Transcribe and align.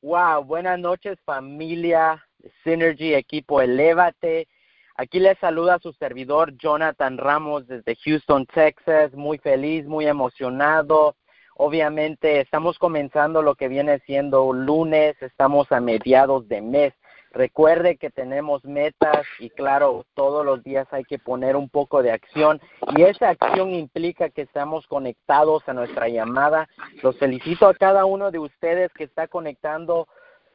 Wow, 0.00 0.44
buenas 0.44 0.78
noches 0.78 1.18
familia 1.24 2.24
Synergy, 2.62 3.14
equipo 3.14 3.60
Elévate. 3.60 4.46
Aquí 4.94 5.18
les 5.18 5.36
saluda 5.38 5.80
su 5.80 5.92
servidor 5.92 6.56
Jonathan 6.56 7.18
Ramos 7.18 7.66
desde 7.66 7.96
Houston, 8.04 8.46
Texas. 8.46 9.12
Muy 9.14 9.38
feliz, 9.38 9.86
muy 9.86 10.06
emocionado. 10.06 11.16
Obviamente 11.56 12.40
estamos 12.40 12.78
comenzando 12.78 13.42
lo 13.42 13.56
que 13.56 13.66
viene 13.66 13.98
siendo 14.06 14.52
lunes, 14.52 15.20
estamos 15.20 15.72
a 15.72 15.80
mediados 15.80 16.46
de 16.46 16.62
mes. 16.62 16.94
Recuerde 17.38 17.98
que 17.98 18.10
tenemos 18.10 18.64
metas 18.64 19.24
y 19.38 19.50
claro, 19.50 20.04
todos 20.14 20.44
los 20.44 20.64
días 20.64 20.88
hay 20.90 21.04
que 21.04 21.20
poner 21.20 21.54
un 21.54 21.68
poco 21.68 22.02
de 22.02 22.10
acción 22.10 22.60
y 22.96 23.02
esa 23.02 23.28
acción 23.28 23.72
implica 23.72 24.28
que 24.28 24.42
estamos 24.42 24.88
conectados 24.88 25.62
a 25.68 25.72
nuestra 25.72 26.08
llamada. 26.08 26.68
Los 27.00 27.16
felicito 27.16 27.68
a 27.68 27.74
cada 27.74 28.06
uno 28.06 28.32
de 28.32 28.40
ustedes 28.40 28.92
que 28.92 29.04
está 29.04 29.28
conectando 29.28 30.08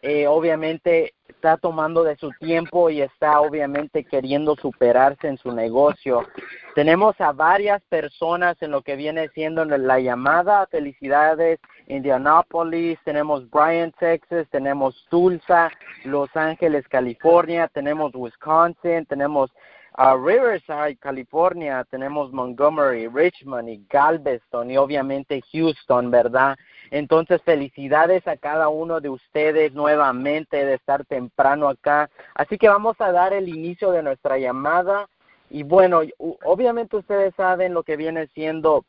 eh, 0.04 0.28
obviamente 0.28 1.14
está 1.30 1.56
tomando 1.56 2.04
de 2.04 2.18
su 2.18 2.30
tiempo 2.40 2.90
y 2.90 3.02
está 3.02 3.40
obviamente 3.40 4.04
queriendo 4.04 4.56
superarse 4.58 5.30
en 5.30 5.38
su 5.38 5.54
negocio. 5.54 6.28
Tenemos 6.76 7.20
a 7.22 7.32
varias 7.32 7.82
personas 7.84 8.62
en 8.62 8.72
lo 8.72 8.82
que 8.82 8.98
viene 8.98 9.30
siendo 9.30 9.64
la 9.64 10.00
llamada. 10.02 10.68
Felicidades, 10.68 11.60
Indianapolis, 11.88 13.00
tenemos 13.06 13.50
Bryan, 13.50 13.94
Texas, 13.98 14.46
tenemos 14.52 15.06
Tulsa, 15.10 15.72
Los 16.04 16.36
Ángeles, 16.36 16.86
California, 16.90 17.70
tenemos 17.74 18.12
Wisconsin, 18.14 19.06
tenemos 19.06 19.52
a 19.96 20.16
Riverside, 20.16 20.98
California, 20.98 21.86
tenemos 21.90 22.32
Montgomery, 22.32 23.08
Richmond 23.08 23.70
y 23.70 23.86
Galveston 23.90 24.72
y 24.72 24.78
obviamente 24.78 25.44
Houston, 25.52 26.10
¿verdad? 26.10 26.58
Entonces, 26.90 27.42
felicidades 27.44 28.28
a 28.28 28.38
cada 28.38 28.70
uno 28.70 29.02
de 29.02 29.10
ustedes 29.10 29.74
nuevamente 29.74 30.66
de 30.66 30.76
estar 30.76 31.06
temprano 31.06 31.70
acá. 31.70 32.10
Así 32.34 32.58
que 32.58 32.70
vamos 32.70 32.96
a 33.00 33.12
dar 33.12 33.34
el 33.34 33.50
inicio 33.50 33.92
de 33.92 34.02
nuestra 34.02 34.38
llamada. 34.38 35.08
Y 35.50 35.62
bueno, 35.62 36.02
obviamente 36.18 36.98
ustedes 36.98 37.34
saben 37.36 37.74
lo 37.74 37.84
que 37.84 37.96
viene 37.96 38.28
siendo 38.34 38.86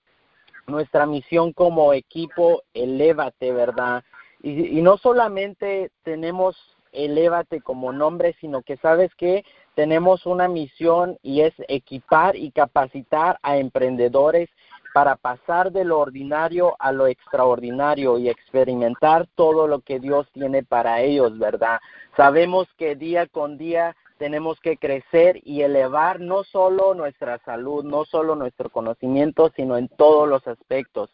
nuestra 0.67 1.05
misión 1.05 1.53
como 1.53 1.93
equipo, 1.93 2.63
elévate, 2.73 3.53
¿verdad? 3.53 4.03
Y, 4.43 4.79
y 4.79 4.83
no 4.83 4.97
solamente 4.97 5.91
tenemos 6.03 6.57
elévate 6.95 7.61
como 7.61 7.93
nombre, 7.93 8.35
sino 8.41 8.63
que 8.63 8.77
sabes 8.79 9.15
que 9.17 9.45
tenemos 9.75 10.27
una 10.27 10.49
misión 10.49 11.19
y 11.23 11.43
es 11.43 11.55
equipar 11.69 12.37
y 12.37 12.51
capacitar 12.51 13.39
a 13.43 13.57
emprendedores 13.57 14.49
para 14.95 15.17
pasar 15.17 15.73
de 15.73 15.85
lo 15.85 15.99
ordinario 15.99 16.77
a 16.79 16.93
lo 16.93 17.09
extraordinario 17.09 18.17
y 18.17 18.29
experimentar 18.29 19.27
todo 19.35 19.67
lo 19.67 19.81
que 19.81 19.99
Dios 19.99 20.29
tiene 20.33 20.63
para 20.63 21.01
ellos, 21.03 21.37
¿verdad? 21.37 21.81
Sabemos 22.17 22.69
que 22.79 22.95
día 22.95 23.27
con 23.27 23.59
día 23.59 23.97
tenemos 24.19 24.61
que 24.61 24.77
crecer 24.77 25.41
y 25.43 25.63
elevar 25.63 26.21
no 26.21 26.45
solo 26.45 26.95
nuestra 26.95 27.39
salud, 27.39 27.85
no 27.85 28.05
solo 28.05 28.37
nuestro 28.37 28.71
conocimiento, 28.71 29.53
sino 29.57 29.77
en 29.77 29.89
todos 29.89 30.29
los 30.29 30.47
aspectos. 30.47 31.11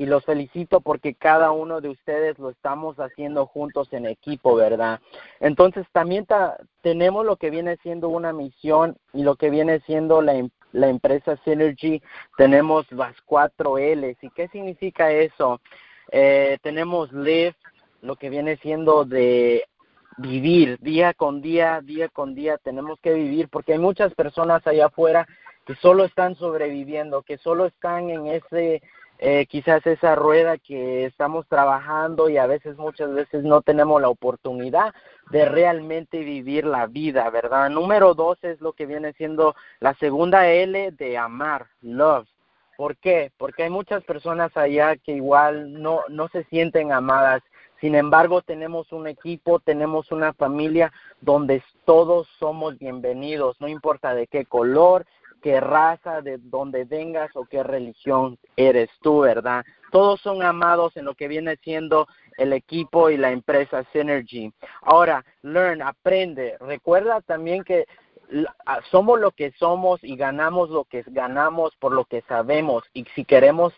Y 0.00 0.06
los 0.06 0.24
felicito 0.24 0.80
porque 0.80 1.14
cada 1.14 1.50
uno 1.50 1.82
de 1.82 1.90
ustedes 1.90 2.38
lo 2.38 2.48
estamos 2.48 2.96
haciendo 2.96 3.44
juntos 3.44 3.92
en 3.92 4.06
equipo, 4.06 4.54
¿verdad? 4.54 4.98
Entonces 5.40 5.86
también 5.92 6.26
tenemos 6.80 7.26
lo 7.26 7.36
que 7.36 7.50
viene 7.50 7.76
siendo 7.82 8.08
una 8.08 8.32
misión 8.32 8.96
y 9.12 9.24
lo 9.24 9.36
que 9.36 9.50
viene 9.50 9.80
siendo 9.80 10.22
la, 10.22 10.48
la 10.72 10.88
empresa 10.88 11.36
Synergy, 11.44 12.00
tenemos 12.38 12.90
las 12.92 13.14
cuatro 13.26 13.76
L's. 13.76 14.16
¿Y 14.22 14.30
qué 14.30 14.48
significa 14.48 15.12
eso? 15.12 15.60
Eh, 16.10 16.56
tenemos 16.62 17.12
Live, 17.12 17.56
lo 18.00 18.16
que 18.16 18.30
viene 18.30 18.56
siendo 18.56 19.04
de 19.04 19.64
vivir 20.16 20.78
día 20.80 21.12
con 21.12 21.42
día, 21.42 21.82
día 21.82 22.08
con 22.08 22.34
día, 22.34 22.56
tenemos 22.56 22.98
que 23.00 23.12
vivir 23.12 23.50
porque 23.50 23.74
hay 23.74 23.78
muchas 23.78 24.14
personas 24.14 24.66
allá 24.66 24.86
afuera 24.86 25.28
que 25.66 25.74
solo 25.74 26.06
están 26.06 26.36
sobreviviendo, 26.36 27.20
que 27.20 27.36
solo 27.36 27.66
están 27.66 28.08
en 28.08 28.28
ese 28.28 28.80
eh, 29.22 29.44
quizás 29.44 29.86
esa 29.86 30.14
rueda 30.14 30.56
que 30.56 31.04
estamos 31.04 31.46
trabajando 31.46 32.30
y 32.30 32.38
a 32.38 32.46
veces 32.46 32.78
muchas 32.78 33.12
veces 33.12 33.44
no 33.44 33.60
tenemos 33.60 34.00
la 34.00 34.08
oportunidad 34.08 34.94
de 35.30 35.44
realmente 35.44 36.20
vivir 36.20 36.64
la 36.64 36.86
vida, 36.86 37.28
¿verdad? 37.28 37.68
Número 37.68 38.14
dos 38.14 38.42
es 38.42 38.62
lo 38.62 38.72
que 38.72 38.86
viene 38.86 39.12
siendo 39.12 39.54
la 39.78 39.92
segunda 39.96 40.48
L 40.48 40.92
de 40.92 41.18
amar, 41.18 41.66
love. 41.82 42.26
¿Por 42.78 42.96
qué? 42.96 43.30
Porque 43.36 43.64
hay 43.64 43.70
muchas 43.70 44.02
personas 44.04 44.56
allá 44.56 44.96
que 44.96 45.12
igual 45.12 45.82
no, 45.82 46.00
no 46.08 46.28
se 46.28 46.44
sienten 46.44 46.90
amadas. 46.90 47.42
Sin 47.78 47.96
embargo, 47.96 48.40
tenemos 48.40 48.90
un 48.90 49.06
equipo, 49.06 49.60
tenemos 49.60 50.12
una 50.12 50.32
familia 50.32 50.94
donde 51.20 51.62
todos 51.84 52.26
somos 52.38 52.78
bienvenidos, 52.78 53.60
no 53.60 53.68
importa 53.68 54.14
de 54.14 54.26
qué 54.26 54.46
color, 54.46 55.04
qué 55.40 55.60
raza, 55.60 56.22
de 56.22 56.38
dónde 56.38 56.84
vengas 56.84 57.30
o 57.34 57.44
qué 57.44 57.62
religión 57.62 58.38
eres 58.56 58.90
tú, 59.02 59.20
¿verdad? 59.20 59.64
Todos 59.90 60.20
son 60.20 60.42
amados 60.42 60.96
en 60.96 61.04
lo 61.04 61.14
que 61.14 61.28
viene 61.28 61.56
siendo 61.56 62.06
el 62.38 62.52
equipo 62.52 63.10
y 63.10 63.16
la 63.16 63.32
empresa 63.32 63.84
Synergy. 63.92 64.52
Ahora, 64.82 65.24
learn, 65.42 65.82
aprende. 65.82 66.56
Recuerda 66.60 67.20
también 67.20 67.64
que 67.64 67.86
ah, 68.66 68.80
somos 68.90 69.20
lo 69.20 69.32
que 69.32 69.52
somos 69.58 70.02
y 70.02 70.16
ganamos 70.16 70.70
lo 70.70 70.84
que 70.84 71.04
ganamos 71.06 71.76
por 71.76 71.92
lo 71.92 72.04
que 72.04 72.22
sabemos. 72.22 72.84
Y 72.94 73.04
si 73.14 73.24
queremos 73.24 73.74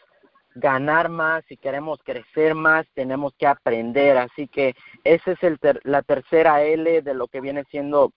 ganar 0.55 1.09
más, 1.09 1.45
si 1.49 1.57
queremos 1.57 2.01
crecer 2.05 2.55
más, 2.55 2.87
tenemos 2.95 3.35
que 3.39 3.47
aprender. 3.47 4.19
Así 4.19 4.49
que 4.49 4.75
esa 5.05 5.33
es 5.33 5.43
el 5.43 5.59
la 5.85 6.03
tercera 6.03 6.63
L 6.63 7.03
de 7.03 7.15
lo 7.15 7.29
que 7.29 7.41
viene 7.41 7.65
siendo 7.71 8.13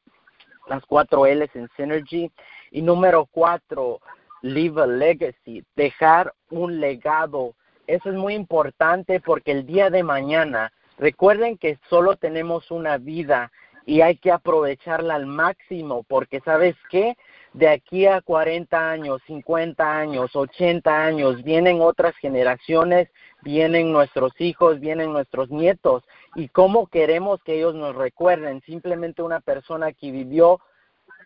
las 0.67 0.85
cuatro 0.85 1.25
L's 1.25 1.56
en 1.56 1.69
Synergy. 1.75 2.31
Y 2.75 2.81
número 2.81 3.25
cuatro, 3.31 4.02
leave 4.41 4.81
a 4.81 4.86
legacy, 4.86 5.63
dejar 5.78 6.34
un 6.50 6.81
legado. 6.81 7.53
Eso 7.88 8.09
es 8.09 8.16
muy 8.18 8.34
importante 8.34 9.22
porque 9.22 9.53
el 9.53 9.66
día 9.66 9.90
de 9.90 10.03
mañana, 10.03 10.74
recuerden 10.97 11.58
que 11.58 11.80
solo 11.90 12.18
tenemos 12.18 12.72
una 12.72 12.97
vida 12.97 13.50
y 13.86 14.02
hay 14.02 14.18
que 14.18 14.30
aprovecharla 14.30 15.16
al 15.16 15.25
máximo 15.25 16.03
porque 16.03 16.41
sabes 16.41 16.75
qué, 16.90 17.16
de 17.53 17.69
aquí 17.69 18.08
a 18.08 18.19
40 18.19 18.92
años, 18.92 19.22
50 19.25 19.97
años, 19.97 20.36
80 20.36 21.06
años, 21.06 21.44
vienen 21.44 21.80
otras 21.80 22.13
generaciones, 22.18 23.07
vienen 23.42 23.94
nuestros 23.94 24.34
hijos, 24.42 24.81
vienen 24.81 25.13
nuestros 25.13 25.50
nietos. 25.50 26.03
Y 26.36 26.50
cómo 26.50 26.88
queremos 26.88 27.42
que 27.44 27.56
ellos 27.56 27.74
nos 27.74 27.96
recuerden, 27.96 28.62
simplemente 28.66 29.22
una 29.22 29.40
persona 29.40 29.94
que 29.94 30.12
vivió 30.12 30.59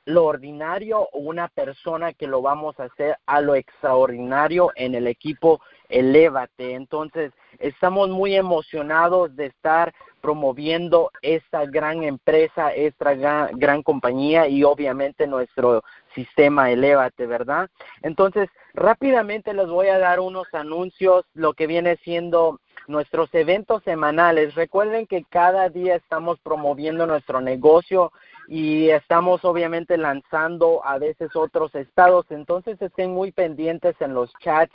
lo 0.06 0.26
ordinario 0.26 1.02
o 1.02 1.20
una 1.20 1.48
persona 1.48 2.14
que 2.14 2.28
lo 2.28 2.42
vamos 2.42 2.80
a 2.80 2.86
hacer 2.86 3.18
a 3.26 3.42
lo 3.42 3.56
extraordinario 3.56 4.72
en 4.76 4.96
el 4.96 5.08
equipo 5.08 5.62
Elévate. 5.90 6.74
Entonces, 6.74 7.32
estamos 7.58 8.10
muy 8.10 8.36
emocionados 8.36 9.36
de 9.36 9.48
estar 9.48 9.94
promoviendo 10.22 11.12
esta 11.22 11.66
gran 11.66 12.04
empresa, 12.04 12.70
esta 12.74 13.16
gran, 13.16 13.58
gran 13.58 13.84
compañía 13.84 14.48
y 14.48 14.64
obviamente 14.64 15.28
nuestro 15.28 15.84
sistema 16.14 16.72
Elévate, 16.72 17.26
¿verdad? 17.26 17.70
Entonces, 18.02 18.50
rápidamente 18.74 19.54
les 19.54 19.68
voy 19.68 19.88
a 19.88 20.00
dar 20.00 20.20
unos 20.20 20.48
anuncios, 20.54 21.26
lo 21.34 21.54
que 21.54 21.68
viene 21.68 21.98
siendo 21.98 22.60
nuestros 22.88 23.34
eventos 23.34 23.84
semanales. 23.84 24.56
Recuerden 24.56 25.08
que 25.08 25.24
cada 25.24 25.70
día 25.70 25.96
estamos 25.96 26.40
promoviendo 26.40 27.06
nuestro 27.06 27.40
negocio 27.40 28.12
y 28.52 28.90
estamos 28.90 29.46
obviamente 29.46 29.96
lanzando 29.96 30.84
a 30.84 30.98
veces 30.98 31.36
otros 31.36 31.76
estados, 31.76 32.26
entonces 32.32 32.82
estén 32.82 33.12
muy 33.12 33.32
pendientes 33.32 33.96
en 34.00 34.16
los 34.16 34.34
chats. 34.40 34.74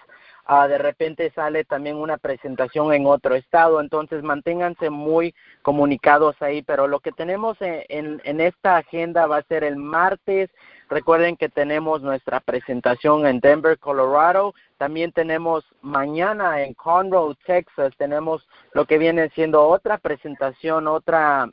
Uh, 0.48 0.68
de 0.68 0.78
repente 0.78 1.32
sale 1.34 1.64
también 1.64 1.96
una 1.96 2.16
presentación 2.18 2.92
en 2.92 3.06
otro 3.06 3.34
estado, 3.34 3.80
entonces 3.80 4.22
manténganse 4.22 4.90
muy 4.90 5.34
comunicados 5.62 6.36
ahí, 6.40 6.62
pero 6.62 6.86
lo 6.86 7.00
que 7.00 7.10
tenemos 7.10 7.56
en, 7.60 8.20
en, 8.22 8.40
esta 8.40 8.76
agenda 8.76 9.26
va 9.26 9.38
a 9.38 9.48
ser 9.48 9.64
el 9.64 9.76
martes, 9.76 10.50
recuerden 10.88 11.36
que 11.36 11.48
tenemos 11.48 12.00
nuestra 12.02 12.38
presentación 12.40 13.26
en 13.26 13.40
Denver, 13.40 13.78
Colorado, 13.78 14.54
también 14.76 15.10
tenemos 15.10 15.64
mañana 15.80 16.62
en 16.62 16.74
Conroe, 16.74 17.34
Texas, 17.44 17.92
tenemos 17.96 18.46
lo 18.72 18.84
que 18.84 18.98
viene 18.98 19.30
siendo 19.30 19.66
otra 19.66 19.98
presentación, 19.98 20.86
otra 20.86 21.48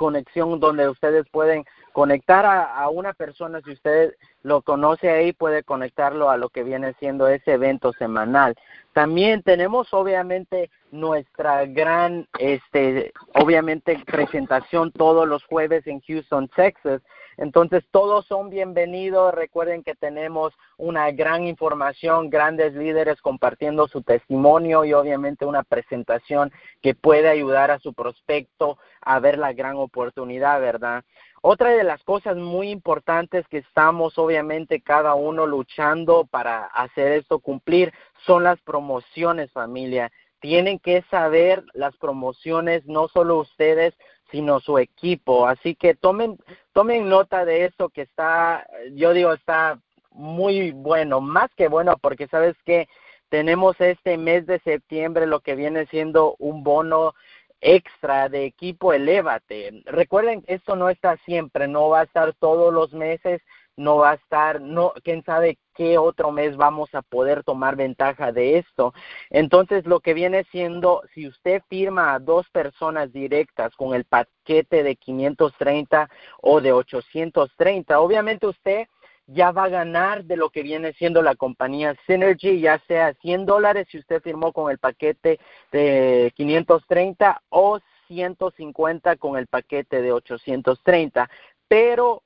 conexión 0.00 0.60
donde 0.60 0.88
ustedes 0.88 1.26
pueden 1.30 1.66
conectar 1.92 2.46
a, 2.46 2.88
una 2.88 3.12
persona, 3.12 3.60
si 3.62 3.72
usted 3.72 4.14
lo 4.42 4.62
conoce 4.62 5.10
ahí, 5.10 5.34
puede 5.34 5.62
conectarlo 5.62 6.30
a 6.30 6.38
lo 6.38 6.48
que 6.48 6.62
viene 6.62 6.94
siendo 6.98 7.28
ese 7.28 7.52
evento 7.52 7.92
semanal. 7.92 8.54
También 8.94 9.42
tenemos 9.42 9.92
obviamente 9.92 10.70
nuestra 10.90 11.66
gran, 11.66 12.26
este, 12.38 13.12
obviamente 13.34 14.02
presentación 14.06 14.90
todos 14.90 15.28
los 15.28 15.44
jueves 15.44 15.86
en 15.86 16.00
Houston, 16.00 16.48
Texas. 16.48 17.02
Entonces, 17.36 17.84
todos 17.90 18.24
son 18.24 18.48
bienvenidos. 18.48 19.34
Recuerden 19.34 19.82
que 19.82 19.94
tenemos 19.94 20.54
una 20.78 21.10
gran 21.10 21.44
información, 21.44 22.30
grandes 22.30 22.72
líderes 22.72 23.20
compartiendo 23.20 23.86
su 23.86 24.00
testimonio 24.00 24.86
y 24.86 24.94
obviamente 24.94 25.44
una 25.44 25.62
presentación 25.62 26.50
que 26.80 26.94
puede 26.94 27.28
ayudar 27.28 27.70
a 27.70 27.78
su 27.78 27.92
prospecto 27.92 28.78
a 29.00 29.18
ver 29.18 29.38
la 29.38 29.52
gran 29.52 29.76
oportunidad, 29.76 30.60
¿verdad? 30.60 31.04
Otra 31.42 31.70
de 31.70 31.84
las 31.84 32.02
cosas 32.04 32.36
muy 32.36 32.70
importantes 32.70 33.46
que 33.48 33.58
estamos 33.58 34.18
obviamente 34.18 34.82
cada 34.82 35.14
uno 35.14 35.46
luchando 35.46 36.26
para 36.26 36.66
hacer 36.66 37.12
esto 37.12 37.38
cumplir 37.38 37.94
son 38.26 38.44
las 38.44 38.60
promociones 38.60 39.50
familia. 39.52 40.12
Tienen 40.40 40.78
que 40.78 41.02
saber 41.10 41.64
las 41.72 41.96
promociones, 41.96 42.84
no 42.86 43.08
solo 43.08 43.38
ustedes, 43.38 43.94
sino 44.30 44.60
su 44.60 44.78
equipo. 44.78 45.46
Así 45.46 45.74
que 45.74 45.94
tomen, 45.94 46.38
tomen 46.72 47.08
nota 47.08 47.44
de 47.44 47.64
eso 47.64 47.88
que 47.88 48.02
está, 48.02 48.66
yo 48.92 49.12
digo, 49.12 49.32
está 49.32 49.78
muy 50.10 50.72
bueno, 50.72 51.20
más 51.20 51.50
que 51.56 51.68
bueno, 51.68 51.96
porque 52.00 52.26
sabes 52.28 52.56
que 52.64 52.88
tenemos 53.30 53.80
este 53.80 54.18
mes 54.18 54.44
de 54.46 54.58
septiembre 54.60 55.26
lo 55.26 55.40
que 55.40 55.54
viene 55.54 55.86
siendo 55.86 56.34
un 56.38 56.62
bono 56.64 57.14
extra 57.60 58.28
de 58.28 58.44
equipo 58.44 58.92
Elévate. 58.92 59.82
Recuerden 59.86 60.42
que 60.42 60.54
esto 60.54 60.76
no 60.76 60.88
está 60.88 61.16
siempre, 61.24 61.68
no 61.68 61.88
va 61.88 62.00
a 62.00 62.04
estar 62.04 62.34
todos 62.34 62.72
los 62.72 62.92
meses, 62.92 63.42
no 63.76 63.96
va 63.96 64.12
a 64.12 64.14
estar, 64.14 64.60
no, 64.60 64.92
quién 65.02 65.24
sabe 65.24 65.58
qué 65.74 65.96
otro 65.96 66.32
mes 66.32 66.56
vamos 66.56 66.94
a 66.94 67.02
poder 67.02 67.42
tomar 67.44 67.76
ventaja 67.76 68.32
de 68.32 68.58
esto. 68.58 68.92
Entonces, 69.30 69.86
lo 69.86 70.00
que 70.00 70.12
viene 70.12 70.44
siendo, 70.50 71.02
si 71.14 71.26
usted 71.26 71.62
firma 71.68 72.12
a 72.12 72.18
dos 72.18 72.48
personas 72.50 73.12
directas 73.12 73.74
con 73.76 73.94
el 73.94 74.04
paquete 74.04 74.82
de 74.82 74.96
530 74.96 76.10
o 76.42 76.60
de 76.60 76.72
830, 76.72 78.00
obviamente 78.00 78.46
usted 78.46 78.86
ya 79.32 79.52
va 79.52 79.64
a 79.64 79.68
ganar 79.68 80.24
de 80.24 80.36
lo 80.36 80.50
que 80.50 80.62
viene 80.62 80.92
siendo 80.94 81.22
la 81.22 81.36
compañía 81.36 81.94
Synergy, 82.06 82.60
ya 82.60 82.80
sea 82.88 83.14
100 83.14 83.46
dólares 83.46 83.86
si 83.90 83.98
usted 83.98 84.20
firmó 84.22 84.52
con 84.52 84.70
el 84.70 84.78
paquete 84.78 85.38
de 85.70 86.32
530 86.36 87.42
o 87.48 87.78
150 88.08 89.16
con 89.16 89.36
el 89.36 89.46
paquete 89.46 90.02
de 90.02 90.12
830. 90.12 91.30
Pero 91.68 92.22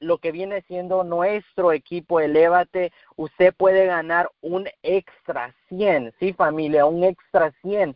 lo 0.00 0.18
que 0.18 0.32
viene 0.32 0.62
siendo 0.62 1.04
nuestro 1.04 1.72
equipo 1.72 2.20
Elévate, 2.20 2.90
usted 3.16 3.54
puede 3.54 3.86
ganar 3.86 4.30
un 4.40 4.66
extra 4.82 5.54
100, 5.68 6.14
sí 6.18 6.32
familia, 6.32 6.86
un 6.86 7.04
extra 7.04 7.52
100, 7.62 7.94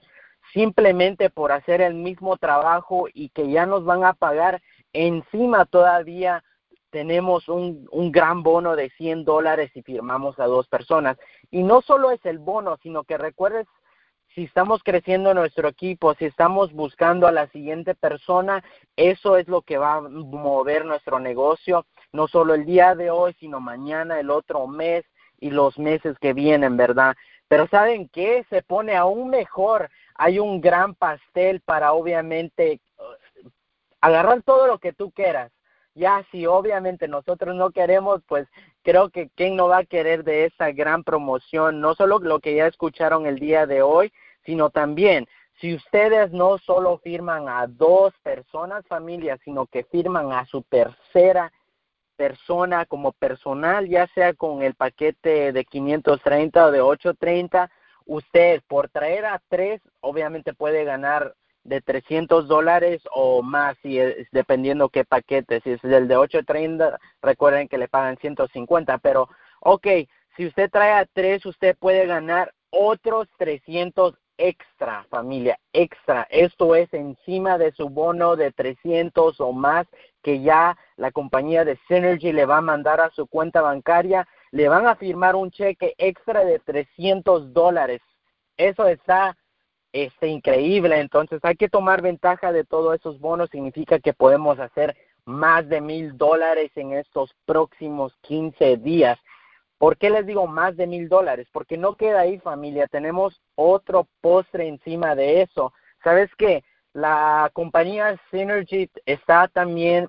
simplemente 0.52 1.30
por 1.30 1.52
hacer 1.52 1.80
el 1.80 1.94
mismo 1.94 2.36
trabajo 2.36 3.06
y 3.12 3.30
que 3.30 3.50
ya 3.50 3.64
nos 3.64 3.84
van 3.84 4.04
a 4.04 4.12
pagar 4.12 4.60
encima 4.92 5.64
todavía 5.64 6.42
tenemos 6.90 7.48
un, 7.48 7.88
un 7.90 8.12
gran 8.12 8.42
bono 8.42 8.76
de 8.76 8.90
100 8.90 9.24
dólares 9.24 9.70
si 9.72 9.82
firmamos 9.82 10.38
a 10.38 10.46
dos 10.46 10.68
personas. 10.68 11.16
Y 11.50 11.62
no 11.62 11.82
solo 11.82 12.10
es 12.10 12.24
el 12.24 12.38
bono, 12.38 12.78
sino 12.82 13.04
que 13.04 13.16
recuerdes, 13.16 13.66
si 14.34 14.44
estamos 14.44 14.82
creciendo 14.84 15.34
nuestro 15.34 15.68
equipo, 15.68 16.14
si 16.14 16.24
estamos 16.26 16.72
buscando 16.72 17.26
a 17.26 17.32
la 17.32 17.48
siguiente 17.48 17.94
persona, 17.94 18.62
eso 18.96 19.36
es 19.36 19.48
lo 19.48 19.62
que 19.62 19.78
va 19.78 19.94
a 19.94 20.00
mover 20.00 20.84
nuestro 20.84 21.18
negocio, 21.18 21.86
no 22.12 22.28
solo 22.28 22.54
el 22.54 22.64
día 22.64 22.94
de 22.94 23.10
hoy, 23.10 23.34
sino 23.40 23.60
mañana, 23.60 24.20
el 24.20 24.30
otro 24.30 24.66
mes 24.66 25.04
y 25.40 25.50
los 25.50 25.78
meses 25.78 26.16
que 26.20 26.32
vienen, 26.32 26.76
¿verdad? 26.76 27.16
Pero 27.48 27.66
¿saben 27.68 28.08
qué? 28.08 28.44
Se 28.50 28.62
pone 28.62 28.94
aún 28.94 29.30
mejor. 29.30 29.90
Hay 30.14 30.38
un 30.38 30.60
gran 30.60 30.94
pastel 30.94 31.60
para 31.60 31.92
obviamente 31.92 32.80
agarrar 34.00 34.42
todo 34.42 34.68
lo 34.68 34.78
que 34.78 34.92
tú 34.92 35.10
quieras 35.10 35.50
ya 35.94 36.24
si 36.30 36.46
obviamente 36.46 37.08
nosotros 37.08 37.54
no 37.54 37.70
queremos, 37.70 38.22
pues 38.26 38.48
creo 38.82 39.10
que 39.10 39.30
quién 39.34 39.56
no 39.56 39.68
va 39.68 39.78
a 39.78 39.84
querer 39.84 40.24
de 40.24 40.46
esa 40.46 40.70
gran 40.72 41.04
promoción, 41.04 41.80
no 41.80 41.94
solo 41.94 42.18
lo 42.18 42.40
que 42.40 42.54
ya 42.54 42.66
escucharon 42.66 43.26
el 43.26 43.38
día 43.38 43.66
de 43.66 43.82
hoy, 43.82 44.12
sino 44.44 44.70
también 44.70 45.26
si 45.60 45.74
ustedes 45.74 46.32
no 46.32 46.58
solo 46.58 46.98
firman 46.98 47.48
a 47.48 47.66
dos 47.66 48.14
personas, 48.22 48.86
familias, 48.86 49.38
sino 49.44 49.66
que 49.66 49.84
firman 49.84 50.32
a 50.32 50.46
su 50.46 50.62
tercera 50.62 51.52
persona 52.16 52.86
como 52.86 53.12
personal, 53.12 53.88
ya 53.88 54.06
sea 54.08 54.34
con 54.34 54.62
el 54.62 54.74
paquete 54.74 55.52
de 55.52 55.64
530 55.64 56.66
o 56.66 56.70
de 56.70 56.80
830, 56.80 57.70
usted 58.06 58.62
por 58.68 58.88
traer 58.88 59.26
a 59.26 59.40
tres, 59.48 59.80
obviamente 60.00 60.52
puede 60.54 60.84
ganar 60.84 61.34
de 61.64 61.80
300 61.80 62.48
dólares 62.48 63.02
o 63.14 63.42
más, 63.42 63.76
si 63.82 63.98
es, 63.98 64.26
dependiendo 64.32 64.88
qué 64.88 65.04
paquete. 65.04 65.60
Si 65.62 65.72
es 65.72 65.84
el 65.84 66.08
de 66.08 66.16
830, 66.16 66.98
recuerden 67.22 67.68
que 67.68 67.78
le 67.78 67.88
pagan 67.88 68.16
150, 68.18 68.98
pero 68.98 69.28
ok, 69.60 69.86
si 70.36 70.46
usted 70.46 70.70
trae 70.70 70.92
a 70.92 71.06
tres, 71.06 71.44
usted 71.44 71.76
puede 71.78 72.06
ganar 72.06 72.52
otros 72.70 73.28
300 73.38 74.14
extra, 74.38 75.04
familia, 75.10 75.58
extra. 75.72 76.26
Esto 76.30 76.74
es 76.74 76.92
encima 76.94 77.58
de 77.58 77.72
su 77.72 77.90
bono 77.90 78.36
de 78.36 78.52
300 78.52 79.38
o 79.40 79.52
más 79.52 79.86
que 80.22 80.40
ya 80.40 80.78
la 80.96 81.10
compañía 81.12 81.64
de 81.64 81.78
Synergy 81.88 82.32
le 82.32 82.46
va 82.46 82.58
a 82.58 82.62
mandar 82.62 83.00
a 83.00 83.10
su 83.10 83.26
cuenta 83.26 83.60
bancaria. 83.60 84.26
Le 84.50 84.68
van 84.68 84.86
a 84.86 84.96
firmar 84.96 85.36
un 85.36 85.50
cheque 85.50 85.94
extra 85.98 86.44
de 86.44 86.58
300 86.58 87.52
dólares. 87.52 88.00
Eso 88.56 88.86
está 88.88 89.36
este, 89.92 90.28
increíble. 90.28 91.00
Entonces 91.00 91.40
hay 91.42 91.56
que 91.56 91.68
tomar 91.68 92.02
ventaja 92.02 92.52
de 92.52 92.64
todos 92.64 92.94
esos 92.94 93.20
bonos. 93.20 93.50
Significa 93.50 93.98
que 93.98 94.12
podemos 94.12 94.58
hacer 94.58 94.96
más 95.24 95.68
de 95.68 95.80
mil 95.80 96.16
dólares 96.16 96.70
en 96.76 96.92
estos 96.92 97.34
próximos 97.44 98.16
15 98.22 98.76
días. 98.78 99.18
¿Por 99.78 99.96
qué 99.96 100.10
les 100.10 100.26
digo 100.26 100.46
más 100.46 100.76
de 100.76 100.86
mil 100.86 101.08
dólares? 101.08 101.48
Porque 101.52 101.78
no 101.78 101.94
queda 101.94 102.20
ahí 102.20 102.38
familia. 102.38 102.86
Tenemos 102.86 103.40
otro 103.54 104.06
postre 104.20 104.68
encima 104.68 105.14
de 105.14 105.42
eso. 105.42 105.72
¿Sabes 106.04 106.30
qué? 106.36 106.62
La 106.92 107.50
compañía 107.52 108.20
Synergy 108.30 108.90
está 109.06 109.48
también 109.48 110.08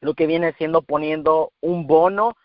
lo 0.00 0.14
que 0.14 0.26
viene 0.26 0.52
siendo 0.54 0.82
poniendo 0.82 1.52
un 1.60 1.86
bono 1.86 2.36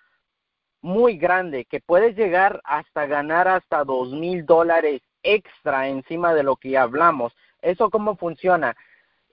muy 0.82 1.18
grande 1.18 1.66
que 1.66 1.80
puedes 1.80 2.16
llegar 2.18 2.60
hasta 2.64 3.06
ganar 3.06 3.48
hasta 3.48 3.84
dos 3.84 4.12
mil 4.12 4.46
dólares 4.46 5.02
extra 5.24 5.88
encima 5.88 6.34
de 6.34 6.44
lo 6.44 6.56
que 6.56 6.72
ya 6.72 6.84
hablamos. 6.84 7.34
¿Eso 7.62 7.90
cómo 7.90 8.16
funciona? 8.16 8.76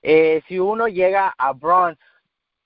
Eh, 0.03 0.43
si 0.47 0.59
uno 0.59 0.89
llega 0.89 1.35
a 1.37 1.53
bronze, 1.53 2.01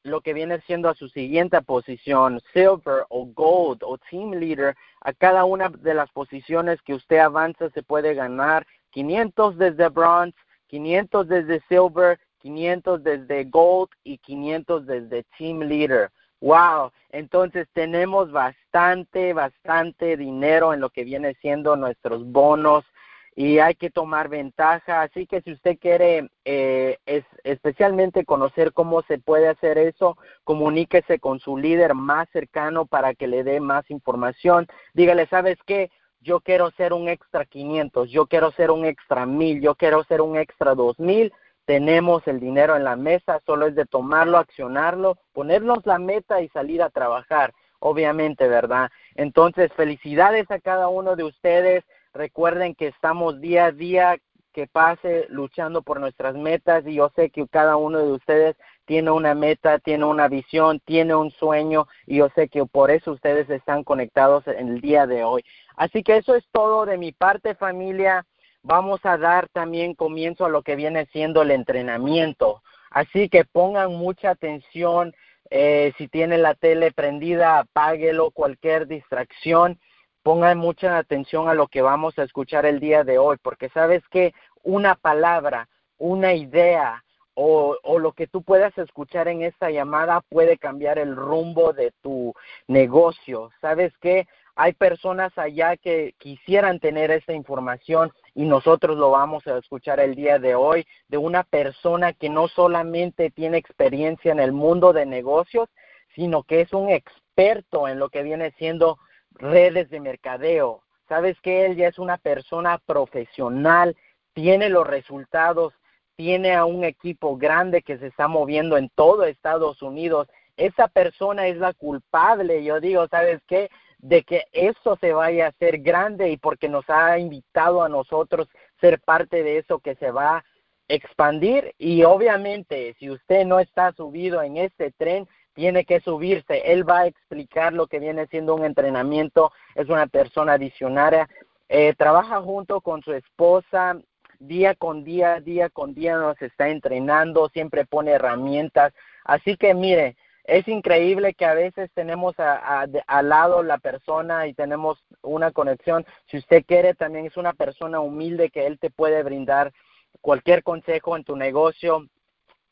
lo 0.05 0.21
que 0.21 0.35
viene 0.35 0.61
siendo 0.63 0.89
a 0.89 0.95
su 0.95 1.09
siguiente 1.09 1.63
posición, 1.63 2.41
silver 2.53 3.05
o 3.09 3.27
gold 3.27 3.83
o 3.85 3.99
team 4.11 4.33
leader, 4.33 4.77
a 5.01 5.13
cada 5.13 5.45
una 5.45 5.69
de 5.69 5.95
las 5.95 6.11
posiciones 6.11 6.83
que 6.83 6.95
usted 6.95 7.19
avanza 7.19 7.71
se 7.71 7.83
puede 7.83 8.15
ganar 8.15 8.67
500 8.91 9.59
desde 9.59 9.89
bronze, 9.89 10.37
500 10.67 11.29
desde 11.29 11.63
silver, 11.69 12.19
500 12.41 13.03
desde 13.05 13.45
gold 13.45 13.91
y 14.03 14.19
500 14.19 14.87
desde 14.87 15.25
team 15.39 15.61
leader. 15.61 16.11
Wow, 16.41 16.91
entonces 17.11 17.69
tenemos 17.73 18.33
bastante, 18.33 19.33
bastante 19.33 20.17
dinero 20.17 20.75
en 20.75 20.81
lo 20.81 20.91
que 20.91 21.05
viene 21.05 21.35
siendo 21.41 21.77
nuestros 21.77 22.25
bonos 22.27 22.85
y 23.35 23.59
hay 23.59 23.75
que 23.75 23.91
tomar 23.91 24.29
ventaja. 24.29 25.03
Así 25.03 25.27
que 25.27 25.41
si 25.43 25.53
usted 25.53 25.79
quiere 25.79 26.29
eh, 26.45 26.99
es, 27.07 27.25
especialmente 27.45 28.25
conocer 28.25 28.73
cómo 28.73 29.03
se 29.03 29.19
puede 29.19 29.49
hacer 29.49 29.79
eso, 29.79 30.17
comuníquese 30.45 31.19
con 31.19 31.41
su 31.41 31.57
líder 31.57 31.95
más 31.95 32.29
cercano 32.31 32.87
para 32.87 33.15
que 33.15 33.27
le 33.27 33.45
dé 33.45 33.61
más 33.61 33.91
información. 33.91 34.67
Dígale, 34.95 35.27
¿sabes 35.27 35.59
qué? 35.67 35.91
Yo 36.21 36.41
quiero 36.41 36.71
ser 36.73 36.93
un 36.93 37.09
extra 37.09 37.45
500, 37.45 38.11
yo 38.11 38.27
quiero 38.27 38.53
ser 38.53 38.71
un 38.71 38.85
extra 38.85 39.27
1000, 39.27 39.61
yo 39.61 39.75
quiero 39.75 40.05
ser 40.05 40.21
un 40.21 40.37
extra 40.37 40.75
2000. 40.75 41.33
Tenemos 41.65 42.27
el 42.29 42.39
dinero 42.39 42.77
en 42.77 42.85
la 42.85 42.97
mesa, 42.97 43.41
solo 43.47 43.67
es 43.67 43.75
de 43.75 43.87
tomarlo, 43.87 44.39
accionarlo, 44.39 45.19
ponernos 45.33 45.85
la 45.85 45.99
meta 45.99 46.41
y 46.41 46.49
salir 46.49 46.83
a 46.83 46.91
trabajar, 46.91 47.55
obviamente, 47.79 48.47
¿verdad? 48.49 48.91
Entonces, 49.15 49.73
felicidades 49.73 50.51
a 50.51 50.61
cada 50.61 50.89
uno 50.89 51.17
de 51.17 51.25
ustedes 51.25 51.85
Recuerden 52.15 52.75
que 52.75 52.89
estamos 52.89 53.41
día 53.41 53.67
a 53.67 53.73
día 53.73 54.19
que 54.53 54.67
pase 54.67 55.27
luchando 55.31 55.81
por 55.81 55.99
nuestras 55.99 56.35
metas 56.35 56.87
y 56.87 56.95
yo 56.95 57.11
sé 57.17 57.31
que 57.31 57.47
cada 57.49 57.77
uno 57.77 58.01
de 58.01 58.13
ustedes 58.13 58.57
tiene 58.85 59.11
una 59.11 59.35
meta, 59.35 59.79
tiene 59.79 60.05
una 60.05 60.29
visión, 60.29 60.81
tiene 60.81 61.15
un 61.15 61.31
sueño 61.31 61.89
y 62.07 62.17
yo 62.17 62.29
sé 62.35 62.49
que 62.49 62.67
por 62.67 62.91
eso 62.91 63.13
ustedes 63.13 63.49
están 63.49 63.83
conectados 63.83 64.47
en 64.47 64.69
el 64.69 64.81
día 64.83 65.07
de 65.07 65.25
hoy. 65.25 65.43
Así 65.77 66.03
que 66.03 66.19
eso 66.19 66.35
es 66.35 66.45
todo 66.53 66.85
de 66.85 66.99
mi 66.99 67.13
parte 67.13 67.55
familia. 67.55 68.27
Vamos 68.63 69.01
a 69.05 69.17
dar 69.17 69.49
también 69.49 69.95
comienzo 69.95 70.45
a 70.45 70.51
lo 70.51 70.63
que 70.63 70.77
viene 70.77 71.07
siendo 71.13 71.43
el 71.43 71.51
entrenamiento. 71.51 72.63
Así 72.91 73.31
que 73.31 73.47
pongan 73.47 73.95
mucha 73.95 74.31
atención. 74.31 75.15
Eh, 75.51 75.93
si 75.97 76.09
tienen 76.09 76.43
la 76.43 76.55
tele 76.55 76.93
prendida, 76.93 77.59
apáguelo, 77.61 78.31
cualquier 78.31 78.87
distracción 78.87 79.79
pongan 80.23 80.59
mucha 80.59 80.99
atención 80.99 81.49
a 81.49 81.55
lo 81.55 81.69
que 81.69 81.83
vamos 81.83 82.19
a 82.19 82.23
escuchar 82.23 82.67
el 82.67 82.81
día 82.81 83.05
de 83.05 83.19
hoy, 83.19 83.37
porque 83.43 83.69
sabes 83.71 84.03
que 84.09 84.35
una 84.63 84.95
palabra, 84.95 85.69
una 85.99 86.35
idea, 86.35 87.05
o, 87.35 87.77
o 87.83 87.99
lo 87.99 88.13
que 88.13 88.27
tú 88.27 88.43
puedas 88.43 88.77
escuchar 88.77 89.29
en 89.29 89.43
esta 89.43 89.71
llamada 89.71 90.21
puede 90.29 90.59
cambiar 90.59 90.99
el 90.99 91.17
rumbo 91.17 91.73
de 91.73 91.93
tu 92.03 92.35
negocio. 92.67 93.51
¿Sabes 93.61 93.93
qué? 94.01 94.27
Hay 94.55 94.75
personas 94.75 95.37
allá 95.39 95.79
que 95.79 96.15
quisieran 96.19 96.79
tener 96.79 97.11
esta 97.11 97.33
información 97.33 98.13
y 98.35 98.45
nosotros 98.45 98.99
lo 98.99 99.11
vamos 99.11 99.47
a 99.47 99.57
escuchar 99.57 99.99
el 99.99 100.15
día 100.15 100.39
de 100.39 100.55
hoy 100.55 100.87
de 101.09 101.17
una 101.17 101.43
persona 101.43 102.13
que 102.13 102.29
no 102.29 102.49
solamente 102.49 103.31
tiene 103.31 103.57
experiencia 103.57 104.31
en 104.31 104.41
el 104.41 104.53
mundo 104.53 104.93
de 104.93 105.07
negocios, 105.07 105.71
sino 106.15 106.43
que 106.43 106.61
es 106.61 106.73
un 106.75 106.91
experto 106.91 107.89
en 107.89 107.99
lo 107.99 108.11
que 108.11 108.23
viene 108.23 108.53
siendo 108.59 108.99
redes 109.35 109.91
de 109.91 110.01
mercadeo. 110.01 110.83
Sabes 111.09 111.39
que 111.41 111.67
él 111.67 111.77
ya 111.77 111.89
es 111.89 111.99
una 111.99 112.19
persona 112.19 112.79
profesional, 112.79 113.97
tiene 114.33 114.69
los 114.69 114.87
resultados, 114.87 115.75
tiene 116.17 116.55
a 116.55 116.65
un 116.65 116.85
equipo 116.85 117.37
grande 117.37 117.83
que 117.83 117.99
se 117.99 118.07
está 118.07 118.29
moviendo 118.29 118.77
en 118.77 118.89
todo 118.95 119.25
Estados 119.25 119.83
Unidos. 119.83 120.29
Esa 120.57 120.89
persona 120.89 121.47
es 121.49 121.57
la 121.57 121.73
culpable, 121.73 122.63
yo 122.63 122.81
digo, 122.81 123.07
¿sabes 123.09 123.41
qué? 123.47 123.71
De 123.99 124.23
que 124.23 124.45
esto 124.53 124.97
se 125.01 125.13
vaya 125.13 125.47
a 125.47 125.49
hacer 125.49 125.79
grande 125.79 126.31
y 126.31 126.37
porque 126.37 126.69
nos 126.69 126.89
ha 126.89 127.19
invitado 127.19 127.83
a 127.83 127.89
nosotros 127.89 128.49
ser 128.81 129.01
parte 129.01 129.43
de 129.43 129.59
eso 129.59 129.79
que 129.79 129.95
se 129.97 130.11
va 130.11 130.39
a 130.39 130.45
expandir 130.89 131.75
y 131.79 132.03
obviamente 132.03 132.95
si 132.99 133.09
usted 133.09 133.47
no 133.47 133.61
está 133.61 133.93
subido 133.93 134.43
en 134.43 134.57
este 134.57 134.91
tren, 134.93 135.27
tiene 135.55 135.85
que 135.85 136.01
subirse. 136.01 136.73
Él 136.73 136.89
va 136.89 137.01
a 137.01 137.07
explicar 137.07 137.73
lo 137.73 137.87
que 137.87 137.99
viene 137.99 138.27
siendo 138.27 138.55
un 138.55 138.65
entrenamiento. 138.65 139.53
Es 139.75 139.89
una 139.89 140.07
persona 140.07 140.57
visionaria. 140.57 141.29
Eh, 141.69 141.95
trabaja 141.97 142.41
junto 142.41 142.81
con 142.81 143.03
su 143.03 143.13
esposa 143.13 143.99
día 144.47 144.75
con 144.75 145.05
día, 145.05 145.41
día 145.41 145.71
con 145.71 145.95
día 145.95 146.17
nos 146.17 146.41
está 146.43 146.69
entrenando, 146.69 147.49
siempre 147.51 147.87
pone 147.87 148.13
herramientas. 148.13 148.93
Así 149.25 149.57
que 149.57 149.75
mire, 149.75 150.17
es 150.45 150.67
increíble 150.67 151.35
que 151.35 151.45
a 151.45 151.55
veces 151.55 151.91
tenemos 151.95 152.35
al 152.39 153.29
lado 153.29 153.63
la 153.63 153.79
persona 153.79 154.47
y 154.47 154.55
tenemos 154.55 155.05
una 155.23 155.53
conexión. 155.53 156.05
Si 156.27 156.39
usted 156.39 156.65
quiere, 156.67 156.95
también 156.95 157.27
es 157.27 157.37
una 157.37 157.53
persona 157.53 158.01
humilde 158.01 158.51
que 158.51 158.67
él 158.67 158.79
te 158.79 158.91
puede 158.91 159.23
brindar 159.23 159.73
cualquier 160.21 160.63
consejo 160.63 161.17
en 161.17 161.25
tu 161.25 161.37
negocio, 161.37 162.07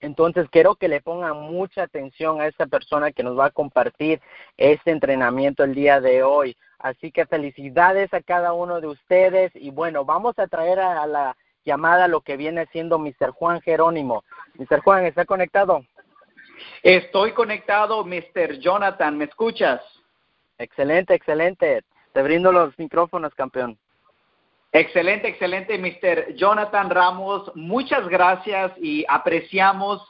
entonces 0.00 0.48
quiero 0.50 0.76
que 0.76 0.88
le 0.88 1.00
pongan 1.00 1.36
mucha 1.36 1.82
atención 1.82 2.40
a 2.40 2.46
esta 2.46 2.66
persona 2.66 3.12
que 3.12 3.22
nos 3.22 3.38
va 3.38 3.46
a 3.46 3.50
compartir 3.50 4.20
este 4.56 4.90
entrenamiento 4.90 5.64
el 5.64 5.74
día 5.74 6.00
de 6.00 6.22
hoy. 6.22 6.56
Así 6.78 7.12
que 7.12 7.26
felicidades 7.26 8.12
a 8.14 8.22
cada 8.22 8.54
uno 8.54 8.80
de 8.80 8.86
ustedes 8.86 9.52
y 9.54 9.70
bueno, 9.70 10.04
vamos 10.04 10.38
a 10.38 10.46
traer 10.46 10.80
a, 10.80 11.06
la 11.06 11.36
llamada 11.64 12.08
lo 12.08 12.22
que 12.22 12.38
viene 12.38 12.66
siendo 12.72 12.98
Mr. 12.98 13.30
Juan 13.32 13.60
Jerónimo. 13.60 14.24
Mr. 14.54 14.80
Juan, 14.80 15.04
¿está 15.04 15.26
conectado? 15.26 15.84
Estoy 16.82 17.32
conectado, 17.32 18.04
Mr. 18.04 18.58
Jonathan, 18.58 19.18
¿me 19.18 19.24
escuchas? 19.24 19.82
Excelente, 20.58 21.14
excelente. 21.14 21.82
Te 22.12 22.22
brindo 22.22 22.50
los 22.52 22.78
micrófonos, 22.78 23.34
campeón. 23.34 23.78
Excelente, 24.72 25.26
excelente, 25.26 25.78
Mr. 25.78 26.34
Jonathan 26.36 26.90
Ramos. 26.90 27.50
Muchas 27.56 28.06
gracias 28.08 28.72
y 28.80 29.04
apreciamos 29.08 30.00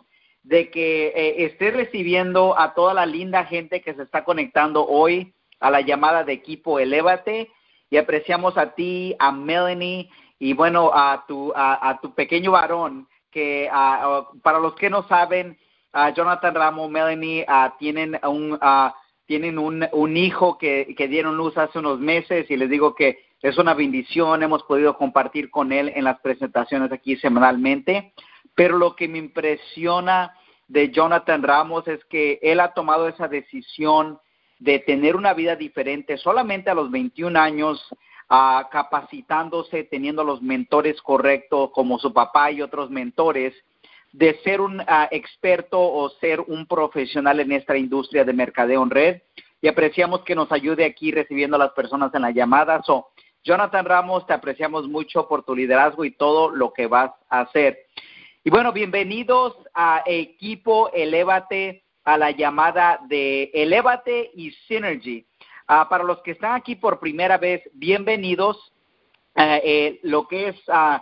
de 0.42 0.70
que 0.70 1.08
eh, 1.08 1.44
esté 1.46 1.70
recibiendo 1.70 2.58
a 2.58 2.74
toda 2.74 2.92
la 2.92 3.06
linda 3.06 3.46
gente 3.46 3.80
que 3.80 3.94
se 3.94 4.02
está 4.02 4.22
conectando 4.22 4.86
hoy 4.86 5.32
a 5.60 5.70
la 5.70 5.80
llamada 5.80 6.24
de 6.24 6.34
equipo 6.34 6.78
Elévate 6.78 7.50
y 7.88 7.96
apreciamos 7.96 8.58
a 8.58 8.74
ti, 8.74 9.14
a 9.18 9.32
Melanie 9.32 10.10
y 10.38 10.52
bueno, 10.52 10.90
a 10.92 11.24
tu, 11.26 11.52
a, 11.54 11.98
tu 12.02 12.14
pequeño 12.14 12.52
varón 12.52 13.08
que 13.30 13.68
para 14.42 14.58
los 14.58 14.74
que 14.74 14.90
no 14.90 15.06
saben, 15.08 15.58
Jonathan 16.14 16.54
Ramos, 16.54 16.90
Melanie 16.90 17.46
tienen 17.78 18.18
un, 18.24 18.58
tienen 19.26 19.58
un, 19.58 19.86
un 19.92 20.16
hijo 20.16 20.56
que, 20.56 20.94
que 20.96 21.08
dieron 21.08 21.36
luz 21.36 21.56
hace 21.58 21.78
unos 21.78 21.98
meses 21.98 22.50
y 22.50 22.56
les 22.56 22.70
digo 22.70 22.94
que 22.94 23.29
es 23.42 23.56
una 23.58 23.74
bendición, 23.74 24.42
hemos 24.42 24.62
podido 24.64 24.96
compartir 24.96 25.50
con 25.50 25.72
él 25.72 25.92
en 25.94 26.04
las 26.04 26.20
presentaciones 26.20 26.92
aquí 26.92 27.16
semanalmente, 27.16 28.12
pero 28.54 28.76
lo 28.76 28.94
que 28.96 29.08
me 29.08 29.18
impresiona 29.18 30.34
de 30.68 30.90
Jonathan 30.90 31.42
Ramos 31.42 31.88
es 31.88 32.04
que 32.04 32.38
él 32.42 32.60
ha 32.60 32.74
tomado 32.74 33.08
esa 33.08 33.28
decisión 33.28 34.18
de 34.58 34.78
tener 34.78 35.16
una 35.16 35.34
vida 35.34 35.56
diferente 35.56 36.18
solamente 36.18 36.70
a 36.70 36.74
los 36.74 36.90
21 36.90 37.38
años, 37.38 37.84
uh, 38.30 38.68
capacitándose, 38.70 39.84
teniendo 39.84 40.22
los 40.22 40.42
mentores 40.42 41.00
correctos 41.00 41.70
como 41.72 41.98
su 41.98 42.12
papá 42.12 42.52
y 42.52 42.60
otros 42.62 42.90
mentores, 42.90 43.54
de 44.12 44.38
ser 44.42 44.60
un 44.60 44.82
ah, 44.86 45.08
experto 45.10 45.80
o 45.80 46.10
ser 46.20 46.40
un 46.40 46.66
profesional 46.66 47.40
en 47.40 47.52
esta 47.52 47.76
industria 47.76 48.24
de 48.24 48.32
mercadeo 48.32 48.82
en 48.82 48.90
red. 48.90 49.22
Y 49.62 49.68
apreciamos 49.68 50.22
que 50.22 50.34
nos 50.34 50.50
ayude 50.52 50.84
aquí 50.84 51.12
recibiendo 51.12 51.56
a 51.56 51.60
las 51.60 51.72
personas 51.72 52.12
en 52.14 52.22
la 52.22 52.30
llamada. 52.30 52.82
So, 52.82 53.08
Jonathan 53.42 53.84
Ramos, 53.84 54.26
te 54.26 54.34
apreciamos 54.34 54.86
mucho 54.86 55.26
por 55.26 55.44
tu 55.44 55.54
liderazgo 55.54 56.04
y 56.04 56.10
todo 56.10 56.50
lo 56.50 56.72
que 56.72 56.86
vas 56.86 57.12
a 57.28 57.40
hacer. 57.40 57.86
Y 58.44 58.50
bueno, 58.50 58.72
bienvenidos 58.72 59.56
a 59.74 60.02
equipo 60.06 60.90
Elévate, 60.92 61.84
a 62.04 62.18
la 62.18 62.30
llamada 62.30 63.00
de 63.08 63.50
Elévate 63.54 64.30
y 64.34 64.50
Synergy. 64.66 65.26
Ah, 65.66 65.88
para 65.88 66.04
los 66.04 66.20
que 66.22 66.32
están 66.32 66.54
aquí 66.54 66.76
por 66.76 66.98
primera 67.00 67.38
vez, 67.38 67.62
bienvenidos. 67.74 68.72
Eh, 69.36 69.60
eh, 69.64 70.00
lo 70.02 70.26
que 70.26 70.48
es 70.48 70.56
uh, 70.68 70.98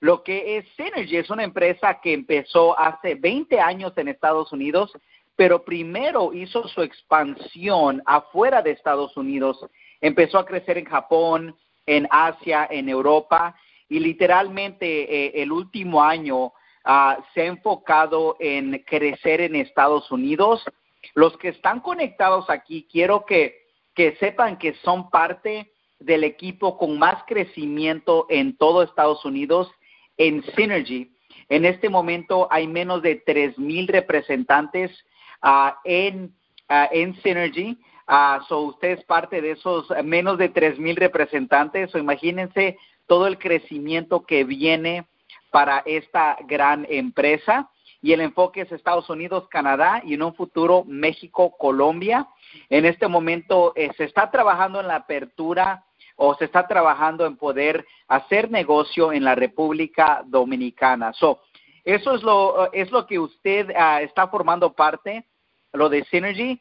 lo 0.00 0.22
que 0.22 0.58
es 0.58 0.66
Synergy 0.76 1.16
es 1.16 1.30
una 1.30 1.42
empresa 1.42 2.00
que 2.00 2.12
empezó 2.12 2.78
hace 2.78 3.16
20 3.16 3.60
años 3.60 3.92
en 3.96 4.08
Estados 4.08 4.52
Unidos, 4.52 4.92
pero 5.34 5.64
primero 5.64 6.32
hizo 6.32 6.68
su 6.68 6.82
expansión 6.82 8.02
afuera 8.06 8.62
de 8.62 8.72
Estados 8.72 9.16
Unidos. 9.16 9.58
Empezó 10.00 10.38
a 10.38 10.46
crecer 10.46 10.78
en 10.78 10.84
Japón, 10.84 11.56
en 11.88 12.06
Asia, 12.10 12.68
en 12.70 12.88
Europa, 12.88 13.56
y 13.88 13.98
literalmente 13.98 14.86
eh, 14.86 15.42
el 15.42 15.50
último 15.50 16.02
año 16.02 16.52
ah, 16.84 17.18
se 17.32 17.42
ha 17.42 17.46
enfocado 17.46 18.36
en 18.38 18.84
crecer 18.86 19.40
en 19.40 19.56
Estados 19.56 20.10
Unidos. 20.12 20.62
Los 21.14 21.36
que 21.38 21.48
están 21.48 21.80
conectados 21.80 22.50
aquí, 22.50 22.86
quiero 22.92 23.24
que, 23.24 23.56
que 23.94 24.16
sepan 24.16 24.58
que 24.58 24.74
son 24.84 25.08
parte 25.08 25.72
del 25.98 26.24
equipo 26.24 26.76
con 26.76 26.98
más 26.98 27.24
crecimiento 27.26 28.26
en 28.28 28.56
todo 28.56 28.82
Estados 28.82 29.24
Unidos 29.24 29.70
en 30.18 30.42
Synergy. 30.54 31.10
En 31.48 31.64
este 31.64 31.88
momento 31.88 32.46
hay 32.50 32.66
menos 32.66 33.00
de 33.00 33.16
tres 33.16 33.58
mil 33.58 33.88
representantes 33.88 34.90
ah, 35.40 35.78
en, 35.84 36.34
ah, 36.68 36.88
en 36.92 37.14
Synergy 37.22 37.78
Uh, 38.08 38.42
so 38.48 38.60
usted 38.60 38.98
es 38.98 39.04
parte 39.04 39.42
de 39.42 39.50
esos 39.50 39.86
menos 40.02 40.38
de 40.38 40.48
tres 40.48 40.78
mil 40.78 40.96
representantes. 40.96 41.94
O 41.94 41.98
imagínense 41.98 42.78
todo 43.06 43.26
el 43.26 43.38
crecimiento 43.38 44.24
que 44.24 44.44
viene 44.44 45.06
para 45.50 45.82
esta 45.84 46.38
gran 46.46 46.86
empresa. 46.88 47.70
Y 48.00 48.12
el 48.12 48.20
enfoque 48.20 48.62
es 48.62 48.72
Estados 48.72 49.10
Unidos, 49.10 49.48
Canadá 49.48 50.00
y 50.04 50.14
en 50.14 50.22
un 50.22 50.34
futuro 50.34 50.84
México, 50.86 51.56
Colombia. 51.58 52.28
En 52.70 52.84
este 52.84 53.08
momento 53.08 53.72
eh, 53.74 53.90
se 53.96 54.04
está 54.04 54.30
trabajando 54.30 54.80
en 54.80 54.86
la 54.86 54.96
apertura 54.96 55.84
o 56.16 56.34
se 56.34 56.44
está 56.44 56.66
trabajando 56.66 57.26
en 57.26 57.36
poder 57.36 57.84
hacer 58.06 58.50
negocio 58.50 59.12
en 59.12 59.24
la 59.24 59.34
República 59.34 60.22
Dominicana. 60.26 61.12
So, 61.12 61.42
eso 61.84 62.14
es 62.14 62.22
lo, 62.22 62.72
es 62.72 62.90
lo 62.90 63.06
que 63.06 63.18
usted 63.18 63.70
uh, 63.70 63.98
está 64.02 64.28
formando 64.28 64.72
parte, 64.72 65.24
lo 65.72 65.88
de 65.88 66.04
Synergy. 66.04 66.60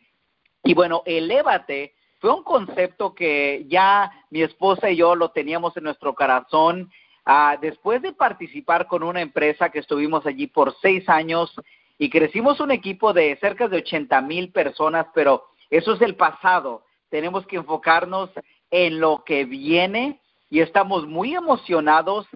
Y 0.68 0.74
bueno, 0.74 1.02
elévate 1.06 1.94
fue 2.20 2.34
un 2.34 2.44
concepto 2.44 3.16
que 3.16 3.64
ya 3.70 4.12
mi 4.30 4.42
esposa 4.42 4.90
y 4.90 4.98
yo 4.98 5.16
lo 5.16 5.30
teníamos 5.30 5.78
en 5.78 5.86
nuestro 5.86 6.14
corazón. 6.14 6.92
Ah, 7.26 7.58
después 7.62 8.02
de 8.02 8.12
participar 8.12 8.86
con 8.86 9.02
una 9.02 9.22
empresa 9.22 9.70
que 9.70 9.80
estuvimos 9.80 10.26
allí 10.26 10.48
por 10.48 10.76
seis 10.82 11.08
años 11.08 11.56
y 11.98 12.10
crecimos 12.10 12.60
un 12.60 12.72
equipo 12.72 13.14
de 13.14 13.38
cerca 13.40 13.70
de 13.70 13.78
80 13.78 14.20
mil 14.24 14.52
personas, 14.52 15.08
pero 15.16 15.46
eso 15.70 15.94
es 15.94 16.02
el 16.02 16.16
pasado. 16.18 16.84
Tenemos 17.10 17.48
que 17.48 17.56
enfocarnos 17.56 18.30
en 18.70 19.00
lo 19.00 19.24
que 19.24 19.46
viene 19.46 20.20
y 20.50 20.60
estamos 20.60 21.08
muy 21.08 21.34
emocionados 21.34 22.28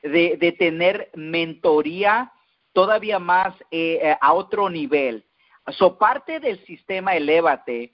de, 0.00 0.36
de 0.36 0.52
tener 0.52 1.10
mentoría 1.16 2.30
todavía 2.72 3.18
más 3.18 3.52
eh, 3.72 3.98
eh 4.00 4.16
a 4.20 4.32
otro 4.32 4.70
nivel. 4.70 5.24
So, 5.68 5.98
parte 5.98 6.40
del 6.40 6.64
sistema 6.64 7.14
Elévate 7.14 7.92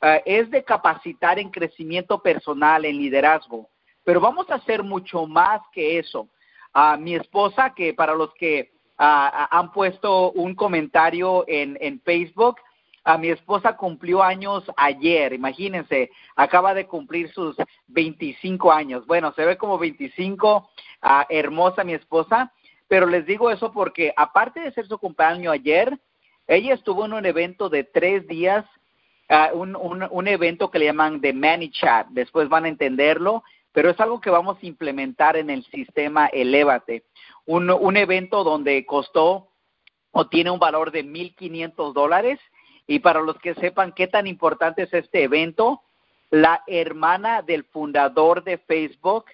eh, 0.00 0.22
es 0.24 0.50
de 0.50 0.64
capacitar 0.64 1.38
en 1.38 1.50
crecimiento 1.50 2.22
personal, 2.22 2.84
en 2.84 2.96
liderazgo, 2.96 3.68
pero 4.04 4.20
vamos 4.20 4.48
a 4.50 4.56
hacer 4.56 4.82
mucho 4.82 5.26
más 5.26 5.60
que 5.72 5.98
eso. 5.98 6.28
A 6.72 6.96
mi 6.96 7.14
esposa, 7.14 7.74
que 7.74 7.94
para 7.94 8.14
los 8.14 8.32
que 8.34 8.72
han 9.00 9.70
puesto 9.70 10.32
un 10.32 10.56
comentario 10.56 11.44
en, 11.46 11.78
en 11.80 12.00
Facebook, 12.00 12.56
a 13.04 13.16
mi 13.16 13.28
esposa 13.28 13.76
cumplió 13.76 14.22
años 14.22 14.64
ayer, 14.76 15.32
imagínense, 15.32 16.10
acaba 16.36 16.74
de 16.74 16.86
cumplir 16.86 17.32
sus 17.32 17.56
25 17.86 18.70
años. 18.70 19.06
Bueno, 19.06 19.32
se 19.34 19.46
ve 19.46 19.56
como 19.56 19.78
25, 19.78 20.68
hermosa 21.30 21.84
mi 21.84 21.94
esposa, 21.94 22.52
pero 22.86 23.06
les 23.06 23.24
digo 23.24 23.50
eso 23.50 23.72
porque 23.72 24.12
aparte 24.16 24.60
de 24.60 24.72
ser 24.72 24.86
su 24.86 24.98
cumpleaños 24.98 25.54
ayer, 25.54 25.98
ella 26.48 26.74
estuvo 26.74 27.04
en 27.04 27.12
un 27.12 27.26
evento 27.26 27.68
de 27.68 27.84
tres 27.84 28.26
días, 28.26 28.64
uh, 29.28 29.56
un, 29.56 30.26
evento 30.28 30.70
que 30.70 30.78
le 30.78 30.86
llaman 30.86 31.20
de 31.20 31.34
ManyChat. 31.34 32.08
Después 32.08 32.48
van 32.48 32.64
a 32.64 32.68
entenderlo, 32.68 33.44
pero 33.72 33.90
es 33.90 34.00
algo 34.00 34.20
que 34.20 34.30
vamos 34.30 34.56
a 34.60 34.66
implementar 34.66 35.36
en 35.36 35.50
el 35.50 35.62
sistema 35.66 36.26
Elevate. 36.28 37.04
Un, 37.44 37.70
un 37.70 37.96
evento 37.98 38.44
donde 38.44 38.84
costó 38.86 39.48
o 40.10 40.26
tiene 40.26 40.50
un 40.50 40.58
valor 40.58 40.90
de 40.90 41.04
1.500 41.04 41.92
dólares. 41.92 42.40
Y 42.86 43.00
para 43.00 43.20
los 43.20 43.38
que 43.38 43.54
sepan 43.54 43.92
qué 43.92 44.08
tan 44.08 44.26
importante 44.26 44.84
es 44.84 44.94
este 44.94 45.22
evento, 45.22 45.82
la 46.30 46.62
hermana 46.66 47.42
del 47.42 47.64
fundador 47.64 48.42
de 48.42 48.56
Facebook, 48.56 49.26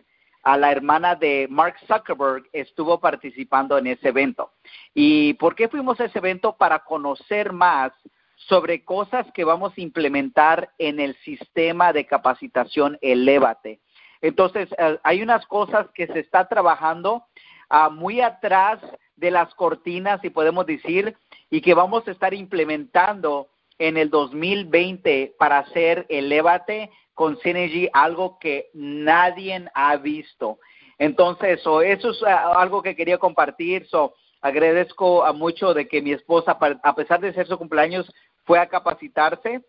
a 0.44 0.56
la 0.58 0.70
hermana 0.70 1.14
de 1.14 1.46
Mark 1.50 1.76
Zuckerberg, 1.86 2.44
estuvo 2.52 3.00
participando 3.00 3.78
en 3.78 3.86
ese 3.86 4.08
evento. 4.08 4.52
¿Y 4.92 5.34
por 5.34 5.54
qué 5.54 5.68
fuimos 5.68 5.98
a 6.00 6.04
ese 6.04 6.18
evento? 6.18 6.56
Para 6.56 6.80
conocer 6.80 7.52
más 7.52 7.92
sobre 8.36 8.84
cosas 8.84 9.26
que 9.32 9.44
vamos 9.44 9.72
a 9.76 9.80
implementar 9.80 10.70
en 10.78 11.00
el 11.00 11.16
sistema 11.24 11.92
de 11.92 12.06
capacitación 12.06 12.98
Elevate. 13.00 13.80
Entonces, 14.20 14.68
eh, 14.76 14.98
hay 15.02 15.22
unas 15.22 15.46
cosas 15.46 15.86
que 15.94 16.06
se 16.08 16.20
está 16.20 16.46
trabajando 16.46 17.24
uh, 17.70 17.90
muy 17.90 18.20
atrás 18.20 18.80
de 19.16 19.30
las 19.30 19.54
cortinas, 19.54 20.20
si 20.20 20.30
podemos 20.30 20.66
decir, 20.66 21.16
y 21.50 21.60
que 21.60 21.74
vamos 21.74 22.06
a 22.06 22.10
estar 22.10 22.34
implementando 22.34 23.48
en 23.78 23.96
el 23.96 24.10
2020 24.10 25.34
para 25.38 25.58
hacer 25.58 26.06
Elevate 26.08 26.90
con 27.14 27.38
Synergy 27.38 27.88
algo 27.92 28.38
que 28.38 28.70
nadie 28.74 29.64
ha 29.74 29.96
visto. 29.96 30.58
Entonces, 30.98 31.58
eso 31.60 31.82
es 31.82 32.22
ah, 32.26 32.60
algo 32.60 32.82
que 32.82 32.96
quería 32.96 33.18
compartir. 33.18 33.86
So, 33.86 34.14
agradezco 34.40 35.24
a 35.24 35.32
mucho 35.32 35.74
de 35.74 35.88
que 35.88 36.02
mi 36.02 36.12
esposa, 36.12 36.58
a 36.82 36.94
pesar 36.94 37.20
de 37.20 37.32
ser 37.32 37.46
su 37.46 37.58
cumpleaños, 37.58 38.12
fue 38.44 38.58
a 38.58 38.68
capacitarse. 38.68 39.64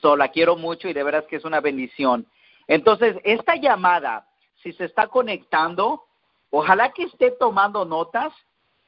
So, 0.00 0.16
la 0.16 0.28
quiero 0.28 0.56
mucho 0.56 0.88
y 0.88 0.92
de 0.92 1.02
veras 1.02 1.24
que 1.26 1.36
es 1.36 1.44
una 1.44 1.60
bendición. 1.60 2.26
Entonces, 2.66 3.16
esta 3.24 3.56
llamada, 3.56 4.26
si 4.62 4.72
se 4.72 4.84
está 4.84 5.08
conectando, 5.08 6.04
ojalá 6.50 6.92
que 6.92 7.04
esté 7.04 7.30
tomando 7.32 7.84
notas 7.84 8.32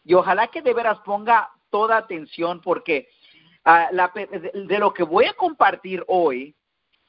y 0.05 0.15
ojalá 0.15 0.49
que 0.49 0.63
de 0.63 0.75
veras 0.75 0.99
ponga 1.05 1.51
toda 1.71 1.97
atención 1.97 2.61
porque 2.61 3.09
la, 3.65 4.13
de 4.55 4.79
lo 4.79 4.93
que 4.93 5.03
voy 5.03 5.27
a 5.27 5.35
compartir 5.35 6.05
hoy, 6.09 6.55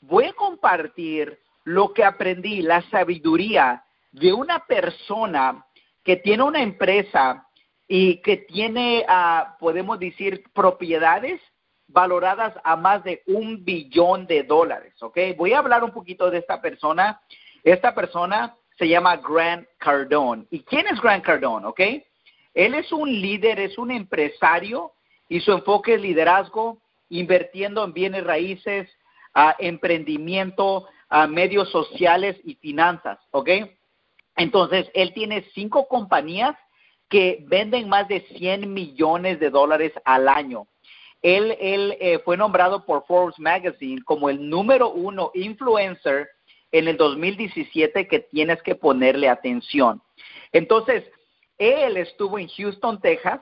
voy 0.02 0.26
a 0.26 0.34
compartir 0.34 1.40
lo 1.64 1.94
que 1.94 2.04
aprendí, 2.04 2.62
la 2.62 2.82
sabiduría 2.90 3.84
de 4.12 4.34
una 4.34 4.66
persona 4.66 5.66
que 6.04 6.18
tiene 6.18 6.44
una 6.44 6.62
empresa 6.62 7.48
y 7.88 8.22
que 8.22 8.38
tiene, 8.38 9.06
uh, 9.08 9.58
podemos 9.60 10.00
decir, 10.00 10.44
propiedades 10.54 11.42
valoradas 11.88 12.54
a 12.64 12.76
más 12.76 13.04
de 13.04 13.22
un 13.28 13.64
billón 13.64 14.26
de 14.26 14.44
dólares, 14.44 14.94
¿ok? 15.02 15.18
Voy 15.38 15.54
a 15.54 15.60
hablar 15.60 15.84
un 15.84 15.92
poquito 15.92 16.30
de 16.30 16.40
esta 16.40 16.62
persona. 16.62 17.22
Esta 17.64 17.94
persona 17.94 18.56
se 18.78 18.88
llama 18.88 19.18
Grant 19.18 19.68
Cardone. 19.78 20.46
¿Y 20.50 20.64
quién 20.64 20.88
es 20.88 21.00
Grant 21.02 21.24
Cardone, 21.24 21.68
ok? 21.68 21.80
Él 22.54 22.74
es 22.76 22.92
un 22.92 23.10
líder, 23.10 23.60
es 23.60 23.78
un 23.78 23.92
empresario 23.92 24.93
y 25.30 25.40
su 25.42 25.52
enfoque 25.52 25.96
es 25.96 26.02
liderazgo, 26.02 26.82
invirtiendo 27.10 27.84
en 27.84 27.94
bienes 27.94 28.24
raíces, 28.24 28.90
a 29.34 29.56
emprendimiento, 29.60 30.88
a 31.10 31.28
medios 31.28 31.70
sociales 31.70 32.38
y 32.44 32.56
finanzas, 32.56 33.20
¿ok? 33.32 33.50
Entonces, 34.36 34.90
él 34.94 35.14
tiene 35.14 35.46
cinco 35.54 35.88
compañías 35.88 36.56
que 37.10 37.44
venden 37.48 37.90
más 37.90 38.08
de 38.08 38.22
100 38.22 38.74
millones 38.74 39.40
de 39.40 39.50
dólares 39.50 39.94
al 40.06 40.28
año. 40.28 40.68
Él, 41.22 41.56
él 41.60 41.98
eh, 42.00 42.20
fue 42.26 42.36
nombrado 42.36 42.86
por 42.86 43.06
Forbes 43.06 43.40
Magazine 43.40 44.02
como 44.04 44.30
el 44.30 44.50
número 44.50 44.92
uno 44.92 45.32
influencer 45.34 46.28
en 46.72 46.88
el 46.88 46.98
2017 46.98 48.08
que 48.08 48.20
tienes 48.20 48.62
que 48.64 48.76
ponerle 48.76 49.30
atención. 49.30 50.02
Entonces, 50.52 51.04
él 51.58 51.98
estuvo 51.98 52.40
en 52.40 52.48
Houston, 52.48 53.00
Texas, 53.00 53.40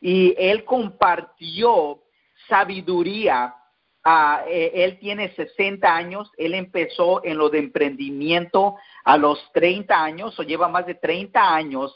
y 0.00 0.34
él 0.38 0.64
compartió 0.64 2.02
sabiduría 2.48 3.54
Uh, 4.02 4.48
él 4.48 4.98
tiene 4.98 5.34
60 5.34 5.94
años, 5.94 6.30
él 6.38 6.54
empezó 6.54 7.22
en 7.22 7.36
lo 7.36 7.50
de 7.50 7.58
emprendimiento 7.58 8.76
a 9.04 9.18
los 9.18 9.38
30 9.52 10.02
años, 10.02 10.38
o 10.38 10.42
lleva 10.42 10.68
más 10.68 10.86
de 10.86 10.94
30 10.94 11.54
años 11.54 11.94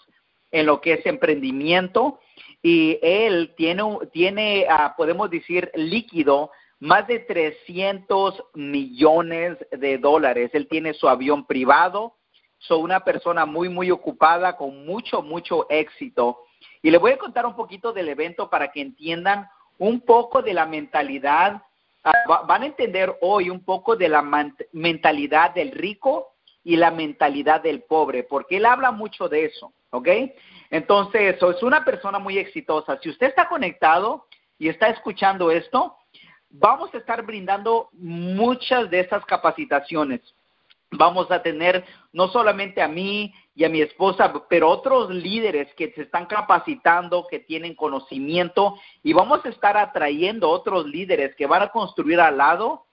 en 0.51 0.67
lo 0.67 0.83
que 0.83 0.95
es 0.95 1.07
emprendimiento, 1.07 2.21
y 2.63 2.99
él 3.01 3.55
tiene, 3.57 3.83
tiene 4.13 4.67
uh, 4.69 4.95
podemos 4.99 5.31
decir, 5.31 5.71
líquido 5.75 6.51
más 6.79 7.07
de 7.07 7.21
300 7.21 8.43
millones 8.53 9.57
de 9.71 9.97
dólares. 9.97 10.51
Él 10.53 10.69
tiene 10.69 10.93
su 10.93 11.09
avión 11.09 11.47
privado, 11.47 12.17
soy 12.59 12.83
una 12.83 13.01
persona 13.01 13.47
muy, 13.47 13.71
muy 13.71 13.91
ocupada, 13.91 14.59
con 14.59 14.85
mucho, 14.85 15.23
mucho 15.23 15.67
éxito. 15.71 16.41
Y 16.85 16.93
le 16.93 16.99
voy 16.99 17.11
a 17.11 17.19
contar 17.19 17.47
un 17.47 17.57
poquito 17.57 17.93
del 17.93 18.09
evento 18.09 18.49
para 18.49 18.71
que 18.71 18.81
entiendan 18.81 19.49
un 19.79 20.01
poco 20.03 20.41
de 20.41 20.55
la 20.55 20.67
mentalidad 20.67 21.61
Ah, 22.05 22.43
van 22.47 22.63
a 22.63 22.67
entender 22.67 23.17
hoy 23.23 23.49
un 23.49 23.65
poco 23.65 23.97
de 23.97 24.11
la 24.11 24.23
mentalidad 24.73 25.55
del 25.55 25.73
rico 25.73 26.35
y 26.63 26.77
la 26.77 26.91
mentalidad 26.91 27.63
del 27.63 27.83
pobre, 27.83 28.25
porque 28.25 28.59
él 28.59 28.67
habla 28.67 28.91
mucho 28.91 29.27
de 29.27 29.47
eso, 29.47 29.73
¿ok? 29.89 30.09
Entonces, 30.71 31.37
es 31.41 31.63
una 31.63 31.83
persona 31.83 32.19
muy 32.19 32.37
exitosa. 32.37 32.99
Si 33.03 33.09
usted 33.09 33.29
está 33.29 33.49
conectado 33.49 34.27
y 34.59 34.69
está 34.69 34.89
escuchando 34.89 35.51
esto, 35.51 35.97
vamos 36.51 36.93
a 36.93 36.99
estar 36.99 37.23
brindando 37.23 37.89
muchas 37.93 38.91
de 38.91 39.01
estas 39.01 39.25
capacitaciones. 39.25 40.21
Vamos 40.91 41.31
a 41.31 41.43
tener 41.43 41.87
no 42.15 42.29
solamente 42.29 42.81
a 42.81 42.89
mí 42.89 43.35
y 43.57 43.65
a 43.65 43.69
mi 43.69 43.81
esposa, 43.83 44.33
pero 44.49 44.71
otros 44.71 45.11
líderes 45.11 45.75
que 45.75 45.93
se 45.93 46.03
están 46.03 46.27
capacitando, 46.27 47.27
que 47.29 47.41
tienen 47.41 47.75
conocimiento, 47.75 48.77
y 49.03 49.13
vamos 49.13 49.45
a 49.45 49.49
estar 49.49 49.77
atrayendo 49.77 50.49
otros 50.49 50.87
líderes 50.87 51.35
que 51.35 51.47
van 51.47 51.63
a 51.63 51.69
construir 51.69 52.21
al 52.21 52.39
lado 52.39 52.87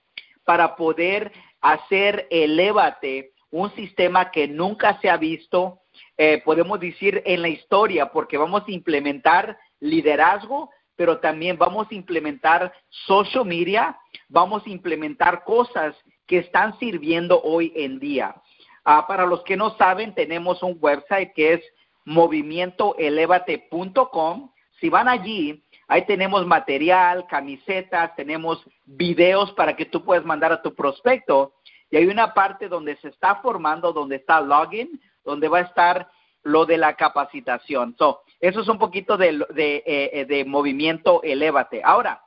para 0.44 0.76
poder 0.76 1.32
hacer 1.62 2.28
Elevate 2.32 3.34
un 3.52 3.72
sistema 3.76 4.32
que 4.32 4.48
nunca 4.48 5.00
se 5.02 5.10
ha 5.10 5.18
visto, 5.18 5.82
eh, 6.18 6.42
podemos 6.44 6.80
decir, 6.80 7.22
en 7.26 7.44
la 7.44 7.50
historia, 7.50 8.12
porque 8.12 8.38
vamos 8.38 8.64
a 8.68 8.72
implementar 8.72 9.56
liderazgo, 9.80 10.72
pero 10.96 11.20
también 11.20 11.58
vamos 11.58 11.88
a 11.92 11.96
implementar 11.96 12.74
social 12.90 13.46
media, 13.46 14.00
vamos 14.30 14.66
a 14.66 14.70
implementar 14.70 15.44
cosas 15.44 15.96
que 16.26 16.40
están 16.40 16.80
sirviendo 16.80 17.42
hoy 17.44 17.72
en 17.76 18.00
día. 18.00 18.36
Ah, 18.84 19.06
para 19.08 19.26
los 19.26 19.42
que 19.44 19.58
no 19.58 19.78
saben, 19.78 20.16
tenemos 20.16 20.64
un 20.64 20.78
website 20.80 21.34
que 21.34 21.54
es 21.54 21.62
movimientoelevate.com. 22.06 24.52
Si 24.80 24.90
van 24.90 25.08
allí, 25.08 25.64
ahí 25.88 26.04
tenemos 26.06 26.48
material, 26.48 27.28
camisetas, 27.28 28.16
tenemos 28.16 28.66
videos 28.86 29.52
para 29.52 29.76
que 29.76 29.86
tú 29.86 30.04
puedas 30.04 30.26
mandar 30.26 30.52
a 30.52 30.62
tu 30.62 30.74
prospecto. 30.74 31.54
Y 31.92 31.98
hay 31.98 32.08
una 32.08 32.34
parte 32.34 32.68
donde 32.68 32.96
se 32.98 33.10
está 33.10 33.36
formando, 33.36 33.94
donde 33.94 34.16
está 34.16 34.42
login, 34.42 35.00
donde 35.24 35.48
va 35.48 35.60
a 35.60 35.62
estar 35.62 36.10
lo 36.44 36.66
de 36.66 36.78
la 36.78 36.96
capacitación. 36.96 37.96
So, 38.00 38.22
eso 38.40 38.62
es 38.62 38.68
un 38.68 38.80
poquito 38.80 39.18
de, 39.18 39.46
de, 39.54 39.84
eh, 39.86 40.10
eh, 40.14 40.26
de 40.26 40.44
movimiento 40.46 41.22
Elevate. 41.22 41.82
Ahora, 41.84 42.24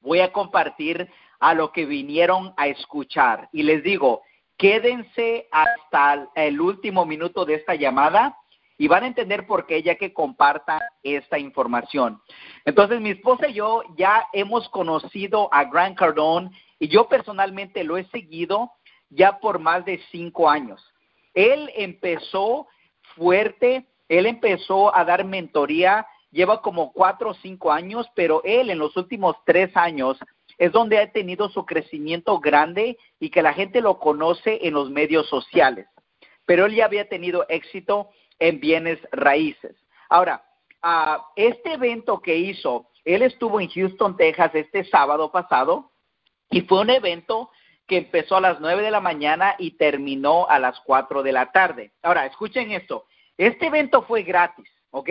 voy 0.00 0.20
a 0.20 0.32
compartir 0.32 1.10
a 1.40 1.54
lo 1.54 1.72
que 1.72 1.86
vinieron 1.86 2.54
a 2.56 2.68
escuchar. 2.68 3.48
Y 3.52 3.64
les 3.64 3.82
digo, 3.82 4.22
Quédense 4.62 5.48
hasta 5.50 6.28
el 6.36 6.60
último 6.60 7.04
minuto 7.04 7.44
de 7.44 7.54
esta 7.54 7.74
llamada 7.74 8.38
y 8.78 8.86
van 8.86 9.02
a 9.02 9.08
entender 9.08 9.44
por 9.44 9.66
qué 9.66 9.82
ya 9.82 9.96
que 9.96 10.12
compartan 10.12 10.78
esta 11.02 11.36
información. 11.36 12.22
Entonces, 12.64 13.00
mi 13.00 13.10
esposa 13.10 13.48
y 13.48 13.54
yo 13.54 13.82
ya 13.96 14.28
hemos 14.32 14.68
conocido 14.68 15.52
a 15.52 15.64
Grant 15.64 15.98
Cardone 15.98 16.52
y 16.78 16.86
yo 16.86 17.08
personalmente 17.08 17.82
lo 17.82 17.96
he 17.96 18.04
seguido 18.10 18.70
ya 19.10 19.40
por 19.40 19.58
más 19.58 19.84
de 19.84 20.00
cinco 20.12 20.48
años. 20.48 20.80
Él 21.34 21.68
empezó 21.74 22.68
fuerte, 23.16 23.88
él 24.08 24.26
empezó 24.26 24.94
a 24.94 25.04
dar 25.04 25.24
mentoría, 25.24 26.06
lleva 26.30 26.62
como 26.62 26.92
cuatro 26.92 27.30
o 27.30 27.34
cinco 27.34 27.72
años, 27.72 28.06
pero 28.14 28.44
él 28.44 28.70
en 28.70 28.78
los 28.78 28.96
últimos 28.96 29.34
tres 29.44 29.76
años 29.76 30.18
es 30.58 30.72
donde 30.72 30.98
ha 30.98 31.10
tenido 31.12 31.48
su 31.48 31.64
crecimiento 31.66 32.38
grande 32.40 32.98
y 33.18 33.30
que 33.30 33.42
la 33.42 33.52
gente 33.52 33.80
lo 33.80 33.98
conoce 33.98 34.58
en 34.62 34.74
los 34.74 34.90
medios 34.90 35.28
sociales. 35.28 35.86
Pero 36.46 36.66
él 36.66 36.74
ya 36.74 36.84
había 36.84 37.08
tenido 37.08 37.46
éxito 37.48 38.10
en 38.38 38.60
bienes 38.60 38.98
raíces. 39.12 39.76
Ahora, 40.08 40.44
uh, 40.82 41.22
este 41.36 41.74
evento 41.74 42.20
que 42.20 42.36
hizo, 42.36 42.88
él 43.04 43.22
estuvo 43.22 43.60
en 43.60 43.68
Houston, 43.68 44.16
Texas, 44.16 44.50
este 44.54 44.84
sábado 44.84 45.30
pasado, 45.30 45.92
y 46.50 46.62
fue 46.62 46.80
un 46.80 46.90
evento 46.90 47.50
que 47.86 47.98
empezó 47.98 48.36
a 48.36 48.40
las 48.40 48.60
nueve 48.60 48.82
de 48.82 48.90
la 48.90 49.00
mañana 49.00 49.54
y 49.58 49.72
terminó 49.72 50.46
a 50.48 50.58
las 50.58 50.78
cuatro 50.80 51.22
de 51.22 51.32
la 51.32 51.52
tarde. 51.52 51.92
Ahora, 52.02 52.26
escuchen 52.26 52.72
esto, 52.72 53.06
este 53.36 53.66
evento 53.66 54.02
fue 54.02 54.22
gratis. 54.22 54.68
¿ok? 54.92 55.10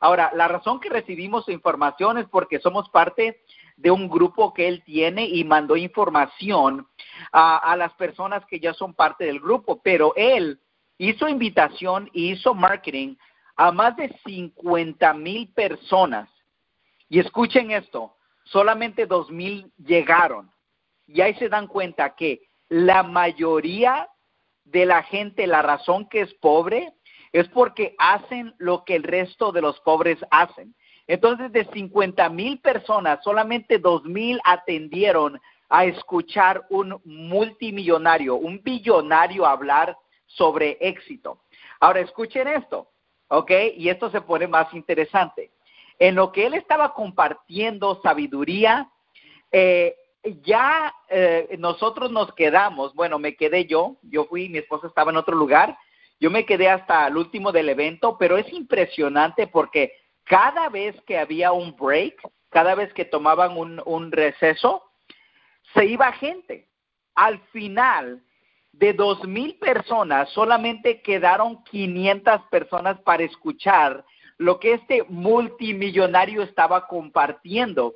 Ahora, 0.00 0.30
la 0.34 0.46
razón 0.46 0.78
que 0.78 0.88
recibimos 0.88 1.48
información 1.48 2.18
es 2.18 2.26
porque 2.28 2.60
somos 2.60 2.88
parte 2.90 3.42
de 3.76 3.90
un 3.90 4.08
grupo 4.08 4.54
que 4.54 4.68
él 4.68 4.82
tiene 4.84 5.26
y 5.26 5.44
mandó 5.44 5.76
información 5.76 6.86
a, 7.32 7.76
las 7.76 7.92
personas 7.94 8.44
que 8.46 8.58
ya 8.58 8.72
son 8.72 8.94
parte 8.94 9.24
del 9.24 9.40
grupo, 9.40 9.80
pero 9.82 10.14
él 10.16 10.58
hizo 10.98 11.28
invitación 11.28 12.08
y 12.12 12.32
hizo 12.32 12.54
marketing 12.54 13.16
a 13.56 13.70
más 13.72 13.96
de 13.96 14.14
50 14.24 15.12
mil 15.14 15.52
personas. 15.52 16.28
Y 17.08 17.20
escuchen 17.20 17.70
esto, 17.70 18.16
solamente 18.44 19.06
dos 19.06 19.30
mil 19.30 19.70
llegaron. 19.78 20.50
Y 21.06 21.20
ahí 21.20 21.34
se 21.34 21.48
dan 21.48 21.66
cuenta 21.66 22.16
que 22.16 22.48
la 22.68 23.02
mayoría 23.02 24.08
de 24.64 24.86
la 24.86 25.02
gente, 25.04 25.46
la 25.46 25.62
razón 25.62 26.08
que 26.08 26.22
es 26.22 26.34
pobre, 26.34 26.92
es 27.32 27.46
porque 27.48 27.94
hacen 27.98 28.54
lo 28.58 28.84
que 28.84 28.96
el 28.96 29.02
resto 29.02 29.52
de 29.52 29.60
los 29.60 29.78
pobres 29.80 30.18
hacen. 30.30 30.74
Entonces, 31.06 31.52
de 31.52 31.64
50 31.72 32.28
mil 32.30 32.58
personas, 32.58 33.20
solamente 33.22 33.78
dos 33.78 34.04
mil 34.04 34.40
atendieron 34.44 35.40
a 35.68 35.84
escuchar 35.84 36.66
un 36.70 37.00
multimillonario, 37.04 38.36
un 38.36 38.62
billonario 38.62 39.46
hablar 39.46 39.96
sobre 40.26 40.78
éxito. 40.80 41.40
Ahora, 41.80 42.00
escuchen 42.00 42.48
esto, 42.48 42.88
¿ok? 43.28 43.50
Y 43.76 43.88
esto 43.88 44.10
se 44.10 44.20
pone 44.20 44.46
más 44.46 44.72
interesante. 44.74 45.50
En 45.98 46.14
lo 46.14 46.32
que 46.32 46.46
él 46.46 46.54
estaba 46.54 46.92
compartiendo 46.92 48.00
sabiduría, 48.02 48.90
eh, 49.50 49.96
ya 50.42 50.92
eh, 51.08 51.56
nosotros 51.58 52.10
nos 52.10 52.32
quedamos, 52.34 52.94
bueno, 52.94 53.18
me 53.18 53.36
quedé 53.36 53.66
yo, 53.66 53.96
yo 54.02 54.24
fui, 54.24 54.48
mi 54.48 54.58
esposa 54.58 54.88
estaba 54.88 55.10
en 55.10 55.16
otro 55.16 55.36
lugar, 55.36 55.78
yo 56.18 56.30
me 56.30 56.44
quedé 56.44 56.68
hasta 56.68 57.06
el 57.06 57.16
último 57.16 57.52
del 57.52 57.68
evento, 57.68 58.16
pero 58.18 58.36
es 58.36 58.50
impresionante 58.52 59.46
porque 59.46 59.92
cada 60.26 60.68
vez 60.68 61.00
que 61.06 61.18
había 61.18 61.52
un 61.52 61.74
break, 61.76 62.20
cada 62.50 62.74
vez 62.74 62.92
que 62.92 63.04
tomaban 63.04 63.56
un, 63.56 64.12
receso, 64.12 64.82
se 65.72 65.86
iba 65.86 66.12
gente. 66.12 66.68
Al 67.14 67.38
final, 67.52 68.22
de 68.72 68.92
dos 68.92 69.24
mil 69.24 69.56
personas, 69.58 70.28
solamente 70.30 71.00
quedaron 71.00 71.62
500 71.64 72.42
personas 72.50 73.00
para 73.00 73.22
escuchar 73.22 74.04
lo 74.36 74.60
que 74.60 74.74
este 74.74 75.04
multimillonario 75.08 76.42
estaba 76.42 76.86
compartiendo. 76.86 77.94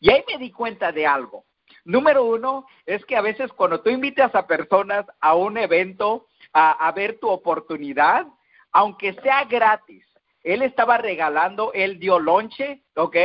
Y 0.00 0.10
ahí 0.10 0.22
me 0.28 0.38
di 0.38 0.50
cuenta 0.50 0.92
de 0.92 1.06
algo. 1.06 1.44
Número 1.84 2.24
uno 2.24 2.66
es 2.86 3.04
que 3.06 3.16
a 3.16 3.22
veces 3.22 3.50
cuando 3.52 3.80
tú 3.80 3.90
invitas 3.90 4.34
a 4.34 4.46
personas 4.46 5.06
a 5.20 5.34
un 5.34 5.56
evento 5.56 6.26
a, 6.52 6.90
ver 6.92 7.18
tu 7.20 7.28
oportunidad, 7.28 8.26
aunque 8.72 9.14
sea 9.14 9.44
gratis, 9.44 10.04
él 10.48 10.62
estaba 10.62 10.96
regalando, 10.96 11.72
él 11.74 11.98
dio 11.98 12.18
lonche, 12.18 12.82
¿ok? 12.96 13.16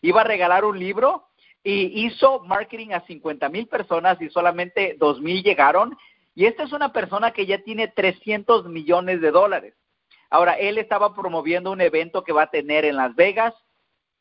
Iba 0.00 0.22
a 0.22 0.24
regalar 0.24 0.64
un 0.64 0.78
libro 0.78 1.28
y 1.62 2.06
hizo 2.06 2.40
marketing 2.40 2.92
a 2.92 3.04
50 3.06 3.48
mil 3.50 3.68
personas 3.68 4.20
y 4.22 4.30
solamente 4.30 4.96
dos 4.98 5.20
mil 5.20 5.42
llegaron. 5.42 5.94
Y 6.34 6.46
esta 6.46 6.62
es 6.62 6.72
una 6.72 6.90
persona 6.90 7.32
que 7.32 7.44
ya 7.44 7.62
tiene 7.62 7.88
300 7.88 8.64
millones 8.68 9.20
de 9.20 9.30
dólares. 9.30 9.74
Ahora, 10.30 10.54
él 10.54 10.78
estaba 10.78 11.14
promoviendo 11.14 11.70
un 11.70 11.82
evento 11.82 12.24
que 12.24 12.32
va 12.32 12.44
a 12.44 12.50
tener 12.50 12.86
en 12.86 12.96
Las 12.96 13.14
Vegas, 13.14 13.52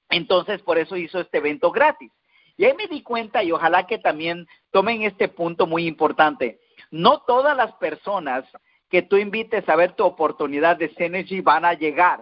entonces 0.09 0.61
por 0.61 0.77
eso 0.77 0.97
hizo 0.97 1.21
este 1.21 1.37
evento 1.37 1.71
gratis. 1.71 2.11
Y 2.57 2.65
ahí 2.65 2.73
me 2.75 2.87
di 2.87 3.01
cuenta 3.01 3.45
y 3.45 3.53
ojalá 3.53 3.87
que 3.87 3.97
también 3.97 4.45
tomen 4.71 5.03
este 5.03 5.29
punto 5.29 5.67
muy 5.67 5.87
importante. 5.87 6.59
No 6.91 7.21
todas 7.21 7.55
las 7.55 7.71
personas 7.75 8.43
que 8.89 9.01
tú 9.01 9.15
invites 9.15 9.67
a 9.69 9.77
ver 9.77 9.93
tu 9.93 10.03
oportunidad 10.03 10.75
de 10.75 10.93
Synergy 10.95 11.39
van 11.39 11.63
a 11.63 11.73
llegar. 11.75 12.19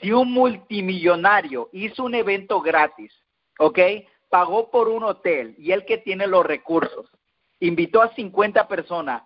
Si 0.00 0.12
un 0.12 0.32
multimillonario 0.32 1.68
hizo 1.72 2.04
un 2.04 2.14
evento 2.14 2.60
gratis, 2.60 3.12
¿ok? 3.58 3.78
Pagó 4.28 4.70
por 4.70 4.88
un 4.88 5.04
hotel 5.04 5.54
y 5.58 5.72
el 5.72 5.84
que 5.84 5.98
tiene 5.98 6.26
los 6.26 6.44
recursos, 6.44 7.10
invitó 7.60 8.02
a 8.02 8.14
50 8.14 8.68
personas, 8.68 9.22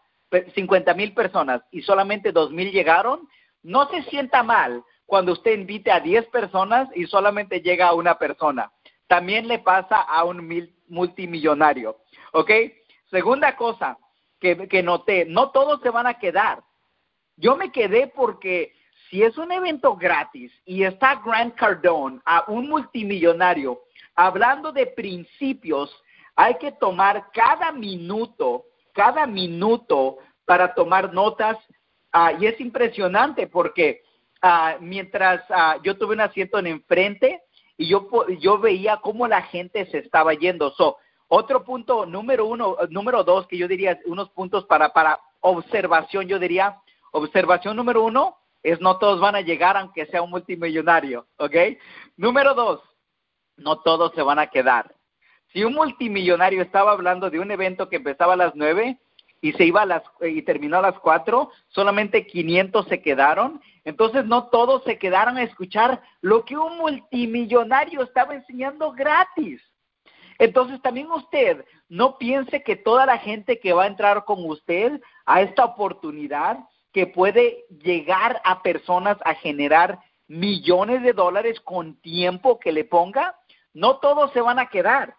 50 0.54 0.94
mil 0.94 1.12
personas 1.12 1.62
y 1.70 1.82
solamente 1.82 2.32
2 2.32 2.52
mil 2.52 2.72
llegaron, 2.72 3.28
no 3.62 3.88
se 3.90 4.02
sienta 4.04 4.42
mal 4.42 4.82
cuando 5.04 5.32
usted 5.32 5.58
invite 5.58 5.90
a 5.90 6.00
10 6.00 6.26
personas 6.26 6.88
y 6.94 7.04
solamente 7.04 7.60
llega 7.60 7.92
una 7.92 8.18
persona 8.18 8.72
también 9.12 9.46
le 9.46 9.58
pasa 9.58 10.00
a 10.00 10.24
un 10.24 10.72
multimillonario. 10.88 11.98
¿Ok? 12.32 12.50
Segunda 13.10 13.56
cosa 13.56 13.98
que, 14.40 14.66
que 14.68 14.82
noté, 14.82 15.26
no 15.26 15.50
todos 15.50 15.82
se 15.82 15.90
van 15.90 16.06
a 16.06 16.18
quedar. 16.18 16.62
Yo 17.36 17.54
me 17.54 17.70
quedé 17.72 18.06
porque 18.06 18.74
si 19.12 19.22
es 19.22 19.36
un 19.36 19.52
evento 19.52 19.94
gratis 19.94 20.50
y 20.64 20.84
está 20.84 21.20
Grant 21.22 21.54
Cardone, 21.54 22.18
a 22.24 22.44
un 22.48 22.66
multimillonario, 22.66 23.82
hablando 24.14 24.72
de 24.72 24.86
principios, 24.86 25.94
hay 26.34 26.54
que 26.54 26.72
tomar 26.72 27.30
cada 27.34 27.72
minuto, 27.72 28.64
cada 28.94 29.26
minuto 29.26 30.16
para 30.46 30.72
tomar 30.72 31.12
notas. 31.12 31.58
Ah, 32.10 32.32
y 32.40 32.46
es 32.46 32.58
impresionante 32.58 33.46
porque 33.48 34.00
ah, 34.40 34.78
mientras 34.80 35.44
ah, 35.50 35.76
yo 35.82 35.98
tuve 35.98 36.14
un 36.14 36.22
asiento 36.22 36.58
en 36.58 36.68
enfrente, 36.68 37.42
y 37.76 37.88
yo, 37.88 38.08
yo 38.40 38.58
veía 38.58 38.96
cómo 38.96 39.28
la 39.28 39.42
gente 39.42 39.84
se 39.86 39.98
estaba 39.98 40.32
yendo. 40.32 40.70
So, 40.70 40.96
otro 41.28 41.64
punto, 41.64 42.06
número 42.06 42.46
uno, 42.46 42.78
número 42.88 43.24
dos, 43.24 43.46
que 43.46 43.58
yo 43.58 43.68
diría 43.68 44.00
unos 44.06 44.30
puntos 44.30 44.64
para, 44.64 44.94
para 44.94 45.20
observación, 45.40 46.28
yo 46.28 46.38
diría, 46.38 46.78
observación 47.12 47.76
número 47.76 48.02
uno 48.04 48.38
es 48.62 48.80
no 48.80 48.98
todos 48.98 49.20
van 49.20 49.36
a 49.36 49.40
llegar 49.40 49.76
aunque 49.76 50.06
sea 50.06 50.22
un 50.22 50.30
multimillonario, 50.30 51.26
¿ok? 51.36 51.56
Número 52.16 52.54
dos, 52.54 52.80
no 53.56 53.80
todos 53.80 54.12
se 54.14 54.22
van 54.22 54.38
a 54.38 54.48
quedar. 54.48 54.94
Si 55.52 55.64
un 55.64 55.74
multimillonario 55.74 56.62
estaba 56.62 56.92
hablando 56.92 57.30
de 57.30 57.40
un 57.40 57.50
evento 57.50 57.88
que 57.88 57.96
empezaba 57.96 58.34
a 58.34 58.36
las 58.36 58.54
nueve 58.54 58.98
y 59.40 59.52
se 59.52 59.64
iba 59.64 59.82
a 59.82 59.86
las 59.86 60.02
y 60.20 60.42
terminó 60.42 60.78
a 60.78 60.82
las 60.82 60.98
cuatro, 60.98 61.50
solamente 61.68 62.26
500 62.26 62.86
se 62.86 63.02
quedaron 63.02 63.60
entonces 63.84 64.24
no 64.26 64.48
todos 64.48 64.84
se 64.84 64.98
quedaron 64.98 65.36
a 65.36 65.42
escuchar 65.42 66.02
lo 66.20 66.44
que 66.44 66.56
un 66.56 66.78
multimillonario 66.78 68.02
estaba 68.02 68.34
enseñando 68.34 68.92
gratis. 68.92 69.60
Entonces 70.38 70.80
también 70.82 71.10
usted 71.10 71.64
no 71.88 72.16
piense 72.18 72.62
que 72.62 72.76
toda 72.76 73.06
la 73.06 73.18
gente 73.18 73.58
que 73.58 73.72
va 73.72 73.84
a 73.84 73.88
entrar 73.88 74.24
con 74.24 74.44
usted 74.48 75.00
a 75.26 75.42
esta 75.42 75.64
oportunidad 75.64 76.58
que 76.92 77.06
puede 77.06 77.64
llegar 77.82 78.40
a 78.44 78.62
personas 78.62 79.16
a 79.24 79.34
generar 79.34 79.98
millones 80.28 81.02
de 81.02 81.12
dólares 81.12 81.60
con 81.60 82.00
tiempo 82.00 82.58
que 82.58 82.72
le 82.72 82.84
ponga, 82.84 83.36
no 83.74 83.98
todos 83.98 84.32
se 84.32 84.40
van 84.40 84.58
a 84.58 84.68
quedar. 84.68 85.16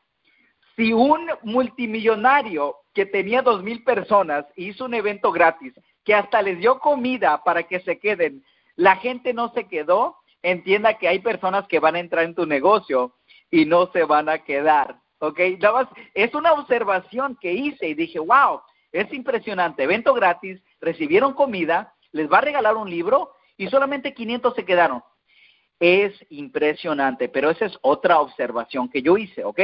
Si 0.75 0.93
un 0.93 1.29
multimillonario 1.43 2.77
que 2.93 3.05
tenía 3.05 3.41
dos 3.41 3.63
mil 3.63 3.83
personas 3.83 4.45
hizo 4.55 4.85
un 4.85 4.93
evento 4.93 5.31
gratis, 5.31 5.73
que 6.03 6.15
hasta 6.15 6.41
les 6.41 6.59
dio 6.59 6.79
comida 6.79 7.43
para 7.43 7.63
que 7.63 7.79
se 7.81 7.99
queden, 7.99 8.43
la 8.75 8.95
gente 8.97 9.33
no 9.33 9.51
se 9.53 9.67
quedó, 9.67 10.17
entienda 10.41 10.97
que 10.97 11.07
hay 11.07 11.19
personas 11.19 11.67
que 11.67 11.79
van 11.79 11.95
a 11.95 11.99
entrar 11.99 12.25
en 12.25 12.35
tu 12.35 12.45
negocio 12.45 13.15
y 13.49 13.65
no 13.65 13.91
se 13.91 14.03
van 14.03 14.29
a 14.29 14.39
quedar, 14.39 14.97
¿ok? 15.19 15.39
Es 16.13 16.33
una 16.33 16.53
observación 16.53 17.37
que 17.39 17.53
hice 17.53 17.87
y 17.87 17.93
dije, 17.93 18.19
wow, 18.19 18.61
es 18.91 19.11
impresionante, 19.13 19.83
evento 19.83 20.13
gratis, 20.13 20.61
recibieron 20.83 21.33
comida, 21.33 21.93
les 22.11 22.31
va 22.31 22.39
a 22.39 22.41
regalar 22.41 22.75
un 22.75 22.89
libro 22.89 23.31
y 23.57 23.67
solamente 23.67 24.13
500 24.13 24.53
se 24.53 24.65
quedaron. 24.65 25.03
Es 25.79 26.13
impresionante, 26.29 27.29
pero 27.29 27.49
esa 27.49 27.65
es 27.65 27.77
otra 27.81 28.19
observación 28.19 28.89
que 28.89 29.01
yo 29.01 29.17
hice, 29.17 29.43
¿ok? 29.43 29.59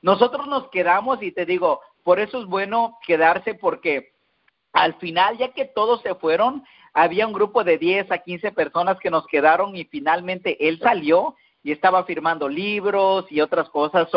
Nosotros 0.00 0.46
nos 0.46 0.68
quedamos 0.70 1.22
y 1.22 1.32
te 1.32 1.44
digo, 1.44 1.80
por 2.02 2.18
eso 2.18 2.40
es 2.40 2.46
bueno 2.46 2.98
quedarse 3.06 3.54
porque 3.54 4.12
al 4.72 4.94
final, 4.94 5.36
ya 5.38 5.52
que 5.52 5.66
todos 5.66 6.00
se 6.02 6.14
fueron, 6.14 6.64
había 6.94 7.26
un 7.26 7.32
grupo 7.32 7.62
de 7.64 7.78
10 7.78 8.10
a 8.10 8.18
15 8.18 8.52
personas 8.52 8.98
que 8.98 9.10
nos 9.10 9.26
quedaron 9.26 9.76
y 9.76 9.84
finalmente 9.84 10.68
él 10.68 10.78
salió 10.80 11.36
y 11.62 11.72
estaba 11.72 12.04
firmando 12.04 12.48
libros 12.48 13.26
y 13.30 13.40
otras 13.40 13.68
cosas. 13.70 14.08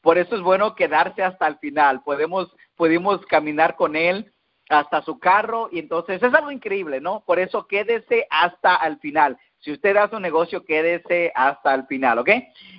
por 0.00 0.18
eso 0.18 0.36
es 0.36 0.42
bueno 0.42 0.74
quedarse 0.74 1.22
hasta 1.22 1.46
el 1.46 1.58
final. 1.58 2.02
Podemos, 2.02 2.54
pudimos 2.76 3.24
caminar 3.26 3.76
con 3.76 3.96
él 3.96 4.32
hasta 4.68 5.02
su 5.02 5.18
carro 5.18 5.68
y 5.70 5.78
entonces 5.78 6.22
es 6.22 6.34
algo 6.34 6.50
increíble, 6.50 7.00
¿no? 7.00 7.22
Por 7.26 7.38
eso 7.38 7.66
quédese 7.66 8.26
hasta 8.30 8.76
el 8.86 8.98
final. 8.98 9.38
Si 9.60 9.72
usted 9.72 9.96
hace 9.96 10.16
un 10.16 10.22
negocio, 10.22 10.64
quédese 10.64 11.32
hasta 11.34 11.74
el 11.74 11.86
final, 11.86 12.18
¿ok? 12.18 12.30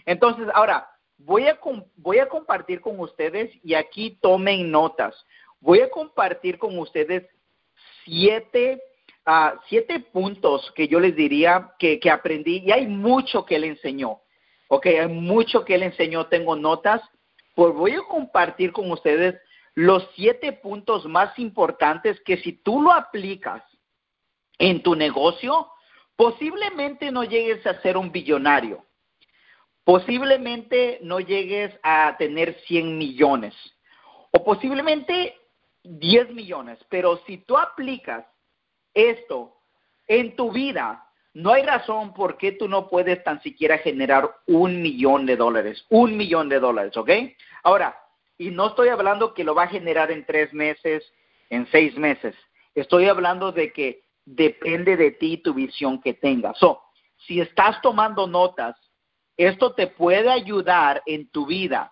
Entonces, 0.05 0.47
ahora, 0.53 0.89
voy 1.17 1.47
a, 1.47 1.59
voy 1.95 2.19
a 2.19 2.27
compartir 2.27 2.81
con 2.81 2.99
ustedes 2.99 3.51
y 3.63 3.73
aquí 3.73 4.17
tomen 4.21 4.69
notas. 4.71 5.15
Voy 5.59 5.79
a 5.79 5.89
compartir 5.89 6.57
con 6.57 6.77
ustedes 6.77 7.23
siete 8.03 8.81
siete 9.69 9.99
puntos 9.99 10.71
que 10.75 10.87
yo 10.87 10.99
les 10.99 11.15
diría 11.15 11.71
que, 11.79 11.99
que 11.99 12.11
aprendí 12.11 12.57
y 12.65 12.71
hay 12.71 12.87
mucho 12.87 13.45
que 13.45 13.55
él 13.55 13.63
enseñó. 13.63 14.19
Ok, 14.67 14.87
hay 14.87 15.07
mucho 15.07 15.63
que 15.63 15.75
él 15.75 15.83
enseñó, 15.83 16.27
tengo 16.27 16.55
notas. 16.55 17.01
Pues 17.55 17.73
voy 17.73 17.91
a 17.91 18.01
compartir 18.01 18.71
con 18.71 18.91
ustedes 18.91 19.35
los 19.75 20.07
siete 20.15 20.53
puntos 20.53 21.05
más 21.05 21.37
importantes 21.39 22.19
que 22.21 22.37
si 22.37 22.53
tú 22.53 22.81
lo 22.81 22.91
aplicas 22.91 23.63
en 24.59 24.83
tu 24.83 24.95
negocio, 24.95 25.69
Posiblemente 26.15 27.11
no 27.11 27.23
llegues 27.23 27.65
a 27.65 27.81
ser 27.81 27.97
un 27.97 28.11
billonario. 28.11 28.85
Posiblemente 29.83 30.99
no 31.01 31.19
llegues 31.19 31.77
a 31.83 32.15
tener 32.17 32.55
100 32.67 32.97
millones. 32.97 33.53
O 34.31 34.43
posiblemente 34.43 35.35
10 35.83 36.29
millones. 36.31 36.79
Pero 36.89 37.17
si 37.25 37.37
tú 37.37 37.57
aplicas 37.57 38.25
esto 38.93 39.57
en 40.07 40.35
tu 40.35 40.51
vida, 40.51 41.09
no 41.33 41.51
hay 41.51 41.63
razón 41.63 42.13
por 42.13 42.37
qué 42.37 42.51
tú 42.51 42.67
no 42.67 42.87
puedes 42.87 43.23
tan 43.23 43.41
siquiera 43.41 43.79
generar 43.79 44.29
un 44.45 44.81
millón 44.81 45.25
de 45.25 45.35
dólares. 45.35 45.83
Un 45.89 46.15
millón 46.15 46.47
de 46.47 46.59
dólares, 46.59 46.95
¿ok? 46.95 47.09
Ahora, 47.63 47.97
y 48.37 48.49
no 48.49 48.67
estoy 48.67 48.89
hablando 48.89 49.33
que 49.33 49.43
lo 49.43 49.55
va 49.55 49.63
a 49.63 49.67
generar 49.67 50.11
en 50.11 50.25
tres 50.25 50.53
meses, 50.53 51.03
en 51.49 51.67
seis 51.67 51.97
meses. 51.97 52.35
Estoy 52.75 53.05
hablando 53.05 53.51
de 53.51 53.71
que 53.71 54.03
depende 54.25 54.97
de 54.97 55.11
ti 55.11 55.37
tu 55.37 55.53
visión 55.53 56.01
que 56.01 56.13
tengas. 56.13 56.57
So, 56.57 56.81
si 57.27 57.39
estás 57.39 57.81
tomando 57.81 58.27
notas, 58.27 58.75
esto 59.37 59.73
te 59.73 59.87
puede 59.87 60.29
ayudar 60.29 61.01
en 61.05 61.27
tu 61.29 61.45
vida. 61.45 61.91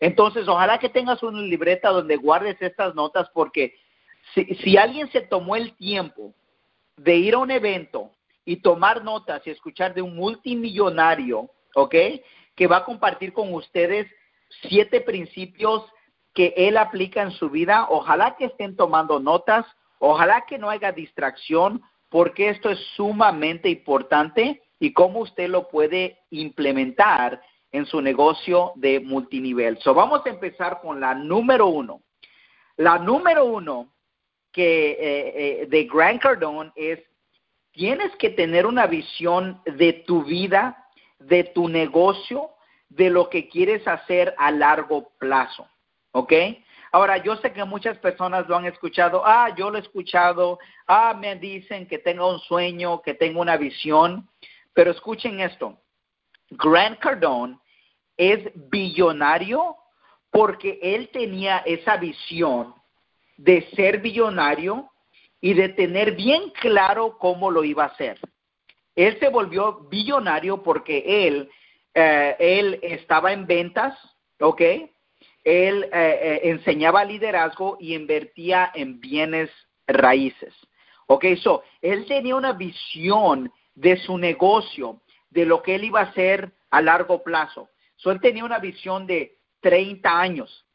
Entonces, 0.00 0.48
ojalá 0.48 0.78
que 0.78 0.88
tengas 0.88 1.22
una 1.22 1.40
libreta 1.40 1.90
donde 1.90 2.16
guardes 2.16 2.60
estas 2.60 2.94
notas 2.94 3.28
porque 3.32 3.74
si, 4.34 4.44
si 4.56 4.76
alguien 4.76 5.10
se 5.12 5.20
tomó 5.20 5.56
el 5.56 5.76
tiempo 5.76 6.34
de 6.96 7.16
ir 7.16 7.34
a 7.34 7.38
un 7.38 7.50
evento 7.50 8.10
y 8.44 8.56
tomar 8.56 9.04
notas 9.04 9.46
y 9.46 9.50
escuchar 9.50 9.94
de 9.94 10.02
un 10.02 10.16
multimillonario, 10.16 11.50
¿ok? 11.74 11.94
Que 12.54 12.66
va 12.66 12.78
a 12.78 12.84
compartir 12.84 13.32
con 13.32 13.52
ustedes 13.54 14.10
siete 14.60 15.00
principios 15.00 15.84
que 16.34 16.54
él 16.56 16.76
aplica 16.76 17.22
en 17.22 17.30
su 17.32 17.50
vida. 17.50 17.86
Ojalá 17.90 18.36
que 18.36 18.46
estén 18.46 18.76
tomando 18.76 19.20
notas, 19.20 19.66
ojalá 19.98 20.44
que 20.46 20.58
no 20.58 20.70
haya 20.70 20.92
distracción, 20.92 21.82
porque 22.08 22.48
esto 22.50 22.70
es 22.70 22.78
sumamente 22.96 23.68
importante 23.68 24.62
y 24.78 24.92
cómo 24.92 25.20
usted 25.20 25.48
lo 25.48 25.68
puede 25.68 26.18
implementar 26.30 27.40
en 27.70 27.86
su 27.86 28.00
negocio 28.00 28.72
de 28.76 29.00
multinivel. 29.00 29.78
So, 29.78 29.94
vamos 29.94 30.20
a 30.26 30.30
empezar 30.30 30.80
con 30.80 31.00
la 31.00 31.14
número 31.14 31.66
uno. 31.66 32.02
La 32.76 32.98
número 32.98 33.44
uno 33.44 33.92
que 34.52 34.90
eh, 34.90 34.98
eh, 35.62 35.66
de 35.66 35.84
Grant 35.84 36.20
Cardone 36.20 36.72
es 36.76 37.00
tienes 37.72 38.14
que 38.16 38.30
tener 38.30 38.66
una 38.66 38.86
visión 38.86 39.60
de 39.64 39.94
tu 40.06 40.22
vida, 40.24 40.86
de 41.18 41.44
tu 41.44 41.68
negocio, 41.68 42.50
de 42.96 43.10
lo 43.10 43.28
que 43.28 43.48
quieres 43.48 43.86
hacer 43.86 44.34
a 44.38 44.50
largo 44.50 45.10
plazo. 45.18 45.66
¿Ok? 46.12 46.32
Ahora, 46.90 47.16
yo 47.16 47.36
sé 47.36 47.52
que 47.52 47.64
muchas 47.64 47.96
personas 47.98 48.46
lo 48.48 48.56
han 48.56 48.66
escuchado, 48.66 49.22
ah, 49.24 49.54
yo 49.56 49.70
lo 49.70 49.78
he 49.78 49.80
escuchado, 49.80 50.58
ah, 50.86 51.14
me 51.18 51.36
dicen 51.36 51.86
que 51.86 51.98
tengo 51.98 52.30
un 52.30 52.38
sueño, 52.40 53.00
que 53.00 53.14
tengo 53.14 53.40
una 53.40 53.56
visión, 53.56 54.28
pero 54.74 54.90
escuchen 54.90 55.40
esto, 55.40 55.78
Grant 56.50 56.98
Cardone 56.98 57.58
es 58.18 58.50
billonario 58.54 59.76
porque 60.30 60.78
él 60.82 61.08
tenía 61.12 61.58
esa 61.64 61.96
visión 61.96 62.74
de 63.38 63.66
ser 63.74 64.00
billonario 64.00 64.90
y 65.40 65.54
de 65.54 65.70
tener 65.70 66.14
bien 66.14 66.50
claro 66.60 67.16
cómo 67.18 67.50
lo 67.50 67.64
iba 67.64 67.84
a 67.84 67.88
hacer. 67.88 68.18
Él 68.94 69.18
se 69.18 69.30
volvió 69.30 69.88
billonario 69.88 70.62
porque 70.62 71.26
él, 71.26 71.50
eh, 71.94 72.36
él 72.38 72.78
estaba 72.82 73.32
en 73.32 73.46
ventas, 73.46 73.98
¿ok? 74.40 74.60
Él 75.44 75.84
eh, 75.84 75.88
eh, 75.92 76.40
enseñaba 76.44 77.04
liderazgo 77.04 77.76
y 77.80 77.94
invertía 77.94 78.70
en 78.74 79.00
bienes 79.00 79.50
raíces. 79.86 80.54
¿Ok? 81.06 81.24
So, 81.42 81.62
él 81.80 82.06
tenía 82.06 82.36
una 82.36 82.52
visión 82.52 83.52
de 83.74 83.96
su 83.98 84.16
negocio, 84.18 85.02
de 85.30 85.44
lo 85.44 85.62
que 85.62 85.74
él 85.74 85.84
iba 85.84 86.00
a 86.00 86.04
hacer 86.04 86.52
a 86.70 86.80
largo 86.80 87.22
plazo. 87.22 87.68
So, 87.96 88.10
él 88.10 88.20
tenía 88.20 88.44
una 88.44 88.58
visión 88.58 89.06
de 89.06 89.38
30 89.60 90.20
años. 90.20 90.66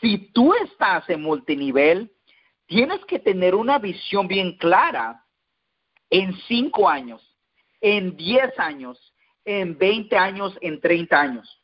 Si 0.00 0.18
tú 0.32 0.52
estás 0.54 1.08
en 1.08 1.22
multinivel, 1.22 2.10
tienes 2.66 3.04
que 3.06 3.18
tener 3.18 3.54
una 3.54 3.78
visión 3.78 4.28
bien 4.28 4.56
clara 4.58 5.24
en 6.10 6.36
cinco 6.46 6.88
años, 6.88 7.36
en 7.80 8.16
10 8.16 8.58
años, 8.58 9.13
en 9.44 9.76
20 9.78 10.16
años, 10.16 10.56
en 10.60 10.80
30 10.80 11.20
años. 11.20 11.62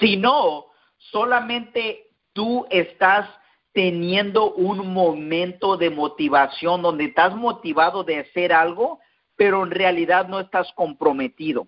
Si 0.00 0.16
no, 0.16 0.66
solamente 0.96 2.10
tú 2.32 2.66
estás 2.70 3.28
teniendo 3.72 4.52
un 4.52 4.92
momento 4.92 5.76
de 5.76 5.90
motivación 5.90 6.82
donde 6.82 7.04
estás 7.04 7.34
motivado 7.34 8.04
de 8.04 8.20
hacer 8.20 8.52
algo, 8.52 9.00
pero 9.34 9.62
en 9.64 9.70
realidad 9.70 10.28
no 10.28 10.40
estás 10.40 10.72
comprometido. 10.74 11.66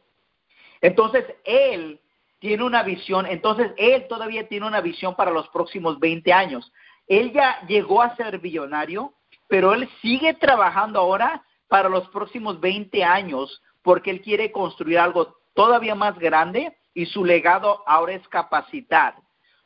Entonces, 0.81 1.25
él 1.45 1.99
tiene 2.39 2.63
una 2.63 2.83
visión, 2.83 3.25
entonces 3.25 3.73
él 3.79 4.07
todavía 4.07 4.47
tiene 4.49 4.67
una 4.67 4.83
visión 4.83 5.17
para 5.17 5.31
los 5.31 5.49
próximos 5.49 5.99
20 5.99 6.31
años. 6.31 6.71
Él 7.07 7.33
ya 7.33 7.59
llegó 7.67 8.03
a 8.03 8.15
ser 8.17 8.39
billonario, 8.39 9.15
pero 9.49 9.73
él 9.73 9.89
sigue 10.03 10.35
trabajando 10.35 11.01
ahora 11.01 11.43
para 11.69 11.89
los 11.89 12.07
próximos 12.11 12.61
20 12.61 13.03
años 13.03 13.63
porque 13.85 14.11
él 14.11 14.23
quiere 14.23 14.51
construir 14.51 14.99
algo 14.99 15.37
todavía 15.53 15.95
más 15.95 16.19
grande 16.19 16.77
y 16.95 17.07
su 17.07 17.25
legado 17.25 17.85
ahora 17.87 18.15
es 18.15 18.27
capacitar. 18.29 19.15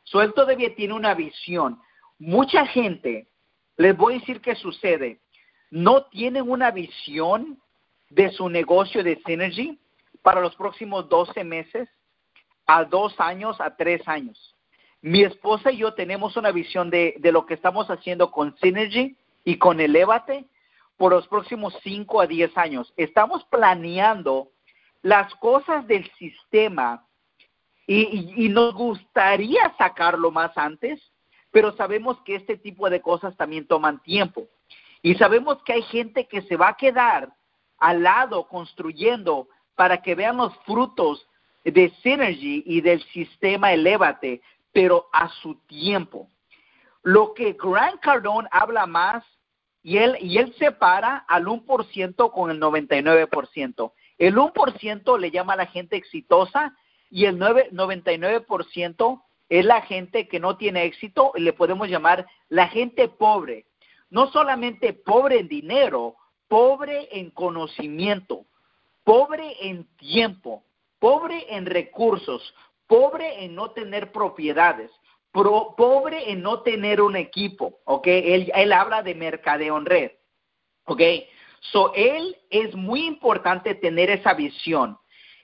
So, 0.03 0.21
él 0.21 0.33
todavía 0.33 0.75
tiene 0.75 0.93
una 0.93 1.13
visión. 1.13 1.79
Mucha 2.19 2.65
gente, 2.67 3.29
les 3.77 3.95
voy 3.95 4.15
a 4.15 4.19
decir 4.19 4.41
qué 4.41 4.55
sucede, 4.55 5.21
no 5.71 6.03
tienen 6.05 6.49
una 6.49 6.69
visión 6.69 7.59
de 8.09 8.29
su 8.31 8.49
negocio 8.49 9.03
de 9.03 9.21
Synergy 9.25 9.79
para 10.21 10.41
los 10.41 10.55
próximos 10.55 11.07
12 11.07 11.43
meses, 11.45 11.87
a 12.67 12.83
dos 12.83 13.17
años, 13.19 13.61
a 13.61 13.75
tres 13.77 14.05
años. 14.07 14.55
Mi 15.01 15.23
esposa 15.23 15.71
y 15.71 15.77
yo 15.77 15.93
tenemos 15.93 16.35
una 16.35 16.51
visión 16.51 16.89
de, 16.89 17.17
lo 17.23 17.45
que 17.45 17.53
estamos 17.53 17.89
haciendo 17.89 18.31
con 18.31 18.57
Synergy 18.57 19.15
y 19.45 19.57
con 19.57 19.79
Elevate 19.79 20.45
por 20.99 21.13
los 21.13 21.25
próximos 21.29 21.73
5 21.81 22.19
a 22.19 22.27
10 22.27 22.57
años. 22.57 22.93
Estamos 22.97 23.45
planeando 23.45 24.49
las 25.01 25.33
cosas 25.35 25.87
del 25.87 26.11
sistema 26.17 27.05
y, 27.87 28.35
y, 28.45 28.49
nos 28.49 28.73
gustaría 28.73 29.73
sacarlo 29.77 30.29
más 30.29 30.55
antes, 30.57 31.01
pero 31.51 31.71
sabemos 31.77 32.19
que 32.25 32.35
este 32.35 32.57
tipo 32.57 32.89
de 32.89 33.01
cosas 33.01 33.35
también 33.37 33.65
toman 33.65 34.03
tiempo. 34.03 34.47
Y 35.01 35.15
sabemos 35.15 35.63
que 35.63 35.71
hay 35.71 35.83
gente 35.83 36.27
que 36.27 36.41
se 36.41 36.57
va 36.57 36.67
a 36.67 36.77
quedar 36.77 37.33
al 37.77 38.03
lado 38.03 38.49
construyendo 38.49 39.47
para 39.75 40.01
que 40.01 40.15
vean 40.15 40.35
los 40.35 40.53
frutos 40.65 41.25
de 41.63 41.91
Synergy 42.03 42.63
y 42.65 42.81
del 42.81 43.01
sistema 43.05 43.71
Elevate 43.71 44.41
pero 44.73 45.07
a 45.13 45.29
su 45.41 45.55
tiempo. 45.65 46.29
Lo 47.03 47.33
que 47.33 47.53
Grant 47.53 48.01
Cardone 48.01 48.49
habla 48.51 48.85
más, 48.85 49.23
y 49.81 49.97
él, 49.97 50.17
y 50.19 50.37
él 50.37 50.53
separa 50.59 51.17
al 51.27 51.45
1% 51.45 52.31
con 52.31 52.51
el 52.51 52.59
99%. 52.59 53.91
El 54.17 54.35
1% 54.35 55.19
le 55.19 55.31
llama 55.31 55.53
a 55.53 55.57
la 55.57 55.65
gente 55.67 55.95
exitosa 55.95 56.75
y 57.09 57.25
el 57.25 57.37
9, 57.37 57.69
99% 57.71 59.23
es 59.49 59.65
la 59.65 59.81
gente 59.81 60.27
que 60.27 60.39
no 60.39 60.57
tiene 60.57 60.83
éxito, 60.83 61.31
le 61.35 61.53
podemos 61.53 61.87
llamar 61.89 62.27
la 62.49 62.67
gente 62.67 63.07
pobre. 63.07 63.65
No 64.09 64.31
solamente 64.31 64.93
pobre 64.93 65.39
en 65.39 65.47
dinero, 65.47 66.15
pobre 66.47 67.07
en 67.11 67.31
conocimiento, 67.31 68.45
pobre 69.03 69.55
en 69.61 69.85
tiempo, 69.97 70.63
pobre 70.99 71.45
en 71.55 71.65
recursos, 71.65 72.53
pobre 72.87 73.45
en 73.45 73.55
no 73.55 73.71
tener 73.71 74.11
propiedades, 74.11 74.91
pobre 75.31 76.31
en 76.31 76.41
no 76.41 76.61
tener 76.61 77.01
un 77.01 77.15
equipo, 77.15 77.79
¿ok? 77.85 78.07
Él, 78.07 78.51
él 78.55 78.71
habla 78.73 79.03
de 79.03 79.15
mercadeo 79.15 79.77
en 79.77 79.85
red, 79.85 80.11
¿ok? 80.85 81.01
So, 81.71 81.93
él 81.93 82.37
es 82.49 82.73
muy 82.75 83.05
importante 83.05 83.75
tener 83.75 84.09
esa 84.09 84.33
visión. 84.33 84.97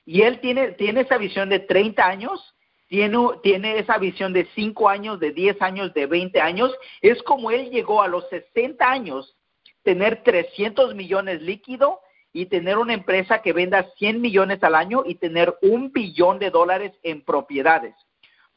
Y 0.05 0.21
él 0.21 0.39
tiene, 0.39 0.69
tiene 0.73 1.01
esa 1.01 1.17
visión 1.17 1.49
de 1.49 1.59
30 1.59 2.05
años, 2.05 2.55
tiene, 2.87 3.17
tiene 3.43 3.79
esa 3.79 3.97
visión 3.97 4.33
de 4.33 4.47
5 4.55 4.87
años, 4.89 5.19
de 5.19 5.31
10 5.31 5.61
años, 5.61 5.93
de 5.93 6.05
20 6.05 6.39
años. 6.39 6.71
Es 7.01 7.21
como 7.23 7.51
él 7.51 7.69
llegó 7.71 8.01
a 8.01 8.07
los 8.07 8.27
60 8.29 8.89
años, 8.89 9.35
tener 9.83 10.23
300 10.23 10.95
millones 10.95 11.41
líquido 11.41 11.99
y 12.31 12.47
tener 12.47 12.77
una 12.77 12.93
empresa 12.93 13.41
que 13.41 13.53
venda 13.53 13.89
100 13.97 14.21
millones 14.21 14.63
al 14.63 14.75
año 14.75 15.03
y 15.05 15.15
tener 15.15 15.55
un 15.61 15.91
billón 15.91 16.37
de 16.39 16.51
dólares 16.51 16.91
en 17.01 17.23
propiedades. 17.23 17.95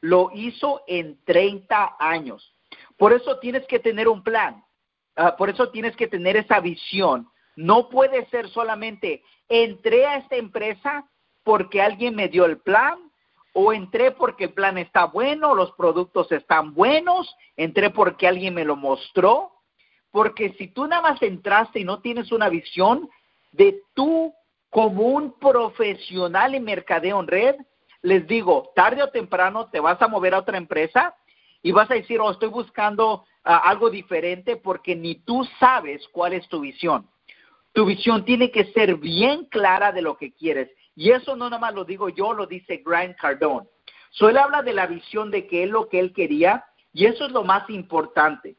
Lo 0.00 0.30
hizo 0.34 0.82
en 0.86 1.18
30 1.24 1.96
años. 1.98 2.54
Por 2.96 3.12
eso 3.12 3.38
tienes 3.38 3.66
que 3.66 3.78
tener 3.78 4.08
un 4.08 4.22
plan. 4.22 4.64
Ah, 5.16 5.36
por 5.36 5.50
eso 5.50 5.70
tienes 5.70 5.96
que 5.96 6.06
tener 6.06 6.36
esa 6.36 6.60
visión. 6.60 7.28
No 7.56 7.88
puede 7.88 8.26
ser 8.26 8.48
solamente 8.50 9.22
entré 9.48 10.06
a 10.06 10.16
esta 10.16 10.36
empresa 10.36 11.04
porque 11.42 11.82
alguien 11.82 12.14
me 12.14 12.28
dio 12.28 12.44
el 12.44 12.58
plan 12.58 12.98
o 13.52 13.72
entré 13.72 14.12
porque 14.12 14.44
el 14.44 14.52
plan 14.52 14.78
está 14.78 15.06
bueno, 15.06 15.54
los 15.54 15.72
productos 15.72 16.30
están 16.30 16.74
buenos, 16.74 17.34
entré 17.56 17.90
porque 17.90 18.28
alguien 18.28 18.54
me 18.54 18.64
lo 18.64 18.76
mostró. 18.76 19.52
Porque 20.10 20.54
si 20.58 20.68
tú 20.68 20.86
nada 20.86 21.02
más 21.02 21.22
entraste 21.22 21.80
y 21.80 21.84
no 21.84 22.00
tienes 22.00 22.30
una 22.30 22.48
visión, 22.48 23.08
de 23.52 23.82
tú 23.94 24.32
como 24.70 25.02
un 25.02 25.38
profesional 25.38 26.54
en 26.54 26.64
mercadeo 26.64 27.20
en 27.20 27.26
red, 27.26 27.56
les 28.02 28.26
digo, 28.26 28.72
tarde 28.74 29.02
o 29.02 29.10
temprano 29.10 29.68
te 29.70 29.80
vas 29.80 30.00
a 30.00 30.08
mover 30.08 30.34
a 30.34 30.38
otra 30.38 30.58
empresa 30.58 31.14
y 31.62 31.72
vas 31.72 31.90
a 31.90 31.94
decir, 31.94 32.20
oh, 32.20 32.30
estoy 32.30 32.48
buscando 32.48 33.24
ah, 33.44 33.62
algo 33.64 33.90
diferente 33.90 34.56
porque 34.56 34.94
ni 34.94 35.16
tú 35.16 35.46
sabes 35.58 36.06
cuál 36.08 36.32
es 36.32 36.48
tu 36.48 36.60
visión. 36.60 37.08
Tu 37.72 37.84
visión 37.84 38.24
tiene 38.24 38.50
que 38.50 38.72
ser 38.72 38.96
bien 38.96 39.44
clara 39.46 39.92
de 39.92 40.02
lo 40.02 40.16
que 40.16 40.32
quieres. 40.32 40.70
Y 40.94 41.10
eso 41.10 41.36
no 41.36 41.44
nada 41.44 41.60
más 41.60 41.74
lo 41.74 41.84
digo 41.84 42.08
yo, 42.08 42.32
lo 42.32 42.46
dice 42.46 42.82
Grant 42.84 43.16
Cardone. 43.16 43.68
So, 44.10 44.28
él 44.28 44.38
habla 44.38 44.62
de 44.62 44.72
la 44.72 44.86
visión 44.86 45.30
de 45.30 45.46
que 45.46 45.64
es 45.64 45.70
lo 45.70 45.88
que 45.88 46.00
él 46.00 46.12
quería 46.12 46.64
y 46.92 47.06
eso 47.06 47.26
es 47.26 47.32
lo 47.32 47.44
más 47.44 47.68
importante 47.70 48.56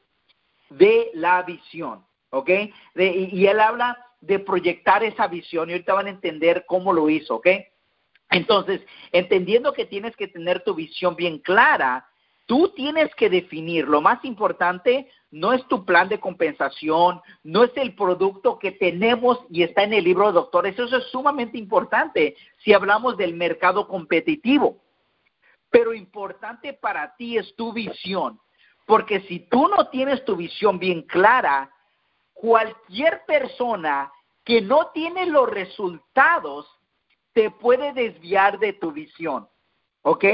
de 0.69 1.10
la 1.15 1.41
visión, 1.41 2.06
¿ok? 2.30 2.49
y, 2.95 3.45
él 3.47 3.60
habla 3.60 3.97
de 4.21 4.39
proyectar 4.39 5.04
esa 5.04 5.28
visión 5.28 5.69
y 5.69 5.73
ahorita 5.73 5.93
van 5.93 6.08
a 6.08 6.12
entender 6.12 6.65
cómo 6.67 6.93
lo 6.93 7.10
hizo, 7.10 7.36
¿ok? 7.36 7.47
Entonces, 8.30 8.82
entendiendo 9.12 9.74
que 9.74 9.86
tienes 9.86 10.15
que 10.15 10.28
tener 10.28 10.63
tu 10.63 10.76
visión 10.76 11.15
bien 11.15 11.39
clara, 11.39 12.08
tú 12.46 12.70
tienes 12.70 13.13
que 13.15 13.30
definir, 13.30 13.88
lo 13.88 14.02
más 14.02 14.24
importante 14.24 15.10
no 15.32 15.54
es 15.54 15.68
tu 15.68 15.86
plan 15.86 16.10
de 16.10 16.20
compensación, 16.20 17.22
no 17.44 17.63
es 17.63 17.72
el 17.76 17.94
producto 17.96 18.58
que 18.58 18.72
tenemos 18.72 19.39
y 19.50 19.63
está 19.63 19.84
en 19.84 19.94
el 19.94 20.04
libro 20.04 20.28
de 20.28 20.34
doctores, 20.34 20.78
eso 20.78 20.98
es 20.98 21.06
sumamente 21.06 21.58
importante 21.58 22.36
si 22.58 22.74
hablamos 22.74 23.18
del 23.18 23.36
mercado 23.36 23.88
competitivo. 23.88 24.78
Pero 25.70 25.94
importante 25.94 26.74
para 26.74 27.15
ti 27.15 27.38
es 27.38 27.56
tu 27.56 27.74
visión, 27.74 28.39
porque 28.88 29.22
si 29.22 29.39
tú 29.42 29.68
no 29.68 29.89
tienes 29.89 30.26
tu 30.26 30.36
visión 30.36 30.80
bien 30.80 31.04
clara, 31.04 31.70
cualquier 32.34 33.24
persona 33.28 34.12
que 34.44 34.62
no 34.62 34.88
tiene 34.88 35.28
los 35.28 35.48
resultados 35.48 36.79
te 37.39 37.52
puede 37.52 37.93
desviar 37.93 38.60
de 38.60 38.73
tu 38.73 38.91
visión. 38.91 39.47
¿Ok? 40.02 40.25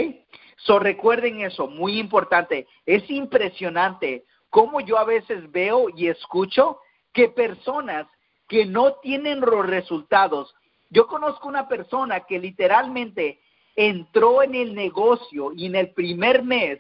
So 0.57 0.79
recuerden 0.79 1.41
eso, 1.41 1.67
muy 1.67 1.99
importante. 1.99 2.65
Es 2.83 3.07
impresionante 3.11 4.25
cómo 4.49 4.81
yo 4.81 4.97
a 4.97 5.03
veces 5.03 5.51
veo 5.51 5.89
y 5.95 6.07
escucho 6.07 6.79
que 7.13 7.29
personas 7.29 8.07
que 8.47 8.65
no 8.65 8.95
tienen 9.03 9.39
los 9.39 9.67
resultados, 9.67 10.55
yo 10.89 11.05
conozco 11.05 11.47
una 11.47 11.67
persona 11.67 12.21
que 12.21 12.39
literalmente 12.39 13.39
entró 13.75 14.41
en 14.41 14.55
el 14.55 14.73
negocio 14.73 15.51
y 15.55 15.67
en 15.67 15.75
el 15.75 15.91
primer 15.91 16.41
mes, 16.41 16.79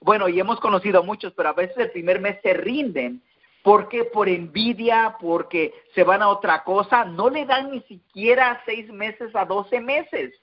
bueno, 0.00 0.28
y 0.28 0.40
hemos 0.40 0.58
conocido 0.58 0.98
a 0.98 1.04
muchos, 1.04 1.34
pero 1.34 1.50
a 1.50 1.52
veces 1.52 1.76
el 1.78 1.92
primer 1.92 2.20
mes 2.20 2.36
se 2.42 2.52
rinden 2.52 3.22
porque 3.62 4.04
por 4.04 4.28
envidia, 4.28 5.16
porque 5.20 5.72
se 5.94 6.04
van 6.04 6.22
a 6.22 6.28
otra 6.28 6.64
cosa, 6.64 7.04
no 7.04 7.30
le 7.30 7.46
dan 7.46 7.70
ni 7.70 7.80
siquiera 7.82 8.60
seis 8.66 8.88
meses 8.90 9.34
a 9.34 9.44
doce 9.44 9.80
meses. 9.80 10.34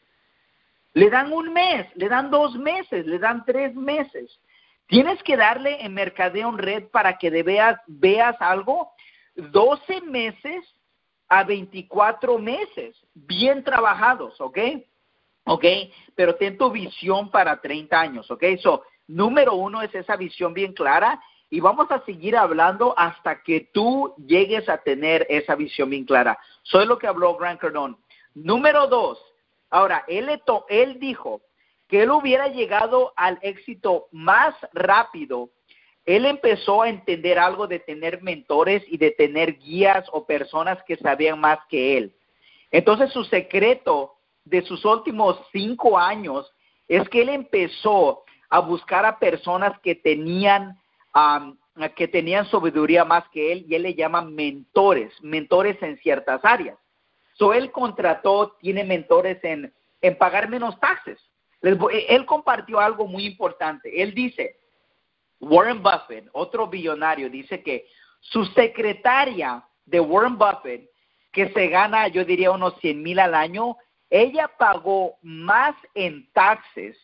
Le 0.93 1.09
dan 1.09 1.31
un 1.31 1.53
mes, 1.53 1.87
le 1.95 2.09
dan 2.09 2.31
dos 2.31 2.55
meses, 2.55 3.05
le 3.05 3.19
dan 3.19 3.43
tres 3.45 3.75
meses. 3.75 4.39
Tienes 4.87 5.21
que 5.23 5.37
darle 5.37 5.83
en 5.85 5.93
Mercadeo 5.93 6.49
en 6.49 6.57
Red 6.57 6.87
para 6.87 7.17
que 7.17 7.29
veas, 7.29 7.79
veas 7.87 8.35
algo, 8.39 8.91
doce 9.35 10.01
meses 10.01 10.65
a 11.27 11.43
veinticuatro 11.43 12.39
meses, 12.39 12.95
bien 13.13 13.63
trabajados, 13.63 14.39
¿ok? 14.41 14.57
¿ok? 15.45 15.65
Pero 16.15 16.35
ten 16.35 16.57
tu 16.57 16.71
visión 16.71 17.29
para 17.29 17.59
30 17.59 17.99
años, 17.99 18.31
¿ok? 18.31 18.43
So, 18.61 18.83
número 19.07 19.55
uno 19.55 19.81
es 19.81 19.93
esa 19.93 20.15
visión 20.15 20.53
bien 20.53 20.73
clara 20.73 21.21
y 21.49 21.59
vamos 21.59 21.89
a 21.91 22.03
seguir 22.05 22.37
hablando 22.37 22.93
hasta 22.97 23.41
que 23.41 23.69
tú 23.73 24.13
llegues 24.17 24.69
a 24.69 24.77
tener 24.77 25.25
esa 25.29 25.55
visión 25.55 25.89
bien 25.89 26.05
clara. 26.05 26.37
Soy 26.63 26.85
lo 26.85 26.97
que 26.97 27.07
habló 27.07 27.35
Grant 27.37 27.59
Cardone. 27.59 27.95
Número 28.35 28.87
dos, 28.87 29.19
ahora, 29.69 30.03
él, 30.07 30.29
él 30.69 30.99
dijo 30.99 31.41
que 31.87 32.03
él 32.03 32.11
hubiera 32.11 32.47
llegado 32.47 33.13
al 33.15 33.39
éxito 33.41 34.07
más 34.11 34.55
rápido. 34.73 35.49
Él 36.05 36.25
empezó 36.25 36.83
a 36.83 36.89
entender 36.89 37.39
algo 37.39 37.67
de 37.67 37.79
tener 37.79 38.21
mentores 38.21 38.83
y 38.87 38.97
de 38.97 39.11
tener 39.11 39.57
guías 39.57 40.05
o 40.11 40.25
personas 40.25 40.81
que 40.83 40.97
sabían 40.97 41.39
más 41.39 41.59
que 41.67 41.97
él. 41.97 42.15
Entonces 42.71 43.11
su 43.11 43.23
secreto 43.23 44.15
de 44.45 44.61
sus 44.61 44.85
últimos 44.85 45.39
cinco 45.51 45.97
años 45.97 46.51
es 46.87 47.07
que 47.09 47.21
él 47.21 47.29
empezó 47.29 48.23
a 48.49 48.59
buscar 48.59 49.05
a 49.05 49.19
personas 49.19 49.79
que 49.79 49.95
tenían, 49.95 50.79
que 51.95 52.07
tenían 52.07 52.45
sabiduría 52.49 53.05
más 53.05 53.27
que 53.29 53.51
él 53.51 53.65
y 53.67 53.75
él 53.75 53.83
le 53.83 53.95
llama 53.95 54.21
mentores, 54.21 55.13
mentores 55.21 55.81
en 55.81 55.97
ciertas 55.97 56.43
áreas. 56.43 56.77
So 57.33 57.53
él 57.53 57.71
contrató, 57.71 58.57
tiene 58.59 58.83
mentores 58.83 59.41
en, 59.43 59.73
en 60.01 60.17
pagar 60.17 60.49
menos 60.49 60.79
taxes. 60.79 61.19
Él 61.61 62.25
compartió 62.25 62.79
algo 62.79 63.07
muy 63.07 63.25
importante. 63.25 64.01
Él 64.01 64.13
dice, 64.13 64.57
Warren 65.39 65.81
Buffett, 65.81 66.27
otro 66.33 66.67
billonario, 66.67 67.29
dice 67.29 67.63
que 67.63 67.87
su 68.19 68.45
secretaria 68.45 69.63
de 69.85 69.99
Warren 69.99 70.37
Buffett, 70.37 70.89
que 71.31 71.49
se 71.53 71.67
gana, 71.67 72.07
yo 72.07 72.25
diría, 72.25 72.51
unos 72.51 72.77
100 72.79 73.01
mil 73.01 73.19
al 73.19 73.35
año, 73.35 73.77
ella 74.09 74.49
pagó 74.57 75.17
más 75.21 75.75
en 75.93 76.29
taxes 76.33 76.97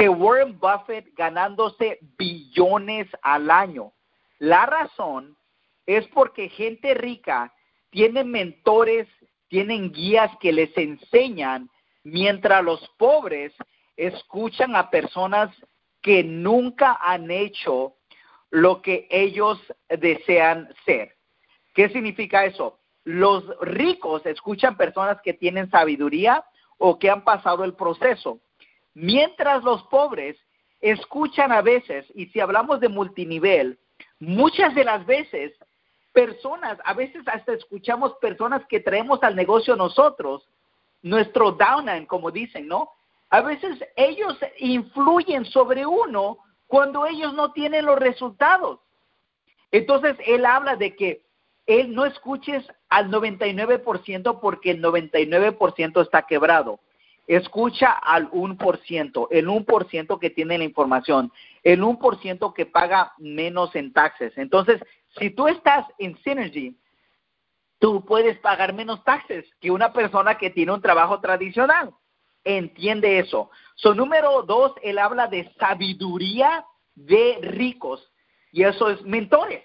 que 0.00 0.08
Warren 0.08 0.58
Buffett 0.58 1.14
ganándose 1.14 1.98
billones 2.16 3.06
al 3.20 3.50
año. 3.50 3.92
La 4.38 4.64
razón 4.64 5.36
es 5.84 6.06
porque 6.08 6.48
gente 6.48 6.94
rica 6.94 7.52
tiene 7.90 8.24
mentores, 8.24 9.06
tienen 9.48 9.92
guías 9.92 10.30
que 10.40 10.54
les 10.54 10.74
enseñan, 10.78 11.68
mientras 12.02 12.64
los 12.64 12.80
pobres 12.96 13.52
escuchan 13.98 14.74
a 14.74 14.88
personas 14.88 15.54
que 16.00 16.24
nunca 16.24 16.96
han 17.02 17.30
hecho 17.30 17.96
lo 18.48 18.80
que 18.80 19.06
ellos 19.10 19.60
desean 19.86 20.74
ser. 20.86 21.14
¿Qué 21.74 21.90
significa 21.90 22.46
eso? 22.46 22.78
Los 23.04 23.44
ricos 23.60 24.24
escuchan 24.24 24.78
personas 24.78 25.20
que 25.20 25.34
tienen 25.34 25.70
sabiduría 25.70 26.42
o 26.78 26.98
que 26.98 27.10
han 27.10 27.22
pasado 27.22 27.64
el 27.64 27.74
proceso, 27.74 28.40
mientras 28.94 29.62
los 29.62 29.82
pobres 29.84 30.36
escuchan 30.80 31.52
a 31.52 31.62
veces, 31.62 32.06
y 32.14 32.26
si 32.26 32.40
hablamos 32.40 32.80
de 32.80 32.88
multinivel, 32.88 33.78
muchas 34.18 34.74
de 34.74 34.84
las 34.84 35.04
veces 35.06 35.52
personas, 36.12 36.78
a 36.84 36.94
veces 36.94 37.22
hasta 37.26 37.52
escuchamos 37.52 38.14
personas 38.20 38.62
que 38.66 38.80
traemos 38.80 39.22
al 39.22 39.36
negocio 39.36 39.76
nosotros, 39.76 40.48
nuestro 41.02 41.52
downline, 41.52 42.06
como 42.06 42.30
dicen, 42.30 42.66
¿no? 42.66 42.90
A 43.30 43.40
veces 43.42 43.78
ellos 43.96 44.36
influyen 44.58 45.44
sobre 45.44 45.86
uno 45.86 46.38
cuando 46.66 47.06
ellos 47.06 47.32
no 47.34 47.52
tienen 47.52 47.86
los 47.86 47.98
resultados. 47.98 48.80
Entonces, 49.70 50.16
él 50.26 50.44
habla 50.44 50.76
de 50.76 50.96
que 50.96 51.22
él 51.66 51.94
no 51.94 52.04
escuches 52.04 52.64
al 52.88 53.10
99% 53.10 54.40
porque 54.40 54.72
el 54.72 54.82
99% 54.82 56.02
está 56.02 56.22
quebrado. 56.22 56.80
Escucha 57.26 57.92
al 57.92 58.30
1%, 58.30 59.28
el 59.30 59.48
1% 59.48 60.18
que 60.18 60.30
tiene 60.30 60.58
la 60.58 60.64
información, 60.64 61.32
el 61.62 61.82
1% 61.82 62.54
que 62.54 62.66
paga 62.66 63.12
menos 63.18 63.74
en 63.76 63.92
taxes. 63.92 64.36
Entonces, 64.36 64.80
si 65.18 65.30
tú 65.30 65.46
estás 65.48 65.86
en 65.98 66.16
Synergy, 66.22 66.76
tú 67.78 68.04
puedes 68.04 68.38
pagar 68.38 68.74
menos 68.74 69.04
taxes 69.04 69.44
que 69.60 69.70
una 69.70 69.92
persona 69.92 70.38
que 70.38 70.50
tiene 70.50 70.72
un 70.72 70.82
trabajo 70.82 71.20
tradicional. 71.20 71.94
Entiende 72.42 73.18
eso. 73.18 73.50
So, 73.74 73.94
número 73.94 74.42
dos, 74.42 74.72
él 74.82 74.98
habla 74.98 75.26
de 75.26 75.52
sabiduría 75.58 76.64
de 76.94 77.38
ricos 77.42 78.12
y 78.50 78.64
eso 78.64 78.90
es 78.90 79.02
mentores 79.02 79.62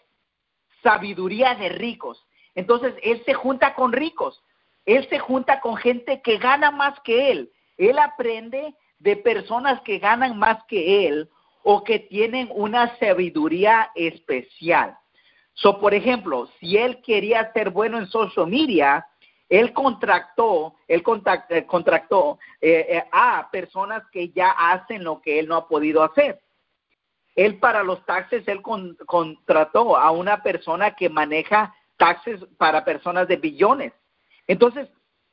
sabiduría 0.85 1.55
de 1.55 1.69
ricos. 1.69 2.23
Entonces, 2.53 2.93
él 3.01 3.21
se 3.25 3.33
junta 3.33 3.73
con 3.73 3.91
ricos, 3.91 4.41
él 4.85 5.07
se 5.09 5.19
junta 5.19 5.59
con 5.59 5.77
gente 5.77 6.21
que 6.21 6.37
gana 6.37 6.71
más 6.71 6.99
que 7.01 7.31
él. 7.31 7.51
Él 7.77 7.97
aprende 7.99 8.75
de 8.99 9.17
personas 9.17 9.81
que 9.81 9.99
ganan 9.99 10.37
más 10.37 10.63
que 10.65 11.07
él 11.07 11.29
o 11.63 11.83
que 11.83 11.99
tienen 11.99 12.49
una 12.53 12.97
sabiduría 12.97 13.91
especial. 13.95 14.97
So, 15.53 15.79
por 15.79 15.93
ejemplo, 15.93 16.47
si 16.59 16.77
él 16.77 17.01
quería 17.01 17.51
ser 17.53 17.71
bueno 17.71 17.97
en 17.97 18.07
social 18.07 18.47
media, 18.47 19.07
él 19.49 19.73
contrató, 19.73 20.75
él 20.87 21.01
eh, 21.01 22.45
eh, 22.61 22.85
eh, 22.89 23.03
a 23.11 23.49
personas 23.51 24.03
que 24.11 24.29
ya 24.29 24.51
hacen 24.51 25.03
lo 25.03 25.21
que 25.21 25.39
él 25.39 25.47
no 25.47 25.55
ha 25.55 25.67
podido 25.67 26.03
hacer. 26.03 26.41
Él 27.35 27.59
para 27.59 27.83
los 27.83 28.05
taxes, 28.05 28.47
él 28.47 28.61
contrató 28.61 29.97
a 29.97 30.11
una 30.11 30.41
persona 30.41 30.95
que 30.95 31.09
maneja 31.09 31.73
taxes 31.97 32.39
para 32.57 32.85
personas 32.85 33.27
de 33.27 33.35
billones. 33.35 33.93
Entonces, 34.47 34.89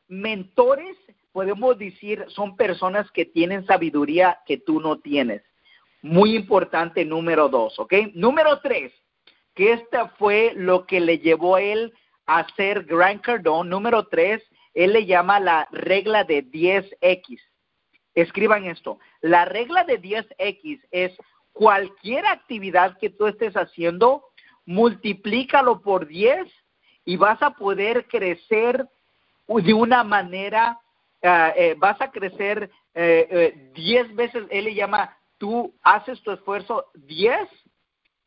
mentores, 0.08 0.96
podemos 1.32 1.78
decir, 1.78 2.24
son 2.28 2.56
personas 2.56 3.10
que 3.10 3.24
tienen 3.24 3.66
sabiduría 3.66 4.40
que 4.46 4.58
tú 4.58 4.80
no 4.80 4.98
tienes. 5.00 5.42
Muy 6.02 6.34
importante, 6.34 7.04
número 7.04 7.48
dos, 7.48 7.78
¿ok? 7.78 7.94
Número 8.14 8.60
tres, 8.60 8.92
que 9.54 9.72
esta 9.72 10.08
fue 10.10 10.52
lo 10.56 10.86
que 10.86 11.00
le 11.00 11.18
llevó 11.18 11.56
a 11.56 11.62
él 11.62 11.92
a 12.26 12.46
ser 12.56 12.84
Grant 12.84 13.22
Cardone. 13.22 13.70
Número 13.70 14.06
tres, 14.08 14.42
él 14.74 14.92
le 14.92 15.06
llama 15.06 15.40
la 15.40 15.68
regla 15.70 16.24
de 16.24 16.44
10X. 16.44 17.40
Escriban 18.14 18.64
esto. 18.66 18.98
La 19.20 19.44
regla 19.44 19.84
de 19.84 20.00
10X 20.00 20.80
es 20.90 21.12
cualquier 21.52 22.26
actividad 22.26 22.98
que 22.98 23.10
tú 23.10 23.26
estés 23.26 23.54
haciendo, 23.54 24.24
multiplícalo 24.64 25.82
por 25.82 26.06
10 26.06 26.46
y 27.04 27.16
vas 27.16 27.42
a 27.42 27.50
poder 27.50 28.06
crecer 28.06 28.88
de 29.60 29.74
una 29.74 30.04
manera, 30.04 30.80
ah, 31.22 31.52
eh, 31.56 31.74
vas 31.78 32.00
a 32.00 32.10
crecer 32.10 32.70
10 32.94 32.94
eh, 32.94 33.28
eh, 33.74 34.04
veces, 34.12 34.44
él 34.50 34.64
le 34.64 34.74
llama, 34.74 35.16
tú 35.38 35.74
haces 35.82 36.22
tu 36.22 36.30
esfuerzo 36.30 36.86
10, 36.94 37.48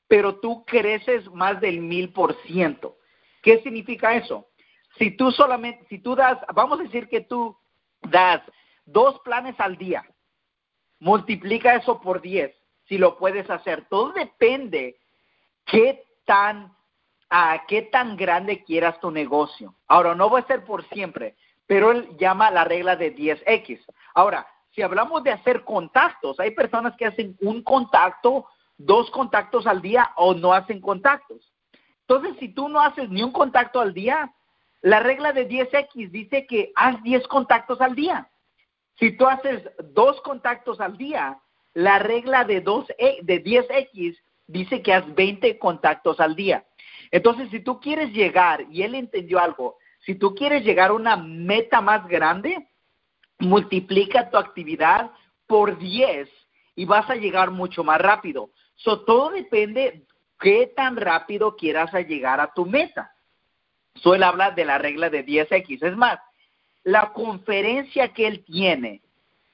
pero 0.07 0.39
tú 0.39 0.65
creces 0.65 1.29
más 1.31 1.59
del 1.61 1.79
mil 1.79 2.11
por 2.11 2.35
ciento. 2.43 2.97
¿Qué 3.41 3.61
significa 3.61 4.15
eso? 4.15 4.47
Si 4.97 5.11
tú 5.11 5.31
solamente, 5.31 5.85
si 5.87 5.99
tú 5.99 6.15
das, 6.15 6.37
vamos 6.53 6.79
a 6.79 6.83
decir 6.83 7.07
que 7.07 7.21
tú 7.21 7.57
das 8.01 8.41
dos 8.85 9.19
planes 9.21 9.59
al 9.59 9.77
día, 9.77 10.05
multiplica 10.99 11.75
eso 11.75 11.99
por 12.01 12.21
10, 12.21 12.55
si 12.87 12.97
lo 12.97 13.17
puedes 13.17 13.49
hacer. 13.49 13.85
Todo 13.89 14.11
depende 14.13 14.99
qué 15.65 16.03
tan, 16.25 16.74
a 17.37 17.65
qué 17.67 17.81
tan 17.81 18.15
grande 18.15 18.63
quieras 18.63 18.97
tu 19.01 19.11
negocio. 19.11 19.75
Ahora, 19.89 20.15
no 20.15 20.29
va 20.29 20.39
a 20.39 20.47
ser 20.47 20.63
por 20.63 20.87
siempre, 20.87 21.35
pero 21.67 21.91
él 21.91 22.07
llama 22.17 22.49
la 22.49 22.63
regla 22.63 22.95
de 22.95 23.13
10X. 23.13 23.81
Ahora, 24.13 24.47
si 24.71 24.81
hablamos 24.81 25.21
de 25.21 25.31
hacer 25.31 25.65
contactos, 25.65 26.39
hay 26.39 26.51
personas 26.51 26.95
que 26.95 27.05
hacen 27.05 27.35
un 27.41 27.61
contacto, 27.61 28.47
dos 28.77 29.11
contactos 29.11 29.67
al 29.67 29.81
día 29.81 30.13
o 30.15 30.33
no 30.33 30.53
hacen 30.53 30.79
contactos. 30.79 31.51
Entonces, 32.07 32.37
si 32.39 32.53
tú 32.53 32.69
no 32.69 32.79
haces 32.79 33.09
ni 33.09 33.21
un 33.21 33.33
contacto 33.33 33.81
al 33.81 33.93
día, 33.93 34.33
la 34.79 35.01
regla 35.01 35.33
de 35.33 35.45
10X 35.49 36.11
dice 36.11 36.47
que 36.47 36.71
haz 36.73 37.03
10 37.03 37.27
contactos 37.27 37.81
al 37.81 37.95
día. 37.95 38.29
Si 38.97 39.11
tú 39.17 39.27
haces 39.27 39.61
dos 39.83 40.21
contactos 40.21 40.79
al 40.79 40.95
día, 40.95 41.37
la 41.73 41.99
regla 41.99 42.45
de, 42.45 42.61
dos, 42.61 42.85
e, 42.97 43.19
de 43.23 43.43
10X 43.43 44.17
dice 44.47 44.81
que 44.81 44.93
haz 44.93 45.13
20 45.15 45.59
contactos 45.59 46.21
al 46.21 46.37
día. 46.37 46.63
Entonces, 47.15 47.49
si 47.49 47.61
tú 47.61 47.79
quieres 47.79 48.11
llegar, 48.11 48.65
y 48.69 48.81
él 48.81 48.93
entendió 48.93 49.39
algo, 49.39 49.77
si 49.99 50.15
tú 50.15 50.35
quieres 50.35 50.65
llegar 50.65 50.89
a 50.89 50.95
una 50.95 51.15
meta 51.15 51.79
más 51.79 52.05
grande, 52.09 52.67
multiplica 53.39 54.29
tu 54.29 54.35
actividad 54.35 55.11
por 55.47 55.77
10 55.77 56.27
y 56.75 56.83
vas 56.83 57.09
a 57.09 57.15
llegar 57.15 57.51
mucho 57.51 57.85
más 57.85 58.01
rápido. 58.01 58.49
So, 58.75 59.05
todo 59.05 59.29
depende 59.29 60.03
qué 60.41 60.73
tan 60.75 60.97
rápido 60.97 61.55
quieras 61.55 61.93
llegar 62.05 62.41
a 62.41 62.51
tu 62.51 62.65
meta. 62.65 63.15
Suele 63.93 64.25
hablar 64.25 64.53
de 64.53 64.65
la 64.65 64.77
regla 64.77 65.09
de 65.09 65.25
10X. 65.25 65.83
Es 65.83 65.95
más, 65.95 66.19
la 66.83 67.13
conferencia 67.13 68.09
que 68.09 68.27
él 68.27 68.43
tiene, 68.43 69.01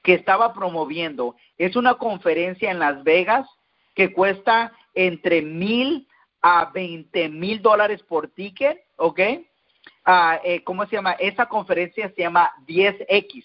que 0.02 0.14
estaba 0.14 0.52
promoviendo, 0.52 1.36
es 1.58 1.76
una 1.76 1.94
conferencia 1.94 2.72
en 2.72 2.80
Las 2.80 3.04
Vegas 3.04 3.48
que 3.94 4.12
cuesta 4.12 4.72
entre 4.94 5.42
mil 5.42 6.08
a 6.42 6.66
veinte 6.66 7.28
mil 7.28 7.62
dólares 7.62 8.02
por 8.02 8.28
ticket, 8.28 8.84
¿ok? 8.96 9.20
Ah, 10.04 10.40
eh, 10.42 10.62
¿Cómo 10.64 10.84
se 10.86 10.96
llama? 10.96 11.12
Esa 11.12 11.46
conferencia 11.46 12.12
se 12.14 12.22
llama 12.22 12.50
10X, 12.66 13.44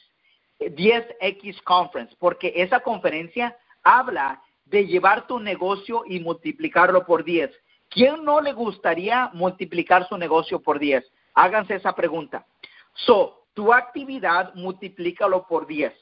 10X 0.60 1.62
Conference, 1.64 2.16
porque 2.20 2.52
esa 2.56 2.80
conferencia 2.80 3.56
habla 3.84 4.42
de 4.66 4.86
llevar 4.86 5.28
tu 5.28 5.40
negocio 5.40 6.04
y 6.08 6.20
multiplicarlo 6.20 7.06
por 7.06 7.24
10. 7.24 7.52
¿Quién 7.90 8.26
no 8.26 8.42
le 8.42 8.54
gustaría 8.54 9.30
multiplicar 9.34 10.08
su 10.08 10.18
negocio 10.18 10.60
por 10.60 10.80
10? 10.80 11.06
Háganse 11.36 11.76
esa 11.76 11.94
pregunta. 11.96 12.46
So, 12.94 13.46
tu 13.54 13.72
actividad, 13.74 14.54
multiplícalo 14.56 15.48
por 15.48 15.68
10. 15.68 15.94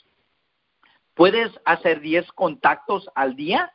¿Puedes 1.13 1.51
hacer 1.65 1.99
10 1.99 2.31
contactos 2.31 3.09
al 3.15 3.35
día? 3.35 3.71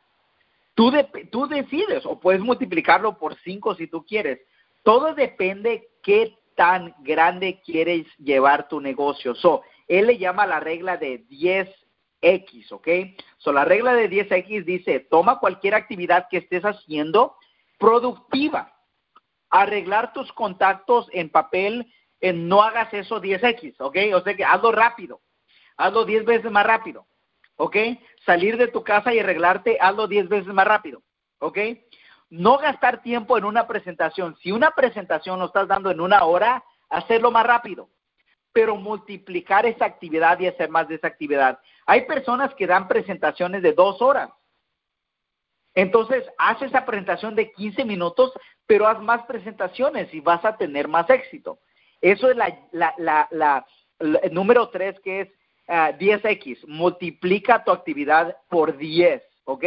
Tú, 0.73 0.91
tú 1.31 1.47
decides, 1.47 2.05
o 2.05 2.19
puedes 2.19 2.41
multiplicarlo 2.41 3.17
por 3.17 3.35
5 3.39 3.75
si 3.75 3.87
tú 3.87 4.05
quieres. 4.05 4.39
Todo 4.83 5.13
depende 5.13 5.89
qué 6.01 6.37
tan 6.55 6.95
grande 6.99 7.61
quieres 7.63 8.05
llevar 8.17 8.67
tu 8.67 8.79
negocio. 8.79 9.35
So, 9.35 9.61
él 9.87 10.07
le 10.07 10.17
llama 10.17 10.47
la 10.47 10.59
regla 10.59 10.97
de 10.97 11.25
10X, 11.27 12.71
¿ok? 12.71 12.87
So, 13.37 13.51
la 13.51 13.65
regla 13.65 13.93
de 13.93 14.09
10X 14.09 14.63
dice, 14.65 14.99
toma 14.99 15.39
cualquier 15.39 15.75
actividad 15.75 16.27
que 16.29 16.37
estés 16.37 16.63
haciendo 16.63 17.35
productiva. 17.77 18.73
Arreglar 19.49 20.13
tus 20.13 20.31
contactos 20.31 21.07
en 21.11 21.29
papel, 21.29 21.91
en 22.21 22.47
no 22.47 22.61
hagas 22.61 22.93
eso 22.93 23.21
10X, 23.21 23.75
¿ok? 23.79 23.97
O 24.15 24.21
sea 24.21 24.35
que 24.35 24.45
hazlo 24.45 24.71
rápido, 24.71 25.19
hazlo 25.75 26.05
10 26.05 26.25
veces 26.25 26.51
más 26.51 26.65
rápido, 26.65 27.05
¿ok? 27.61 27.77
Salir 28.25 28.57
de 28.57 28.67
tu 28.67 28.83
casa 28.83 29.13
y 29.13 29.19
arreglarte, 29.19 29.77
hazlo 29.79 30.07
10 30.07 30.29
veces 30.29 30.53
más 30.53 30.65
rápido, 30.65 31.03
¿ok? 31.39 31.57
No 32.29 32.57
gastar 32.57 33.01
tiempo 33.03 33.37
en 33.37 33.45
una 33.45 33.67
presentación. 33.67 34.35
Si 34.41 34.51
una 34.51 34.71
presentación 34.71 35.39
lo 35.39 35.45
estás 35.45 35.67
dando 35.67 35.91
en 35.91 36.01
una 36.01 36.23
hora, 36.23 36.63
hacerlo 36.89 37.29
más 37.29 37.45
rápido, 37.45 37.89
pero 38.51 38.75
multiplicar 38.75 39.65
esa 39.65 39.85
actividad 39.85 40.39
y 40.39 40.47
hacer 40.47 40.69
más 40.69 40.87
de 40.87 40.95
esa 40.95 41.07
actividad. 41.07 41.59
Hay 41.85 42.05
personas 42.05 42.53
que 42.55 42.67
dan 42.67 42.87
presentaciones 42.87 43.61
de 43.61 43.73
dos 43.73 44.01
horas 44.01 44.29
entonces, 45.73 46.25
haz 46.37 46.61
esa 46.61 46.85
presentación 46.85 47.35
de 47.35 47.51
15 47.53 47.85
minutos, 47.85 48.33
pero 48.65 48.87
haz 48.87 48.99
más 49.01 49.23
presentaciones 49.23 50.13
y 50.13 50.19
vas 50.19 50.43
a 50.43 50.57
tener 50.57 50.87
más 50.87 51.09
éxito. 51.09 51.59
Eso 52.01 52.29
es 52.29 52.35
la, 52.35 52.67
la, 52.71 52.93
la, 53.31 53.65
el 53.99 54.33
número 54.33 54.69
3, 54.69 54.99
que 55.01 55.21
es 55.21 55.29
10X. 55.67 56.59
Ah, 56.61 56.65
Multiplica 56.67 57.63
tu 57.63 57.71
actividad 57.71 58.37
por 58.49 58.77
10, 58.77 59.21
¿ok? 59.45 59.65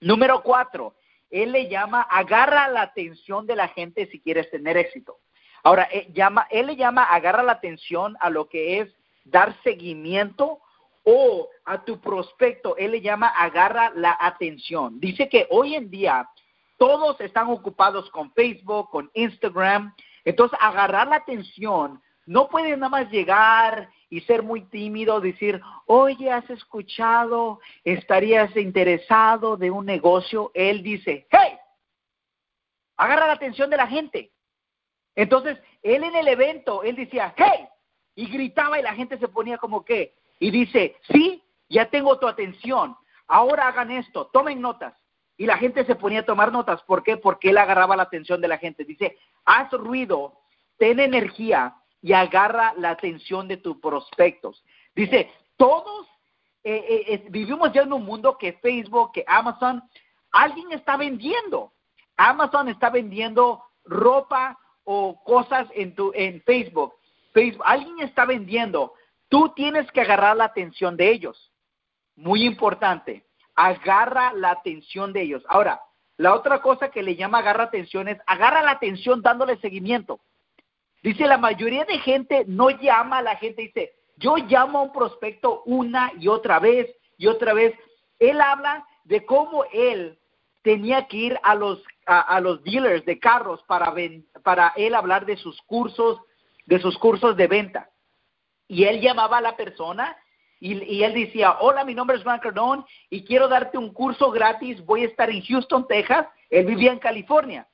Número 0.00 0.42
4, 0.42 0.94
él 1.30 1.52
le 1.52 1.68
llama, 1.68 2.02
agarra 2.02 2.68
la 2.68 2.82
atención 2.82 3.46
de 3.46 3.56
la 3.56 3.68
gente 3.68 4.06
si 4.06 4.20
quieres 4.20 4.50
tener 4.50 4.76
éxito. 4.76 5.18
Ahora, 5.62 5.88
eh, 5.90 6.08
llama, 6.12 6.46
él 6.50 6.66
le 6.66 6.76
llama, 6.76 7.04
agarra 7.04 7.42
la 7.42 7.52
atención 7.52 8.16
a 8.20 8.30
lo 8.30 8.48
que 8.48 8.80
es 8.80 8.94
dar 9.24 9.54
seguimiento 9.62 10.60
o 11.04 11.48
a 11.64 11.84
tu 11.84 12.00
prospecto, 12.00 12.76
él 12.76 12.92
le 12.92 13.00
llama 13.00 13.28
agarra 13.28 13.90
la 13.94 14.16
atención. 14.20 15.00
Dice 15.00 15.28
que 15.28 15.46
hoy 15.50 15.74
en 15.74 15.90
día 15.90 16.28
todos 16.76 17.20
están 17.20 17.48
ocupados 17.48 18.10
con 18.10 18.32
Facebook, 18.32 18.90
con 18.90 19.10
Instagram. 19.14 19.94
Entonces, 20.24 20.58
agarrar 20.60 21.08
la 21.08 21.16
atención 21.16 22.00
no 22.26 22.48
puede 22.48 22.76
nada 22.76 22.90
más 22.90 23.10
llegar 23.10 23.90
y 24.10 24.20
ser 24.22 24.42
muy 24.42 24.62
tímido, 24.62 25.20
decir, 25.20 25.60
oye, 25.86 26.30
has 26.30 26.48
escuchado, 26.50 27.60
estarías 27.84 28.54
interesado 28.56 29.56
de 29.56 29.70
un 29.70 29.84
negocio. 29.84 30.50
Él 30.54 30.82
dice, 30.82 31.26
hey, 31.30 31.58
agarra 32.96 33.26
la 33.26 33.34
atención 33.34 33.68
de 33.70 33.76
la 33.76 33.86
gente. 33.86 34.32
Entonces, 35.14 35.58
él 35.82 36.04
en 36.04 36.16
el 36.16 36.28
evento, 36.28 36.82
él 36.82 36.96
decía, 36.96 37.34
hey, 37.36 37.68
y 38.14 38.26
gritaba 38.28 38.78
y 38.78 38.82
la 38.82 38.94
gente 38.94 39.18
se 39.18 39.28
ponía 39.28 39.58
como 39.58 39.84
que, 39.84 40.14
y 40.40 40.50
dice, 40.50 40.96
sí, 41.12 41.42
ya 41.68 41.90
tengo 41.90 42.18
tu 42.18 42.26
atención, 42.26 42.96
ahora 43.26 43.68
hagan 43.68 43.90
esto, 43.90 44.26
tomen 44.32 44.60
notas. 44.60 44.94
Y 45.36 45.46
la 45.46 45.56
gente 45.56 45.84
se 45.84 45.94
ponía 45.94 46.20
a 46.20 46.26
tomar 46.26 46.50
notas. 46.50 46.82
¿Por 46.82 47.04
qué? 47.04 47.16
Porque 47.16 47.50
él 47.50 47.58
agarraba 47.58 47.94
la 47.94 48.02
atención 48.02 48.40
de 48.40 48.48
la 48.48 48.58
gente. 48.58 48.84
Dice, 48.84 49.16
haz 49.44 49.70
ruido, 49.70 50.40
ten 50.78 50.98
energía 50.98 51.76
y 52.02 52.12
agarra 52.12 52.74
la 52.76 52.90
atención 52.90 53.48
de 53.48 53.56
tus 53.56 53.78
prospectos. 53.78 54.64
Dice, 54.94 55.30
todos 55.56 56.06
eh, 56.64 57.04
eh, 57.08 57.26
vivimos 57.30 57.72
ya 57.72 57.82
en 57.82 57.92
un 57.92 58.04
mundo 58.04 58.36
que 58.38 58.54
Facebook, 58.54 59.12
que 59.12 59.24
Amazon, 59.26 59.82
alguien 60.30 60.72
está 60.72 60.96
vendiendo. 60.96 61.72
Amazon 62.16 62.68
está 62.68 62.90
vendiendo 62.90 63.62
ropa 63.84 64.58
o 64.84 65.22
cosas 65.24 65.68
en, 65.74 65.94
tu, 65.94 66.12
en 66.14 66.42
Facebook. 66.42 66.94
Facebook. 67.32 67.62
Alguien 67.64 68.00
está 68.00 68.24
vendiendo 68.24 68.94
Tú 69.28 69.52
tienes 69.54 69.90
que 69.92 70.00
agarrar 70.00 70.36
la 70.36 70.44
atención 70.44 70.96
de 70.96 71.10
ellos. 71.10 71.52
Muy 72.16 72.44
importante. 72.44 73.26
Agarra 73.54 74.32
la 74.32 74.50
atención 74.50 75.12
de 75.12 75.22
ellos. 75.22 75.42
Ahora, 75.48 75.80
la 76.16 76.34
otra 76.34 76.62
cosa 76.62 76.90
que 76.90 77.02
le 77.02 77.16
llama 77.16 77.38
agarra 77.38 77.64
atención 77.64 78.08
es 78.08 78.18
agarra 78.26 78.62
la 78.62 78.72
atención 78.72 79.22
dándole 79.22 79.58
seguimiento. 79.58 80.20
Dice 81.02 81.26
la 81.26 81.38
mayoría 81.38 81.84
de 81.84 81.98
gente 81.98 82.44
no 82.46 82.70
llama 82.70 83.18
a 83.18 83.22
la 83.22 83.36
gente, 83.36 83.62
dice, 83.62 83.92
yo 84.16 84.36
llamo 84.36 84.78
a 84.78 84.82
un 84.82 84.92
prospecto 84.92 85.62
una 85.64 86.12
y 86.18 86.28
otra 86.28 86.58
vez 86.58 86.88
y 87.16 87.26
otra 87.26 87.52
vez. 87.52 87.74
Él 88.18 88.40
habla 88.40 88.84
de 89.04 89.24
cómo 89.24 89.64
él 89.72 90.18
tenía 90.62 91.06
que 91.06 91.16
ir 91.16 91.40
a 91.42 91.54
los, 91.54 91.82
a, 92.06 92.40
los 92.40 92.62
dealers 92.64 93.04
de 93.04 93.18
carros 93.18 93.62
para, 93.68 93.94
para 94.42 94.72
él 94.76 94.94
hablar 94.94 95.24
de 95.24 95.36
sus 95.36 95.60
cursos, 95.62 96.18
de 96.66 96.80
sus 96.80 96.98
cursos 96.98 97.36
de 97.36 97.46
venta 97.46 97.90
y 98.68 98.84
él 98.84 99.00
llamaba 99.00 99.38
a 99.38 99.40
la 99.40 99.56
persona 99.56 100.16
y, 100.60 101.04
él 101.04 101.14
decía, 101.14 101.58
hola, 101.60 101.84
mi 101.84 101.94
nombre 101.94 102.16
es 102.16 102.24
Juan 102.24 102.40
Cardone 102.40 102.82
y 103.10 103.24
quiero 103.24 103.46
darte 103.46 103.78
un 103.78 103.92
curso 103.92 104.32
gratis, 104.32 104.84
voy 104.84 105.04
a 105.04 105.06
estar 105.06 105.30
en 105.30 105.40
Houston, 105.40 105.86
Texas, 105.86 106.26
él 106.50 106.66
vivía 106.66 106.90
en 106.90 106.98
California. 106.98 107.67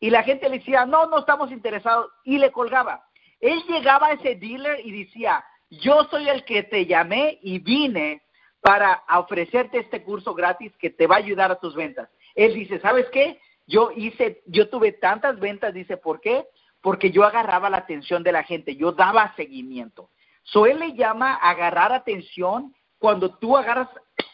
Y 0.00 0.10
la 0.10 0.22
gente 0.22 0.48
le 0.48 0.58
decía, 0.58 0.86
no, 0.86 1.06
no 1.06 1.18
estamos 1.18 1.50
interesados, 1.50 2.10
y 2.24 2.38
le 2.38 2.52
colgaba. 2.52 3.04
Él 3.40 3.62
llegaba 3.68 4.08
a 4.08 4.12
ese 4.12 4.34
dealer 4.36 4.80
y 4.84 5.04
decía, 5.04 5.44
yo 5.70 6.04
soy 6.10 6.28
el 6.28 6.44
que 6.44 6.62
te 6.62 6.86
llamé 6.86 7.38
y 7.42 7.58
vine 7.58 8.22
para 8.60 9.02
ofrecerte 9.18 9.78
este 9.78 10.02
curso 10.02 10.34
gratis 10.34 10.72
que 10.78 10.90
te 10.90 11.06
va 11.06 11.16
a 11.16 11.18
ayudar 11.18 11.50
a 11.50 11.60
tus 11.60 11.74
ventas. 11.74 12.08
Él 12.34 12.54
dice, 12.54 12.80
¿sabes 12.80 13.06
qué? 13.12 13.38
Yo 13.66 13.90
hice, 13.94 14.42
yo 14.46 14.68
tuve 14.68 14.92
tantas 14.92 15.38
ventas, 15.38 15.74
dice, 15.74 15.96
¿por 15.96 16.20
qué? 16.20 16.46
Porque 16.80 17.10
yo 17.10 17.24
agarraba 17.24 17.70
la 17.70 17.78
atención 17.78 18.22
de 18.22 18.32
la 18.32 18.42
gente, 18.42 18.76
yo 18.76 18.92
daba 18.92 19.34
seguimiento. 19.36 20.10
So 20.42 20.66
él 20.66 20.78
le 20.78 20.94
llama 20.94 21.34
agarrar 21.34 21.92
atención 21.92 22.74
cuando 22.98 23.36
tú 23.36 23.56
agarras 23.56 23.88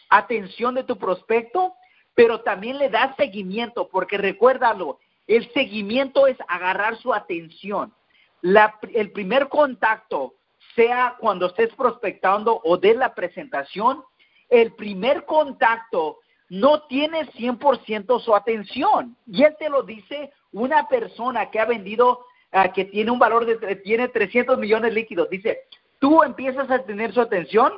atención 0.09 0.75
de 0.75 0.83
tu 0.83 0.97
prospecto, 0.97 1.73
pero 2.13 2.41
también 2.41 2.77
le 2.77 2.89
das 2.89 3.15
seguimiento, 3.15 3.89
porque 3.89 4.17
recuérdalo, 4.17 4.99
el 5.27 5.51
seguimiento 5.53 6.27
es 6.27 6.37
agarrar 6.47 6.97
su 6.97 7.13
atención. 7.13 7.93
el 8.41 9.11
primer 9.11 9.49
contacto, 9.49 10.35
sea 10.75 11.15
cuando 11.19 11.47
estés 11.47 11.73
prospectando 11.75 12.61
o 12.63 12.77
de 12.77 12.93
la 12.95 13.13
presentación, 13.13 14.03
el 14.49 14.73
primer 14.73 15.25
contacto 15.25 16.19
no 16.49 16.83
tiene 16.83 17.27
100% 17.31 18.19
su 18.19 18.35
atención. 18.35 19.15
Y 19.25 19.43
él 19.43 19.55
te 19.57 19.69
lo 19.69 19.83
dice 19.83 20.31
una 20.51 20.87
persona 20.89 21.49
que 21.49 21.59
ha 21.59 21.65
vendido, 21.65 22.25
ah, 22.51 22.73
que 22.73 22.85
tiene 22.85 23.11
un 23.11 23.19
valor 23.19 23.45
de, 23.45 23.75
tiene 23.77 24.09
300 24.09 24.57
millones 24.57 24.93
líquidos. 24.93 25.29
Dice, 25.29 25.61
tú 25.99 26.23
empiezas 26.23 26.69
a 26.69 26.83
tener 26.83 27.13
su 27.13 27.21
atención 27.21 27.71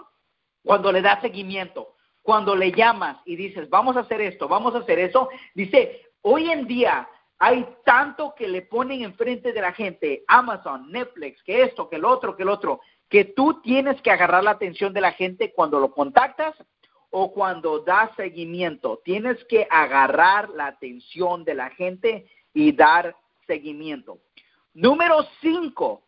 cuando 0.63 0.91
le 0.91 1.01
das 1.01 1.21
seguimiento, 1.21 1.93
cuando 2.23 2.55
le 2.55 2.71
llamas 2.71 3.17
y 3.25 3.35
dices, 3.35 3.69
vamos 3.69 3.95
a 3.95 4.01
hacer 4.01 4.21
esto, 4.21 4.47
vamos 4.47 4.73
a 4.73 4.79
hacer 4.79 4.97
eso. 4.97 5.29
Dice, 5.53 6.01
hoy 6.21 6.49
en 6.49 6.65
día 6.65 7.07
hay 7.45 7.67
tanto 7.83 8.33
que 8.35 8.47
le 8.47 8.61
ponen 8.61 9.01
enfrente 9.01 9.51
de 9.51 9.59
la 9.59 9.73
gente, 9.73 10.23
Amazon, 10.29 10.89
Netflix, 10.89 11.43
que 11.43 11.63
esto, 11.63 11.89
que 11.89 11.97
el 11.97 12.05
otro, 12.05 12.37
que 12.37 12.43
el 12.43 12.47
otro, 12.47 12.79
que 13.09 13.25
tú 13.25 13.59
tienes 13.61 14.01
que 14.01 14.11
agarrar 14.11 14.45
la 14.45 14.51
atención 14.51 14.93
de 14.93 15.01
la 15.01 15.11
gente 15.11 15.51
cuando 15.51 15.77
lo 15.77 15.91
contactas 15.91 16.55
o 17.09 17.33
cuando 17.33 17.79
da 17.79 18.15
seguimiento. 18.15 19.01
Tienes 19.03 19.43
que 19.43 19.67
agarrar 19.69 20.51
la 20.51 20.67
atención 20.67 21.43
de 21.43 21.53
la 21.55 21.69
gente 21.71 22.29
y 22.53 22.71
dar 22.71 23.13
seguimiento. 23.45 24.19
Número 24.73 25.17
cinco, 25.41 26.05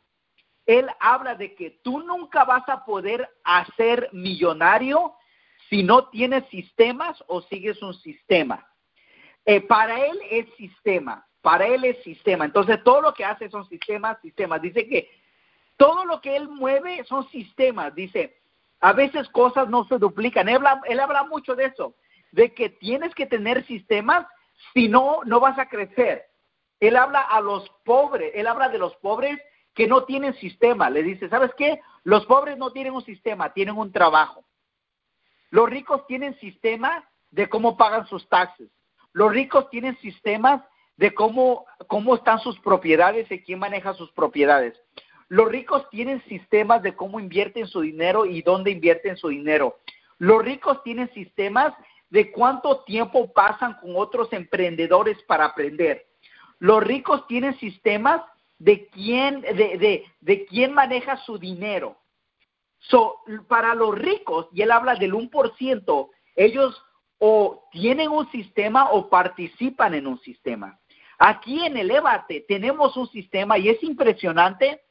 él 0.65 0.87
habla 1.01 1.35
de 1.35 1.53
que 1.53 1.81
tú 1.83 1.99
nunca 1.99 2.45
vas 2.45 2.63
a 2.69 2.85
poder 2.85 3.29
hacer 3.43 4.07
millonario 4.13 5.15
si 5.69 5.83
no 5.83 6.07
tienes 6.07 6.45
sistemas 6.45 7.21
o 7.27 7.41
sigues 7.41 7.81
un 7.81 7.93
sistema. 7.93 8.65
Eh, 9.45 9.61
para 9.61 10.03
él 10.03 10.19
es 10.29 10.47
sistema, 10.55 11.25
para 11.41 11.67
él 11.67 11.85
es 11.85 12.01
sistema. 12.03 12.45
Entonces 12.45 12.83
todo 12.83 13.01
lo 13.01 13.13
que 13.13 13.25
hace 13.25 13.49
son 13.49 13.67
sistemas, 13.69 14.19
sistemas. 14.21 14.61
Dice 14.61 14.87
que 14.87 15.09
todo 15.77 16.05
lo 16.05 16.21
que 16.21 16.35
él 16.35 16.47
mueve 16.47 17.03
son 17.05 17.27
sistemas. 17.29 17.93
Dice, 17.93 18.37
a 18.79 18.93
veces 18.93 19.29
cosas 19.29 19.69
no 19.69 19.85
se 19.85 19.97
duplican. 19.97 20.49
Él 20.49 20.57
habla, 20.99 21.23
mucho 21.23 21.55
de 21.55 21.65
eso, 21.65 21.95
de 22.31 22.53
que 22.53 22.69
tienes 22.69 23.13
que 23.13 23.25
tener 23.25 23.65
sistemas, 23.65 24.25
si 24.73 24.87
no, 24.87 25.19
no 25.25 25.39
vas 25.39 25.57
a 25.59 25.69
crecer. 25.69 26.25
Él 26.79 26.95
habla 26.95 27.21
a 27.21 27.41
los 27.41 27.69
pobres, 27.83 28.31
él 28.35 28.47
habla 28.47 28.69
de 28.69 28.77
los 28.77 28.95
pobres 28.97 29.39
que 29.73 29.87
no 29.87 30.03
tienen 30.05 30.33
sistema. 30.35 30.89
Le 30.89 31.03
dice, 31.03 31.29
¿sabes 31.29 31.51
qué? 31.57 31.79
Los 32.03 32.25
pobres 32.25 32.57
no 32.57 32.71
tienen 32.71 32.93
un 32.93 33.03
sistema, 33.03 33.53
tienen 33.53 33.77
un 33.77 33.91
trabajo. 33.91 34.43
Los 35.51 35.69
ricos 35.69 36.05
tienen 36.07 36.37
sistema 36.39 37.07
de 37.31 37.47
cómo 37.49 37.77
pagan 37.77 38.07
sus 38.07 38.27
taxes. 38.27 38.69
Los 39.15 39.31
ricos 39.31 39.69
tienen 39.69 39.97
sistemas 39.99 40.61
de 40.97 41.13
cómo, 41.13 41.65
cómo 41.87 42.15
están 42.15 42.37
sus 42.39 42.59
propiedades 42.59 43.31
y 43.31 43.41
quién 43.41 43.59
maneja 43.59 43.93
sus 43.93 44.11
propiedades. 44.11 44.77
Los 45.29 45.47
ricos 45.47 45.89
tienen 45.89 46.21
sistemas 46.25 46.83
de 46.83 46.97
cómo 46.97 47.21
invierten 47.21 47.65
su 47.65 47.79
dinero 47.79 48.25
y 48.25 48.41
dónde 48.41 48.71
invierten 48.71 49.15
su 49.15 49.29
dinero. 49.29 49.77
Los 50.17 50.43
ricos 50.43 50.83
tienen 50.83 51.09
sistemas 51.13 51.73
de 52.09 52.29
cuánto 52.33 52.83
tiempo 52.83 53.31
pasan 53.31 53.75
con 53.79 53.93
otros 53.95 54.33
emprendedores 54.33 55.17
para 55.23 55.45
aprender. 55.45 56.05
Los 56.59 56.83
ricos 56.83 57.25
tienen 57.27 57.57
sistemas 57.57 58.21
de 58.59 58.87
quién, 58.87 59.39
de, 59.39 60.03
de, 60.19 60.45
quién 60.47 60.73
maneja 60.73 61.15
su 61.23 61.39
dinero. 61.39 61.95
So, 62.79 63.21
para 63.47 63.75
los 63.75 63.97
ricos, 63.97 64.49
y 64.51 64.61
él 64.61 64.71
habla 64.71 64.95
del 64.95 65.13
1%, 65.13 66.09
ellos 66.35 66.84
o 67.17 67.67
tienen 67.71 68.09
un 68.09 68.29
sistema 68.31 68.89
o 68.91 69.09
participan 69.09 69.93
en 69.93 70.07
un 70.07 70.19
sistema. 70.19 70.79
Aquí 71.17 71.65
en 71.65 71.77
el 71.77 71.91
EVATE 71.91 72.45
tenemos 72.47 72.97
un 72.97 73.09
sistema 73.09 73.57
y 73.57 73.69
es 73.69 73.81
impresionante 73.83 74.81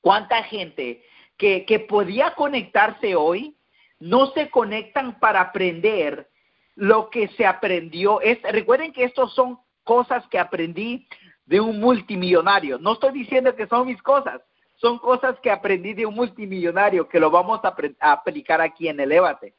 cuánta 0.00 0.42
gente 0.42 1.04
que, 1.36 1.64
que 1.64 1.80
podía 1.80 2.34
conectarse 2.34 3.14
hoy 3.14 3.56
no 4.00 4.26
se 4.32 4.50
conectan 4.50 5.20
para 5.20 5.40
aprender 5.40 6.28
lo 6.74 7.10
que 7.10 7.28
se 7.28 7.46
aprendió. 7.46 8.20
Es, 8.20 8.42
recuerden 8.42 8.92
que 8.92 9.04
estos 9.04 9.32
son 9.34 9.58
cosas 9.84 10.26
que 10.28 10.38
aprendí 10.38 11.06
de 11.46 11.60
un 11.60 11.80
multimillonario. 11.80 12.78
No 12.78 12.94
estoy 12.94 13.12
diciendo 13.12 13.54
que 13.54 13.66
son 13.66 13.86
mis 13.86 14.02
cosas, 14.02 14.40
son 14.76 14.98
cosas 14.98 15.38
que 15.40 15.50
aprendí 15.50 15.94
de 15.94 16.06
un 16.06 16.14
multimillonario 16.14 17.08
que 17.08 17.20
lo 17.20 17.30
vamos 17.30 17.60
a, 17.62 17.74
aplicar 18.00 18.60
aquí 18.60 18.88
en 18.88 18.98
el 19.00 19.12
Ébate. 19.12 19.54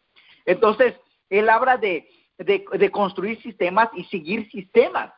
Entonces, 0.45 0.93
él 1.39 1.49
habla 1.49 1.77
de, 1.77 2.07
construir 2.91 3.41
sistemas 3.41 3.89
y 3.95 4.03
seguir 4.05 4.49
sistemas. 4.51 5.11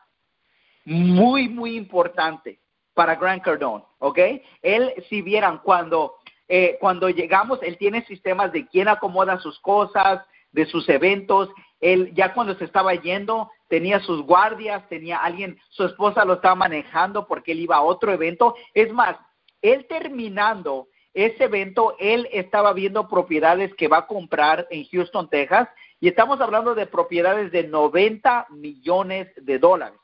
Muy, 0.84 1.48
muy 1.48 1.76
importante 1.76 2.60
para 2.94 3.16
Grant 3.16 3.42
Cardone, 3.42 3.84
¿ok? 3.98 4.18
Él, 4.62 4.94
si 5.08 5.20
vieran, 5.20 5.58
cuando, 5.58 6.14
eh, 6.48 6.78
cuando 6.80 7.10
llegamos, 7.10 7.58
él 7.62 7.76
tiene 7.76 8.04
sistemas 8.06 8.52
de 8.52 8.66
quién 8.66 8.88
acomoda 8.88 9.38
sus 9.40 9.58
cosas, 9.60 10.24
de 10.52 10.64
sus 10.66 10.88
eventos. 10.88 11.50
Él 11.80 12.14
ya 12.14 12.32
cuando 12.32 12.54
se 12.54 12.64
estaba 12.64 12.94
yendo, 12.94 13.50
tenía 13.68 14.00
sus 14.00 14.22
guardias, 14.22 14.88
tenía 14.88 15.18
alguien, 15.18 15.58
su 15.68 15.84
esposa 15.84 16.24
lo 16.24 16.34
estaba 16.34 16.54
manejando 16.54 17.26
porque 17.26 17.52
él 17.52 17.60
iba 17.60 17.76
a 17.76 17.82
otro 17.82 18.12
evento. 18.12 18.54
Es 18.72 18.90
más, 18.92 19.16
él 19.60 19.86
terminando 19.86 20.88
ese 21.16 21.44
evento, 21.44 21.96
él 21.98 22.28
estaba 22.30 22.74
viendo 22.74 23.08
propiedades 23.08 23.74
que 23.74 23.88
va 23.88 23.98
a 23.98 24.06
comprar 24.06 24.66
en 24.70 24.84
Houston, 24.84 25.30
Texas, 25.30 25.66
y 26.00 26.08
estamos 26.08 26.40
hablando 26.40 26.74
de 26.74 26.86
propiedades 26.86 27.50
de 27.52 27.64
90 27.64 28.48
millones 28.50 29.28
de 29.36 29.58
dólares, 29.58 30.00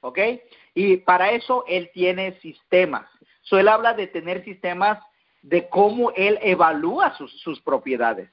¿ok? 0.00 0.18
Y 0.74 0.98
para 0.98 1.30
eso 1.32 1.64
él 1.68 1.90
tiene 1.92 2.38
sistemas. 2.40 3.08
So, 3.42 3.58
él 3.58 3.68
habla 3.68 3.94
de 3.94 4.06
tener 4.06 4.44
sistemas 4.44 4.98
de 5.42 5.68
cómo 5.68 6.10
él 6.16 6.38
evalúa 6.42 7.16
sus, 7.16 7.30
sus 7.40 7.60
propiedades. 7.60 8.30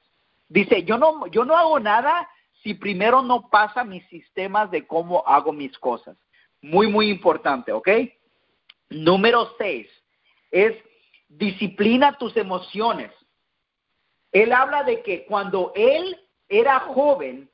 Dice, 0.48 0.82
yo 0.84 0.98
no, 0.98 1.26
yo 1.28 1.44
no 1.44 1.56
hago 1.56 1.78
nada 1.78 2.28
si 2.62 2.74
primero 2.74 3.22
no 3.22 3.48
pasa 3.50 3.84
mis 3.84 4.04
sistemas 4.08 4.70
de 4.70 4.86
cómo 4.86 5.22
hago 5.26 5.52
mis 5.52 5.78
cosas. 5.78 6.16
Muy, 6.62 6.88
muy 6.88 7.10
importante, 7.10 7.72
¿ok? 7.72 7.88
Número 8.88 9.54
seis 9.58 9.88
es 10.50 10.74
disciplina 11.28 12.16
tus 12.16 12.36
emociones. 12.36 13.10
Él 14.32 14.52
habla 14.52 14.82
de 14.82 15.02
que 15.02 15.26
cuando 15.26 15.72
él 15.74 16.16
era 16.48 16.80
joven, 16.80 17.50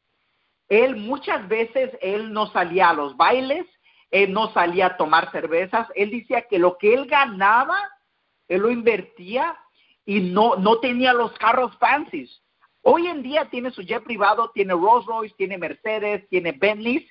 él 0.68 0.96
muchas 0.96 1.48
veces, 1.48 1.90
él 2.00 2.32
no 2.32 2.46
salía 2.52 2.90
a 2.90 2.94
los 2.94 3.16
bailes, 3.16 3.66
él 4.10 4.32
no 4.32 4.52
salía 4.52 4.86
a 4.86 4.96
tomar 4.96 5.30
cervezas, 5.30 5.88
él 5.94 6.10
decía 6.10 6.42
que 6.42 6.58
lo 6.58 6.78
que 6.78 6.94
él 6.94 7.06
ganaba, 7.06 7.78
él 8.48 8.62
lo 8.62 8.70
invertía 8.70 9.56
y 10.04 10.20
no, 10.20 10.56
no 10.56 10.78
tenía 10.78 11.12
los 11.12 11.32
carros 11.32 11.76
fancies. 11.78 12.42
Hoy 12.82 13.06
en 13.06 13.22
día 13.22 13.48
tiene 13.50 13.70
su 13.70 13.82
jet 13.82 14.02
privado, 14.02 14.50
tiene 14.54 14.72
Rolls 14.72 15.06
Royce, 15.06 15.34
tiene 15.36 15.58
Mercedes, 15.58 16.28
tiene 16.28 16.52
Bentley, 16.52 17.06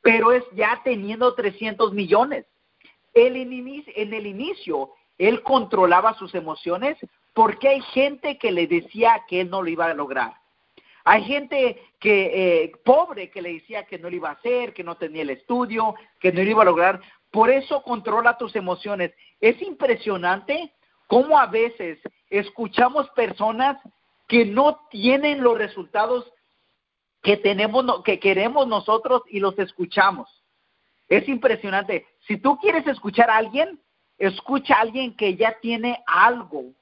pero 0.00 0.32
es 0.32 0.44
ya 0.52 0.80
teniendo 0.84 1.34
300 1.34 1.92
millones. 1.92 2.46
Él 3.14 3.36
en, 3.36 3.52
en 3.52 4.14
el 4.14 4.26
inicio, 4.26 4.90
él 5.18 5.42
controlaba 5.42 6.14
sus 6.14 6.34
emociones 6.34 6.98
porque 7.34 7.68
hay 7.68 7.80
gente 7.80 8.36
que 8.38 8.50
le 8.50 8.66
decía 8.66 9.24
que 9.28 9.42
él 9.42 9.50
no 9.50 9.62
lo 9.62 9.68
iba 9.68 9.86
a 9.86 9.94
lograr. 9.94 10.41
Hay 11.04 11.24
gente 11.24 11.82
que 11.98 12.62
eh, 12.64 12.72
pobre 12.84 13.30
que 13.30 13.42
le 13.42 13.54
decía 13.54 13.84
que 13.84 13.98
no 13.98 14.08
lo 14.08 14.16
iba 14.16 14.30
a 14.30 14.34
hacer, 14.34 14.72
que 14.72 14.84
no 14.84 14.96
tenía 14.96 15.22
el 15.22 15.30
estudio, 15.30 15.94
que 16.20 16.32
no 16.32 16.42
lo 16.42 16.50
iba 16.50 16.62
a 16.62 16.66
lograr. 16.66 17.00
Por 17.30 17.50
eso 17.50 17.82
controla 17.82 18.38
tus 18.38 18.54
emociones. 18.54 19.12
Es 19.40 19.60
impresionante 19.62 20.72
cómo 21.06 21.38
a 21.38 21.46
veces 21.46 21.98
escuchamos 22.30 23.08
personas 23.10 23.78
que 24.28 24.44
no 24.44 24.86
tienen 24.90 25.42
los 25.42 25.58
resultados 25.58 26.32
que 27.22 27.36
tenemos, 27.36 28.02
que 28.02 28.18
queremos 28.18 28.66
nosotros 28.66 29.22
y 29.28 29.40
los 29.40 29.58
escuchamos. 29.58 30.28
Es 31.08 31.28
impresionante. 31.28 32.06
Si 32.26 32.36
tú 32.36 32.58
quieres 32.58 32.86
escuchar 32.86 33.30
a 33.30 33.36
alguien, 33.36 33.80
escucha 34.18 34.74
a 34.76 34.80
alguien 34.80 35.16
que 35.16 35.36
ya 35.36 35.58
tiene 35.60 36.02
algo, 36.06 36.72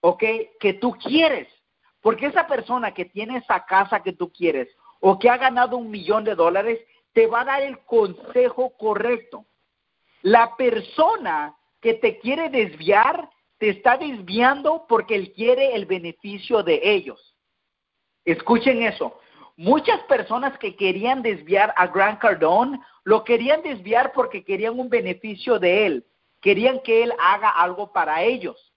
¿ok? 0.00 0.22
Que 0.60 0.74
tú 0.74 0.92
quieres. 0.92 1.48
Porque 2.00 2.26
esa 2.26 2.46
persona 2.46 2.92
que 2.92 3.04
tiene 3.04 3.38
esa 3.38 3.64
casa 3.64 4.02
que 4.02 4.12
tú 4.12 4.32
quieres 4.32 4.68
o 5.00 5.18
que 5.18 5.30
ha 5.30 5.36
ganado 5.36 5.76
un 5.76 5.90
millón 5.90 6.24
de 6.24 6.34
dólares, 6.34 6.78
te 7.12 7.26
va 7.26 7.40
a 7.40 7.44
dar 7.44 7.62
el 7.62 7.78
consejo 7.80 8.76
correcto. 8.76 9.46
La 10.22 10.56
persona 10.56 11.56
que 11.80 11.94
te 11.94 12.18
quiere 12.18 12.50
desviar, 12.50 13.28
te 13.58 13.70
está 13.70 13.96
desviando 13.96 14.86
porque 14.88 15.14
él 15.14 15.32
quiere 15.32 15.74
el 15.74 15.86
beneficio 15.86 16.62
de 16.62 16.80
ellos. 16.82 17.36
Escuchen 18.24 18.82
eso. 18.82 19.18
Muchas 19.56 20.00
personas 20.04 20.58
que 20.58 20.76
querían 20.76 21.22
desviar 21.22 21.74
a 21.76 21.86
Grant 21.86 22.20
Cardone, 22.20 22.80
lo 23.04 23.24
querían 23.24 23.62
desviar 23.62 24.12
porque 24.12 24.44
querían 24.44 24.78
un 24.78 24.88
beneficio 24.88 25.58
de 25.58 25.86
él. 25.86 26.06
Querían 26.40 26.80
que 26.80 27.02
él 27.02 27.12
haga 27.18 27.50
algo 27.50 27.92
para 27.92 28.22
ellos. 28.22 28.69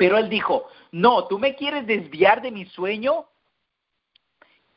Pero 0.00 0.16
él 0.16 0.30
dijo, 0.30 0.66
no, 0.92 1.26
tú 1.26 1.38
me 1.38 1.54
quieres 1.54 1.86
desviar 1.86 2.40
de 2.40 2.50
mi 2.50 2.64
sueño, 2.64 3.26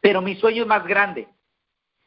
pero 0.02 0.22
mi 0.22 0.36
sueño 0.36 0.64
es 0.64 0.68
más 0.68 0.86
grande. 0.86 1.30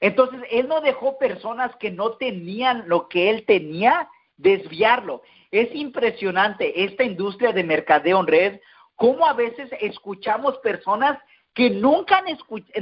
Entonces, 0.00 0.42
él 0.50 0.68
no 0.68 0.82
dejó 0.82 1.16
personas 1.16 1.74
que 1.76 1.90
no 1.90 2.18
tenían 2.18 2.84
lo 2.88 3.08
que 3.08 3.30
él 3.30 3.46
tenía 3.46 4.10
desviarlo. 4.36 5.22
Es 5.50 5.74
impresionante 5.74 6.84
esta 6.84 7.04
industria 7.04 7.52
de 7.52 7.64
mercadeo 7.64 8.20
en 8.20 8.26
red, 8.26 8.60
cómo 8.96 9.26
a 9.26 9.32
veces 9.32 9.70
escuchamos 9.80 10.58
personas 10.58 11.18
que 11.54 11.70
nunca 11.70 12.18
han, 12.18 12.26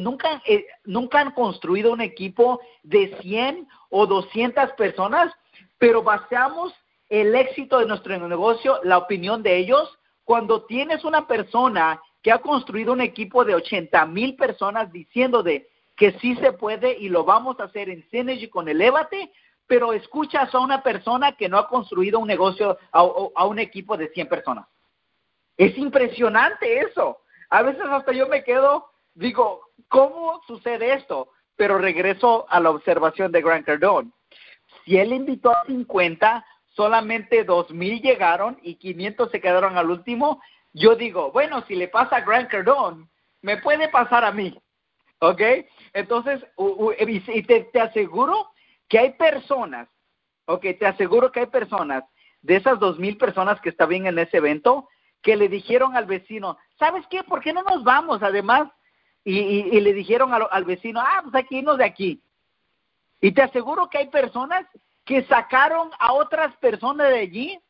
nunca, 0.03 0.43
eh, 0.47 0.67
nunca 0.83 1.21
han 1.21 1.31
construido 1.31 1.93
un 1.93 2.01
equipo 2.01 2.61
de 2.83 3.17
100 3.23 3.69
o 3.89 4.05
200 4.09 4.73
personas, 4.73 5.33
pero 5.79 6.03
basamos 6.03 6.75
el 7.09 7.37
éxito 7.37 7.79
de 7.79 7.87
nuestro 7.87 8.19
negocio, 8.27 8.81
la 8.83 8.99
opinión 8.99 9.45
de 9.45 9.59
ellos, 9.59 9.97
cuando 10.25 10.65
tienes 10.65 11.05
una 11.05 11.27
persona 11.27 12.01
que 12.23 12.33
ha 12.33 12.39
construido 12.39 12.93
un 12.93 13.01
equipo 13.01 13.45
de 13.45 13.55
80 13.55 14.07
mil 14.07 14.35
personas 14.37 14.91
diciendo 14.91 15.43
de 15.43 15.69
que 15.97 16.13
sí 16.19 16.35
se 16.37 16.53
puede 16.53 16.97
y 16.99 17.09
lo 17.09 17.25
vamos 17.25 17.61
a 17.61 17.65
hacer 17.65 17.89
en 17.89 18.09
Synergy 18.11 18.49
con 18.49 18.69
Elevate, 18.69 19.31
pero 19.67 19.93
escuchas 19.93 20.55
a 20.55 20.59
una 20.59 20.83
persona 20.83 21.33
que 21.33 21.49
no 21.49 21.59
ha 21.59 21.69
construido 21.69 22.19
un 22.19 22.27
negocio 22.27 22.79
a, 22.93 23.01
a 23.35 23.47
un 23.47 23.59
equipo 23.59 23.97
de 23.97 24.09
100 24.09 24.29
personas. 24.29 24.67
Es 25.57 25.77
impresionante 25.79 26.81
eso. 26.81 27.19
A 27.51 27.63
veces 27.63 27.85
hasta 27.89 28.13
yo 28.13 28.27
me 28.27 28.43
quedo, 28.43 28.91
digo, 29.15 29.69
¿cómo 29.89 30.41
sucede 30.47 30.95
esto? 30.95 31.29
Pero 31.57 31.79
regreso 31.79 32.47
a 32.49 32.59
la 32.59 32.71
observación 32.71 33.31
de 33.31 33.43
Grant 33.43 33.67
Cardone. 33.67 34.11
Si 34.85 34.99
él 34.99 35.13
invitó 35.13 35.51
a 35.51 35.65
50, 35.67 36.45
solamente 36.75 37.47
2.000 37.47 38.03
llegaron 38.03 38.59
y 38.63 38.77
500 38.77 39.31
se 39.31 39.41
quedaron 39.41 39.79
al 39.79 39.91
último, 39.91 40.41
yo 40.73 40.97
digo, 40.97 41.31
bueno, 41.31 41.65
si 41.67 41.77
le 41.77 41.89
pasa 41.89 42.17
a 42.17 42.21
Grant 42.21 42.51
Cardone, 42.51 43.07
me 43.43 43.59
puede 43.59 43.89
pasar 43.89 44.25
a 44.25 44.33
mí. 44.33 44.61
¿Ok? 45.21 45.41
Entonces, 45.93 46.45
y 46.59 47.43
te, 47.45 47.61
te 47.73 47.81
aseguro 47.81 48.51
que 48.89 48.99
hay 48.99 49.13
personas, 49.13 49.89
ok, 50.47 50.63
te 50.79 50.87
aseguro 50.87 51.33
que 51.33 51.41
hay 51.41 51.47
personas, 51.47 52.05
de 52.43 52.57
esas 52.57 52.79
2.000 52.79 53.19
personas 53.19 53.61
que 53.61 53.71
estaban 53.71 54.07
en 54.07 54.19
ese 54.19 54.37
evento, 54.37 54.89
que 55.23 55.37
le 55.37 55.49
dijeron 55.49 55.97
al 55.97 56.05
vecino, 56.05 56.59
¿sabes 56.79 57.07
qué? 57.09 57.25
¿Por 57.25 57.41
qué 57.41 57.55
no 57.55 57.63
nos 57.63 57.85
vamos? 57.85 58.23
Además, 58.23 58.71
y, 59.25 59.81
le 59.81 59.95
dijeron 59.95 60.35
al, 60.35 60.47
al, 60.51 60.65
vecino, 60.65 61.01
ah, 61.01 61.21
pues 61.23 61.35
aquí 61.35 61.63
nos 61.63 61.79
de 61.79 61.85
aquí. 61.85 62.23
Y 63.23 63.33
te 63.33 63.41
aseguro 63.41 63.89
que 63.89 63.97
hay 63.97 64.09
personas 64.09 64.67
que 65.05 65.23
sacaron 65.25 65.91
a 65.99 66.13
otras 66.13 66.57
personas 66.57 67.09
de 67.09 67.19
allí 67.19 67.61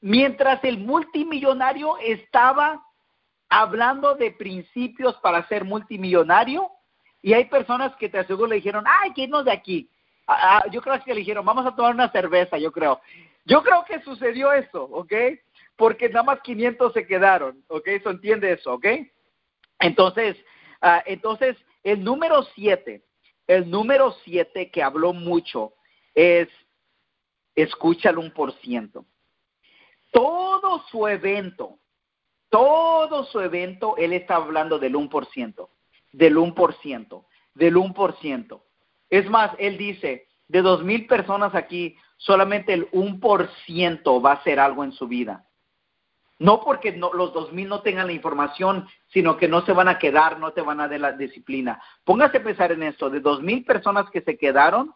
mientras 0.00 0.62
el 0.64 0.78
multimillonario 0.78 1.98
estaba 1.98 2.82
hablando 3.48 4.14
de 4.14 4.30
principios 4.32 5.16
para 5.16 5.46
ser 5.48 5.64
multimillonario. 5.64 6.70
Y 7.22 7.34
hay 7.34 7.44
personas 7.46 7.94
que 7.96 8.08
te 8.08 8.18
aseguro 8.18 8.48
le 8.48 8.56
dijeron, 8.56 8.84
ay, 8.86 9.12
que 9.12 9.22
irnos 9.22 9.44
de 9.44 9.52
aquí. 9.52 9.90
Ah, 10.26 10.58
ah, 10.58 10.70
yo 10.70 10.80
creo 10.80 11.02
que 11.04 11.12
le 11.12 11.20
dijeron, 11.20 11.44
vamos 11.44 11.66
a 11.66 11.74
tomar 11.74 11.94
una 11.94 12.10
cerveza, 12.10 12.56
yo 12.58 12.72
creo. 12.72 13.00
Yo 13.44 13.62
creo 13.62 13.84
que 13.84 14.00
sucedió 14.02 14.52
eso, 14.52 14.84
¿ok? 14.84 15.12
porque 15.80 16.10
nada 16.10 16.24
más 16.24 16.40
500 16.42 16.92
se 16.92 17.06
quedaron, 17.06 17.64
¿ok? 17.68 17.86
Eso 17.86 18.10
entiende 18.10 18.52
eso, 18.52 18.74
¿ok? 18.74 18.84
Entonces, 19.78 20.36
uh, 20.82 21.00
entonces 21.06 21.56
el 21.82 22.04
número 22.04 22.42
7, 22.54 23.02
el 23.46 23.70
número 23.70 24.14
7 24.22 24.70
que 24.70 24.82
habló 24.82 25.14
mucho 25.14 25.72
es, 26.14 26.48
escucha 27.54 28.10
el 28.10 28.16
1%. 28.16 29.04
Todo 30.12 30.84
su 30.90 31.06
evento, 31.06 31.78
todo 32.48 33.24
su 33.24 33.40
evento, 33.40 33.96
él 33.96 34.12
está 34.12 34.36
hablando 34.36 34.78
del 34.78 34.94
1%, 34.94 35.68
del 36.12 36.36
1%, 36.36 37.24
del 37.54 37.76
1%. 37.76 38.62
Es 39.08 39.28
más, 39.30 39.52
él 39.58 39.78
dice, 39.78 40.26
de 40.48 40.62
dos 40.62 40.82
mil 40.82 41.06
personas 41.06 41.54
aquí, 41.54 41.96
solamente 42.16 42.72
el 42.72 42.90
1% 42.90 44.24
va 44.24 44.32
a 44.32 44.34
hacer 44.34 44.58
algo 44.58 44.82
en 44.82 44.92
su 44.92 45.06
vida. 45.06 45.46
No 46.40 46.62
porque 46.62 46.92
no, 46.92 47.12
los 47.12 47.34
2000 47.34 47.68
no 47.68 47.82
tengan 47.82 48.06
la 48.06 48.14
información, 48.14 48.88
sino 49.08 49.36
que 49.36 49.46
no 49.46 49.64
se 49.66 49.72
van 49.72 49.88
a 49.88 49.98
quedar, 49.98 50.38
no 50.38 50.52
te 50.52 50.62
van 50.62 50.80
a 50.80 50.88
dar 50.88 50.98
la 50.98 51.12
disciplina. 51.12 51.80
Póngase 52.02 52.38
a 52.38 52.42
pensar 52.42 52.72
en 52.72 52.82
esto, 52.82 53.10
de 53.10 53.20
2000 53.20 53.64
personas 53.64 54.10
que 54.10 54.22
se 54.22 54.38
quedaron, 54.38 54.94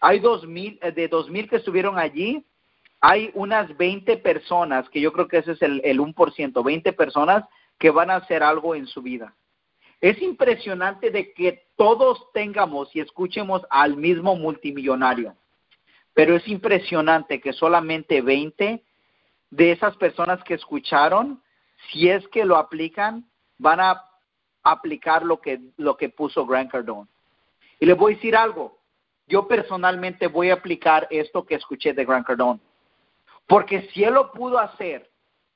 hay 0.00 0.20
2000, 0.20 0.78
eh, 0.82 0.92
de 0.92 1.08
2000 1.08 1.48
que 1.48 1.56
estuvieron 1.56 1.98
allí, 1.98 2.44
hay 3.00 3.30
unas 3.34 3.76
20 3.76 4.16
personas, 4.18 4.88
que 4.90 5.00
yo 5.00 5.12
creo 5.12 5.28
que 5.28 5.38
ese 5.38 5.52
es 5.52 5.62
el, 5.62 5.80
el 5.84 6.00
1%, 6.00 6.64
20 6.64 6.92
personas 6.92 7.44
que 7.78 7.90
van 7.90 8.10
a 8.10 8.16
hacer 8.16 8.42
algo 8.42 8.74
en 8.74 8.86
su 8.86 9.02
vida. 9.02 9.34
Es 10.00 10.20
impresionante 10.22 11.10
de 11.10 11.32
que 11.32 11.66
todos 11.76 12.32
tengamos 12.32 12.94
y 12.94 13.00
escuchemos 13.00 13.62
al 13.70 13.96
mismo 13.96 14.36
multimillonario, 14.36 15.36
pero 16.14 16.36
es 16.36 16.46
impresionante 16.48 17.40
que 17.40 17.52
solamente 17.52 18.20
20 18.20 18.82
de 19.50 19.72
esas 19.72 19.96
personas 19.96 20.42
que 20.44 20.54
escucharon, 20.54 21.42
si 21.90 22.08
es 22.08 22.26
que 22.28 22.44
lo 22.44 22.56
aplican, 22.56 23.28
van 23.58 23.80
a 23.80 24.04
aplicar 24.62 25.24
lo 25.24 25.40
que, 25.40 25.60
lo 25.76 25.96
que 25.96 26.08
puso 26.08 26.46
Grant 26.46 26.70
Cardone. 26.70 27.08
Y 27.80 27.86
le 27.86 27.94
voy 27.94 28.12
a 28.12 28.16
decir 28.16 28.36
algo, 28.36 28.77
yo 29.28 29.46
personalmente 29.46 30.26
voy 30.26 30.50
a 30.50 30.54
aplicar 30.54 31.06
esto 31.10 31.44
que 31.44 31.54
escuché 31.54 31.92
de 31.92 32.04
Grant 32.04 32.26
Cardone. 32.26 32.60
Porque 33.46 33.88
si 33.92 34.04
él 34.04 34.14
lo 34.14 34.32
pudo 34.32 34.58
hacer 34.58 35.10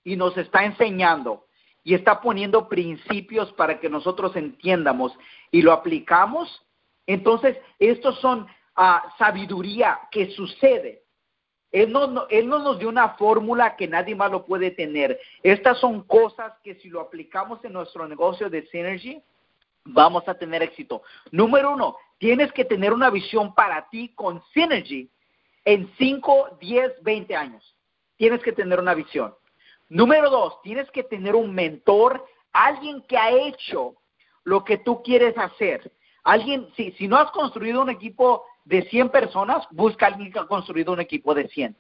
y 0.05 0.17
nos 0.17 0.37
está 0.37 0.65
enseñando 0.65 1.47
y 1.85 1.95
está 1.95 2.21
poniendo 2.21 2.69
principios 2.69 3.53
para 3.55 3.81
que 3.81 3.89
nosotros 3.89 4.37
entiendamos 4.37 5.13
y 5.51 5.63
lo 5.63 5.73
aplicamos, 5.73 6.65
entonces 7.07 7.57
estos 7.79 8.19
son 8.21 8.47
ah, 8.77 9.03
sabiduría 9.19 10.01
que 10.11 10.31
sucede 10.31 11.03
él 11.73 11.91
no 11.91 12.59
nos 12.59 12.79
dio 12.79 12.89
una 12.91 13.11
fórmula 13.11 13.77
que 13.77 13.89
nadie 13.89 14.15
más 14.15 14.31
lo 14.31 14.45
puede 14.45 14.71
tener. 14.71 15.19
Estas 15.43 15.79
son 15.79 16.03
cosas 16.03 16.53
que 16.63 16.75
si 16.77 16.91
lo 16.91 17.01
aplicamos 17.01 17.65
en 17.65 17.73
nuestro 17.73 18.07
negocio 18.07 18.51
de 18.51 18.67
Synergy, 18.67 19.23
vamos 19.85 20.29
a 20.29 20.35
tener 20.35 20.63
éxito. 20.63 21.03
Número 21.31 21.73
uno, 21.73 21.97
tienes 22.23 22.53
que 22.53 22.65
tener 22.65 22.93
una 22.93 23.11
visión 23.11 23.53
para 23.53 23.89
ti 23.89 24.11
con 24.15 24.41
Synergy 24.55 25.11
en 25.65 25.91
5, 25.99 26.57
10, 26.61 27.03
20 27.03 27.35
años. 27.35 27.77
Tienes 28.17 28.41
que 28.45 28.53
tener 28.53 28.79
una 28.79 28.95
visión. 28.95 29.35
Número 29.89 30.31
dos, 30.31 30.63
tienes 30.63 30.89
que 30.93 31.03
tener 31.03 31.35
un 31.35 31.53
mentor, 31.53 32.25
alguien 32.53 33.03
que 33.09 33.19
ha 33.19 33.33
hecho 33.33 33.97
lo 34.45 34.63
que 34.63 34.79
tú 34.79 35.03
quieres 35.03 35.37
hacer. 35.37 35.93
Alguien, 36.23 36.69
si, 36.77 36.93
si 36.93 37.09
no 37.09 37.17
has 37.17 37.29
construido 37.33 37.83
un 37.83 37.91
equipo 37.91 38.45
de 38.67 38.83
100 38.83 39.09
personas, 39.09 39.67
busca 39.73 40.07
a 40.07 40.11
alguien 40.11 40.33
que 40.33 40.39
ha 40.39 40.47
construido 40.47 40.93
un 40.93 41.01
equipo 41.01 41.35
de 41.35 41.49
100. 41.49 41.75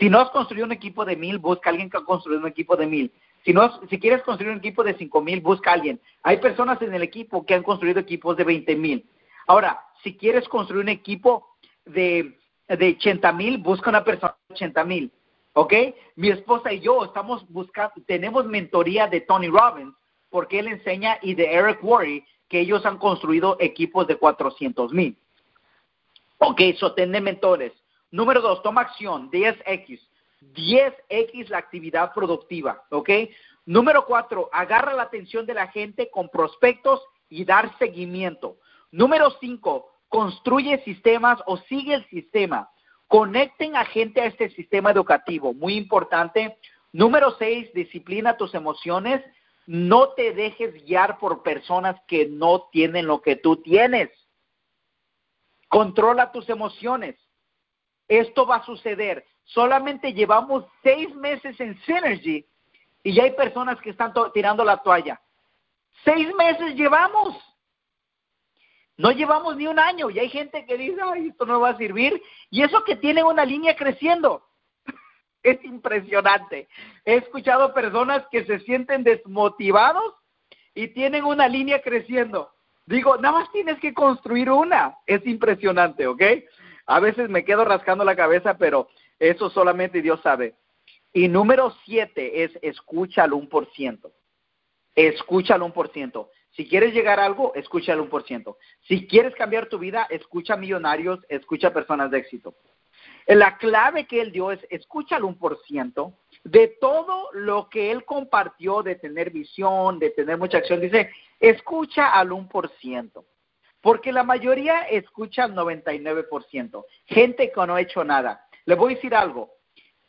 Si 0.00 0.10
no 0.10 0.18
has 0.18 0.30
construido 0.30 0.66
un 0.66 0.72
equipo 0.72 1.04
de 1.04 1.14
1000, 1.14 1.38
busca 1.38 1.70
a 1.70 1.70
alguien 1.70 1.88
que 1.88 1.98
ha 1.98 2.04
construido 2.04 2.40
un 2.40 2.48
equipo 2.48 2.74
de 2.74 2.86
1000. 2.86 3.12
Si, 3.44 3.52
no, 3.52 3.80
si 3.88 4.00
quieres 4.00 4.22
construir 4.22 4.50
un 4.50 4.58
equipo 4.58 4.82
de 4.82 4.94
5000, 4.94 5.40
busca 5.40 5.70
a 5.70 5.74
alguien. 5.74 6.00
Hay 6.24 6.38
personas 6.38 6.82
en 6.82 6.94
el 6.94 7.04
equipo 7.04 7.46
que 7.46 7.54
han 7.54 7.62
construido 7.62 8.00
equipos 8.00 8.36
de 8.36 8.42
20000. 8.42 9.06
Ahora, 9.46 9.80
si 10.02 10.16
quieres 10.16 10.48
construir 10.48 10.82
un 10.82 10.88
equipo 10.88 11.56
de, 11.84 12.38
de 12.68 12.96
80000, 12.98 13.58
busca 13.58 13.90
una 13.90 14.04
persona 14.04 14.36
de 14.48 14.54
80000. 14.54 15.12
¿Ok? 15.54 15.72
Mi 16.16 16.30
esposa 16.30 16.72
y 16.72 16.80
yo 16.80 17.04
estamos 17.04 17.48
buscando, 17.48 17.94
tenemos 18.06 18.44
mentoría 18.46 19.06
de 19.06 19.20
Tony 19.20 19.48
Robbins, 19.48 19.94
porque 20.28 20.58
él 20.58 20.66
enseña, 20.66 21.18
y 21.22 21.34
de 21.34 21.52
Eric 21.52 21.82
Worre, 21.84 22.26
que 22.48 22.60
ellos 22.60 22.84
han 22.84 22.98
construido 22.98 23.56
equipos 23.60 24.06
de 24.08 24.16
400 24.16 24.92
mil. 24.92 25.16
Ok, 26.38 26.60
sostén 26.76 27.10
mentores. 27.10 27.72
Número 28.10 28.40
dos, 28.40 28.62
toma 28.62 28.82
acción, 28.82 29.30
10X. 29.30 30.00
10X 30.52 31.48
la 31.48 31.58
actividad 31.58 32.12
productiva, 32.12 32.84
¿ok? 32.90 33.10
Número 33.66 34.04
cuatro, 34.04 34.50
agarra 34.52 34.92
la 34.92 35.04
atención 35.04 35.46
de 35.46 35.54
la 35.54 35.68
gente 35.68 36.10
con 36.10 36.28
prospectos 36.28 37.00
y 37.30 37.44
dar 37.44 37.76
seguimiento. 37.78 38.58
Número 38.94 39.28
cinco, 39.40 39.90
construye 40.08 40.78
sistemas 40.84 41.42
o 41.46 41.56
sigue 41.56 41.94
el 41.94 42.08
sistema. 42.10 42.70
Conecten 43.08 43.74
a 43.74 43.84
gente 43.84 44.20
a 44.20 44.26
este 44.26 44.50
sistema 44.50 44.92
educativo, 44.92 45.52
muy 45.52 45.74
importante. 45.74 46.56
Número 46.92 47.32
seis, 47.36 47.72
disciplina 47.74 48.36
tus 48.36 48.54
emociones. 48.54 49.20
No 49.66 50.10
te 50.10 50.32
dejes 50.32 50.74
guiar 50.84 51.18
por 51.18 51.42
personas 51.42 51.96
que 52.06 52.26
no 52.26 52.68
tienen 52.70 53.08
lo 53.08 53.20
que 53.20 53.34
tú 53.34 53.56
tienes. 53.56 54.10
Controla 55.66 56.30
tus 56.30 56.48
emociones. 56.48 57.16
esto 58.06 58.46
va 58.46 58.56
a 58.58 58.64
suceder. 58.64 59.26
Solamente 59.42 60.12
llevamos 60.12 60.66
seis 60.84 61.12
meses 61.16 61.58
en 61.58 61.76
Synergy 61.80 62.46
y 63.02 63.12
ya 63.12 63.24
hay 63.24 63.32
personas 63.32 63.80
que 63.80 63.90
están 63.90 64.12
tirando 64.32 64.64
la 64.64 64.76
toalla. 64.76 65.20
Seis 66.04 66.32
meses 66.36 66.76
llevamos. 66.76 67.53
No 68.96 69.10
llevamos 69.10 69.56
ni 69.56 69.66
un 69.66 69.78
año 69.78 70.10
y 70.10 70.18
hay 70.18 70.28
gente 70.28 70.64
que 70.66 70.76
dice, 70.76 71.00
ay, 71.02 71.28
esto 71.28 71.46
no 71.46 71.60
va 71.60 71.70
a 71.70 71.76
servir. 71.76 72.22
Y 72.50 72.62
eso 72.62 72.84
que 72.84 72.96
tiene 72.96 73.24
una 73.24 73.44
línea 73.44 73.74
creciendo. 73.74 74.46
es 75.42 75.62
impresionante. 75.64 76.68
He 77.04 77.16
escuchado 77.16 77.74
personas 77.74 78.24
que 78.30 78.44
se 78.44 78.60
sienten 78.60 79.02
desmotivados 79.02 80.14
y 80.74 80.88
tienen 80.88 81.24
una 81.24 81.48
línea 81.48 81.82
creciendo. 81.82 82.50
Digo, 82.86 83.16
nada 83.16 83.40
más 83.40 83.52
tienes 83.52 83.78
que 83.80 83.94
construir 83.94 84.50
una. 84.50 84.96
Es 85.06 85.26
impresionante, 85.26 86.06
¿ok? 86.06 86.22
A 86.86 87.00
veces 87.00 87.28
me 87.28 87.44
quedo 87.44 87.64
rascando 87.64 88.04
la 88.04 88.14
cabeza, 88.14 88.58
pero 88.58 88.88
eso 89.18 89.50
solamente 89.50 90.02
Dios 90.02 90.20
sabe. 90.22 90.54
Y 91.12 91.28
número 91.28 91.74
siete 91.84 92.44
es 92.44 92.58
escucha 92.60 93.24
al 93.24 93.32
un 93.32 93.48
por 93.48 93.70
ciento. 93.72 94.12
Escucha 94.94 95.54
al 95.54 95.62
un 95.62 95.72
por 95.72 95.90
ciento. 95.92 96.30
Si 96.56 96.68
quieres 96.68 96.94
llegar 96.94 97.18
a 97.18 97.24
algo, 97.24 97.52
escucha 97.54 97.96
por 98.04 98.24
ciento. 98.24 98.58
Si 98.86 99.06
quieres 99.06 99.34
cambiar 99.34 99.66
tu 99.66 99.78
vida, 99.78 100.06
escucha 100.08 100.56
millonarios, 100.56 101.20
escucha 101.28 101.72
personas 101.72 102.10
de 102.10 102.18
éxito. 102.18 102.54
La 103.26 103.56
clave 103.58 104.06
que 104.06 104.20
él 104.20 104.32
dio 104.32 104.52
es 104.52 104.60
escucha 104.70 105.18
por 105.38 105.58
ciento 105.62 106.18
de 106.44 106.68
todo 106.80 107.30
lo 107.32 107.68
que 107.70 107.90
él 107.90 108.04
compartió 108.04 108.82
de 108.82 108.96
tener 108.96 109.30
visión, 109.30 109.98
de 109.98 110.10
tener 110.10 110.38
mucha 110.38 110.58
acción. 110.58 110.80
Dice, 110.80 111.10
escucha 111.40 112.12
al 112.12 112.32
un 112.32 112.48
por 112.48 112.70
ciento. 112.76 113.24
Porque 113.80 114.12
la 114.12 114.22
mayoría 114.22 114.82
escucha 114.82 115.44
al 115.44 115.54
99%. 115.54 116.84
Gente 117.06 117.50
que 117.50 117.66
no 117.66 117.74
ha 117.74 117.80
hecho 117.80 118.04
nada. 118.04 118.46
Le 118.64 118.74
voy 118.76 118.92
a 118.92 118.96
decir 118.96 119.14
algo. 119.14 119.50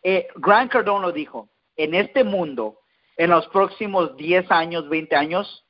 Eh, 0.04 0.28
Grant 0.36 0.72
Cardone 0.72 1.08
lo 1.08 1.12
dijo. 1.12 1.50
En 1.76 1.94
este 1.94 2.24
mundo, 2.24 2.80
en 3.18 3.32
los 3.32 3.48
próximos 3.48 4.16
10 4.16 4.50
años, 4.52 4.88
20 4.88 5.16
años, 5.16 5.65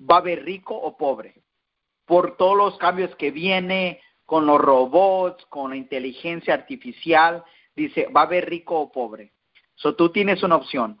va 0.00 0.16
a 0.16 0.20
haber 0.20 0.44
rico 0.44 0.74
o 0.74 0.96
pobre. 0.96 1.42
Por 2.04 2.36
todos 2.36 2.56
los 2.56 2.78
cambios 2.78 3.14
que 3.16 3.30
viene 3.30 4.00
con 4.24 4.46
los 4.46 4.60
robots, 4.60 5.44
con 5.46 5.70
la 5.70 5.76
inteligencia 5.76 6.54
artificial, 6.54 7.44
dice, 7.74 8.08
va 8.08 8.22
a 8.22 8.24
haber 8.24 8.48
rico 8.48 8.78
o 8.78 8.92
pobre. 8.92 9.32
So 9.76 9.94
tú 9.94 10.10
tienes 10.10 10.42
una 10.42 10.56
opción. 10.56 10.98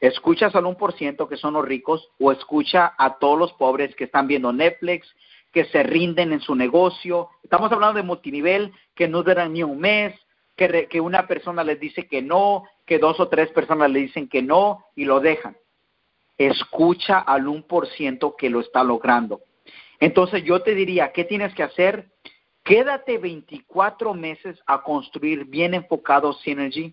Escuchas 0.00 0.54
al 0.54 0.64
1% 0.64 1.28
que 1.28 1.36
son 1.36 1.54
los 1.54 1.64
ricos 1.64 2.08
o 2.18 2.30
escucha 2.30 2.94
a 2.98 3.18
todos 3.18 3.38
los 3.38 3.52
pobres 3.54 3.94
que 3.96 4.04
están 4.04 4.26
viendo 4.26 4.52
Netflix, 4.52 5.08
que 5.52 5.64
se 5.66 5.82
rinden 5.82 6.32
en 6.32 6.40
su 6.40 6.54
negocio. 6.54 7.30
Estamos 7.42 7.72
hablando 7.72 7.96
de 7.96 8.02
multinivel, 8.02 8.72
que 8.94 9.08
no 9.08 9.22
duran 9.22 9.54
ni 9.54 9.62
un 9.62 9.78
mes, 9.78 10.14
que, 10.54 10.86
que 10.88 11.00
una 11.00 11.26
persona 11.26 11.64
les 11.64 11.80
dice 11.80 12.06
que 12.08 12.20
no, 12.20 12.64
que 12.84 12.98
dos 12.98 13.18
o 13.20 13.28
tres 13.28 13.50
personas 13.50 13.90
le 13.90 14.00
dicen 14.00 14.28
que 14.28 14.42
no 14.42 14.84
y 14.94 15.06
lo 15.06 15.20
dejan. 15.20 15.56
Escucha 16.38 17.18
al 17.18 17.46
1% 17.46 18.34
que 18.36 18.50
lo 18.50 18.60
está 18.60 18.84
logrando. 18.84 19.40
Entonces 20.00 20.44
yo 20.44 20.62
te 20.62 20.74
diría, 20.74 21.12
¿qué 21.12 21.24
tienes 21.24 21.54
que 21.54 21.62
hacer? 21.62 22.08
Quédate 22.62 23.18
24 23.18 24.12
meses 24.14 24.58
a 24.66 24.82
construir 24.82 25.44
bien 25.44 25.72
enfocado 25.72 26.32
Synergy, 26.32 26.92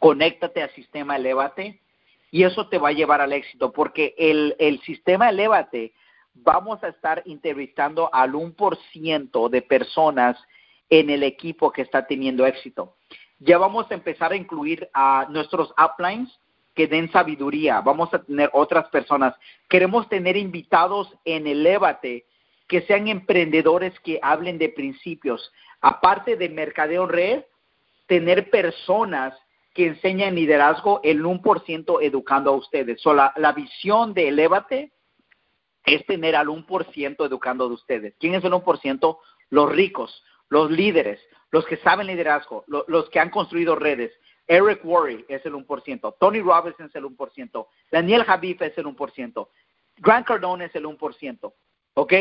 conéctate 0.00 0.62
al 0.62 0.70
sistema 0.70 1.16
Elevate 1.16 1.80
y 2.30 2.42
eso 2.42 2.68
te 2.68 2.78
va 2.78 2.88
a 2.88 2.92
llevar 2.92 3.20
al 3.20 3.32
éxito, 3.32 3.72
porque 3.72 4.14
el, 4.18 4.56
el 4.58 4.80
sistema 4.80 5.30
Elevate 5.30 5.92
vamos 6.34 6.82
a 6.82 6.88
estar 6.88 7.22
entrevistando 7.26 8.12
al 8.12 8.32
1% 8.32 9.48
de 9.48 9.62
personas 9.62 10.36
en 10.90 11.10
el 11.10 11.22
equipo 11.22 11.70
que 11.72 11.82
está 11.82 12.06
teniendo 12.06 12.46
éxito. 12.46 12.96
Ya 13.38 13.58
vamos 13.58 13.90
a 13.90 13.94
empezar 13.94 14.32
a 14.32 14.36
incluir 14.36 14.88
a 14.92 15.26
nuestros 15.30 15.72
uplines 15.78 16.28
que 16.78 16.86
den 16.86 17.10
sabiduría. 17.10 17.80
Vamos 17.80 18.14
a 18.14 18.22
tener 18.22 18.50
otras 18.52 18.88
personas. 18.90 19.34
Queremos 19.68 20.08
tener 20.08 20.36
invitados 20.36 21.12
en 21.24 21.48
Elevate 21.48 22.24
que 22.68 22.82
sean 22.82 23.08
emprendedores 23.08 23.98
que 23.98 24.20
hablen 24.22 24.58
de 24.58 24.68
principios. 24.68 25.52
Aparte 25.80 26.36
de 26.36 26.48
mercadeo 26.48 27.08
red, 27.08 27.42
tener 28.06 28.48
personas 28.48 29.34
que 29.74 29.88
enseñan 29.88 30.36
liderazgo 30.36 31.00
el 31.02 31.24
1% 31.24 31.98
educando 32.00 32.50
a 32.50 32.56
ustedes. 32.56 33.00
So, 33.00 33.12
la, 33.12 33.52
visión 33.56 34.14
de 34.14 34.28
Elevate 34.28 34.92
es 35.84 36.06
tener 36.06 36.36
al 36.36 36.46
1% 36.46 37.26
educando 37.26 37.66
de 37.66 37.74
ustedes. 37.74 38.14
¿Quién 38.20 38.36
es 38.36 38.44
el 38.44 38.52
1%? 38.52 39.18
Los 39.50 39.68
ricos, 39.72 40.22
los 40.48 40.70
líderes, 40.70 41.18
los 41.50 41.66
que 41.66 41.78
saben 41.78 42.06
liderazgo, 42.06 42.64
los 42.68 43.10
que 43.10 43.18
han 43.18 43.30
construido 43.30 43.74
redes. 43.74 44.12
Eric 44.48 44.84
Worre 44.84 45.24
es 45.28 45.44
el 45.46 45.52
1%, 45.52 46.16
Tony 46.18 46.40
Robbins 46.40 46.80
es 46.80 46.94
el 46.94 47.04
1%, 47.04 47.66
Daniel 47.92 48.24
Javif 48.24 48.62
es 48.62 48.76
el 48.78 48.86
1%, 48.86 49.48
Grant 49.98 50.26
Cardone 50.26 50.64
es 50.64 50.74
el 50.74 50.86
1%, 50.86 51.52
¿ok? 51.94 52.12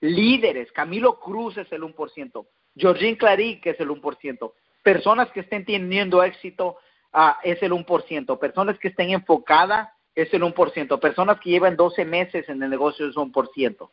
Líderes, 0.00 0.72
Camilo 0.72 1.18
Cruz 1.20 1.58
es 1.58 1.70
el 1.72 1.82
1%, 1.82 2.46
Georgine 2.76 3.18
Claric 3.18 3.66
es 3.66 3.80
el 3.80 3.90
1%, 3.90 4.52
personas 4.82 5.30
que 5.32 5.40
estén 5.40 5.64
teniendo 5.64 6.22
éxito 6.22 6.78
uh, 7.12 7.32
es 7.42 7.62
el 7.62 7.72
1%, 7.72 8.38
personas 8.38 8.78
que 8.78 8.88
estén 8.88 9.10
enfocadas 9.10 9.88
es 10.14 10.32
el 10.34 10.42
1%. 10.42 11.00
Personas 11.00 11.40
que 11.40 11.50
llevan 11.50 11.76
12 11.76 12.04
meses 12.04 12.48
en 12.48 12.62
el 12.62 12.70
negocio 12.70 13.08
es 13.08 13.16
un 13.16 13.32
por 13.32 13.48
ciento. 13.52 13.92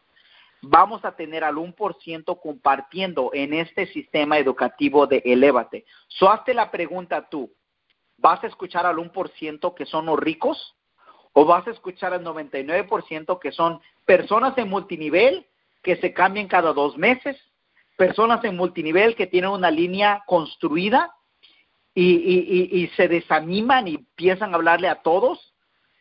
Vamos 0.62 1.06
a 1.06 1.16
tener 1.16 1.44
al 1.44 1.56
1% 1.56 2.40
compartiendo 2.42 3.32
en 3.34 3.54
este 3.54 3.88
sistema 3.88 4.38
educativo 4.38 5.08
de 5.08 5.22
Elevate. 5.24 5.86
So, 6.08 6.30
hazte 6.30 6.54
la 6.54 6.70
pregunta 6.70 7.30
tú. 7.30 7.50
¿Vas 8.22 8.44
a 8.44 8.48
escuchar 8.48 8.86
al 8.86 8.98
1% 8.98 9.74
que 9.76 9.86
son 9.86 10.06
los 10.06 10.20
ricos? 10.20 10.76
¿O 11.34 11.46
vas 11.46 11.68
a 11.68 11.72
escuchar 11.72 12.14
al 12.14 12.24
99% 12.24 13.40
que 13.40 13.52
son 13.52 13.80
personas 14.06 14.58
en 14.58 14.70
multinivel 14.70 15.46
que 15.84 15.96
se 15.98 16.14
cambian 16.14 16.48
cada 16.48 16.74
dos 16.74 16.98
meses? 16.98 17.38
Personas 17.98 18.44
en 18.44 18.56
multinivel 18.56 19.16
que 19.16 19.28
tienen 19.28 19.52
una 19.52 19.72
línea 19.72 20.24
construida 20.26 21.14
y, 21.94 22.90
se 22.96 23.08
desaniman 23.08 23.88
y 23.88 23.96
empiezan 23.96 24.54
a 24.54 24.56
hablarle 24.56 24.88
a 24.88 25.02
todos 25.02 25.54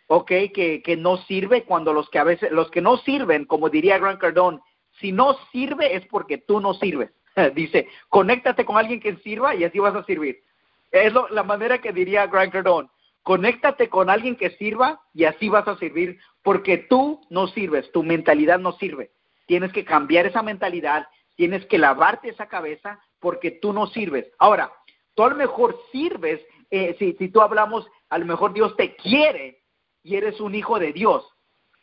ok, 0.08 0.28
que, 0.54 0.82
que 0.82 0.96
no 0.96 1.18
sirve 1.18 1.64
cuando 1.64 1.92
los 1.92 2.08
que 2.10 2.18
a 2.18 2.24
veces, 2.24 2.50
los 2.50 2.70
que 2.70 2.80
no 2.80 2.96
sirven, 2.98 3.44
como 3.44 3.68
diría 3.68 3.98
Grant 3.98 4.20
Cardone, 4.20 4.58
si 5.00 5.12
no 5.12 5.36
sirve 5.52 5.94
es 5.94 6.06
porque 6.06 6.38
tú 6.38 6.60
no 6.60 6.74
sirves. 6.74 7.10
Dice, 7.54 7.88
conéctate 8.08 8.64
con 8.64 8.76
alguien 8.76 9.00
que 9.00 9.16
sirva 9.18 9.54
y 9.54 9.64
así 9.64 9.78
vas 9.78 9.94
a 9.94 10.04
servir. 10.04 10.42
Es 10.90 11.12
la 11.30 11.42
manera 11.42 11.80
que 11.80 11.92
diría 11.92 12.26
Grant 12.26 12.52
Cardone. 12.52 12.88
Conéctate 13.22 13.88
con 13.88 14.08
alguien 14.08 14.36
que 14.36 14.50
sirva 14.50 15.00
y 15.12 15.24
así 15.24 15.48
vas 15.48 15.68
a 15.68 15.76
servir 15.76 16.18
porque 16.42 16.78
tú 16.78 17.20
no 17.28 17.46
sirves, 17.48 17.90
tu 17.92 18.02
mentalidad 18.02 18.58
no 18.58 18.72
sirve. 18.72 19.10
Tienes 19.46 19.72
que 19.72 19.84
cambiar 19.84 20.26
esa 20.26 20.42
mentalidad, 20.42 21.06
tienes 21.36 21.66
que 21.66 21.78
lavarte 21.78 22.30
esa 22.30 22.48
cabeza 22.48 23.00
porque 23.20 23.50
tú 23.50 23.72
no 23.72 23.86
sirves. 23.88 24.26
Ahora, 24.38 24.72
tú 25.14 25.24
a 25.24 25.30
lo 25.30 25.36
mejor 25.36 25.78
sirves, 25.92 26.40
eh, 26.70 26.96
si, 26.98 27.12
si 27.14 27.28
tú 27.28 27.42
hablamos, 27.42 27.86
a 28.08 28.18
lo 28.18 28.24
mejor 28.24 28.54
Dios 28.54 28.74
te 28.76 28.96
quiere 28.96 29.62
y 30.02 30.16
eres 30.16 30.40
un 30.40 30.54
hijo 30.54 30.78
de 30.78 30.92
Dios, 30.92 31.28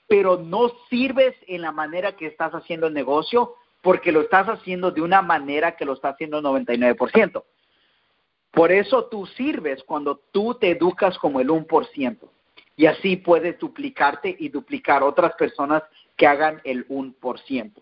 pero 0.07 0.37
no 0.37 0.71
sirves 0.89 1.35
en 1.47 1.61
la 1.61 1.71
manera 1.71 2.15
que 2.15 2.27
estás 2.27 2.53
haciendo 2.53 2.87
el 2.87 2.93
negocio 2.93 3.55
porque 3.81 4.11
lo 4.11 4.21
estás 4.21 4.47
haciendo 4.47 4.89
de 4.89 5.01
una 5.01 5.21
manera 5.21 5.75
que 5.75 5.85
lo 5.85 5.93
está 5.93 6.09
haciendo 6.09 6.39
el 6.39 6.45
99%. 6.45 7.43
Por 8.55 8.71
eso 8.71 9.05
tú 9.05 9.25
sirves 9.25 9.83
cuando 9.83 10.21
tú 10.31 10.55
te 10.55 10.71
educas 10.71 11.17
como 11.19 11.41
el 11.41 11.49
1%. 11.49 12.17
Y 12.77 12.85
así 12.85 13.17
puedes 13.17 13.59
duplicarte 13.59 14.33
y 14.39 14.47
duplicar 14.47 15.03
otras 15.03 15.33
personas 15.35 15.83
que 16.15 16.25
hagan 16.25 16.61
el 16.63 16.87
1%. 16.87 17.73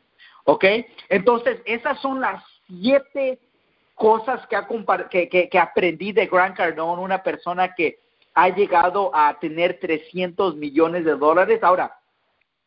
¿Ok? 0.45 0.65
Entonces, 1.09 1.61
esas 1.65 1.99
son 2.01 2.19
las 2.19 2.43
siete 2.67 3.39
cosas 3.93 4.45
que, 5.09 5.29
que, 5.29 5.47
que 5.47 5.59
aprendí 5.59 6.11
de 6.11 6.25
Grant 6.25 6.57
Cardone, 6.57 7.01
una 7.01 7.21
persona 7.21 7.75
que 7.75 7.99
ha 8.33 8.49
llegado 8.49 9.11
a 9.13 9.37
tener 9.39 9.79
300 9.79 10.55
millones 10.55 11.05
de 11.05 11.15
dólares. 11.15 11.59
Ahora, 11.61 11.95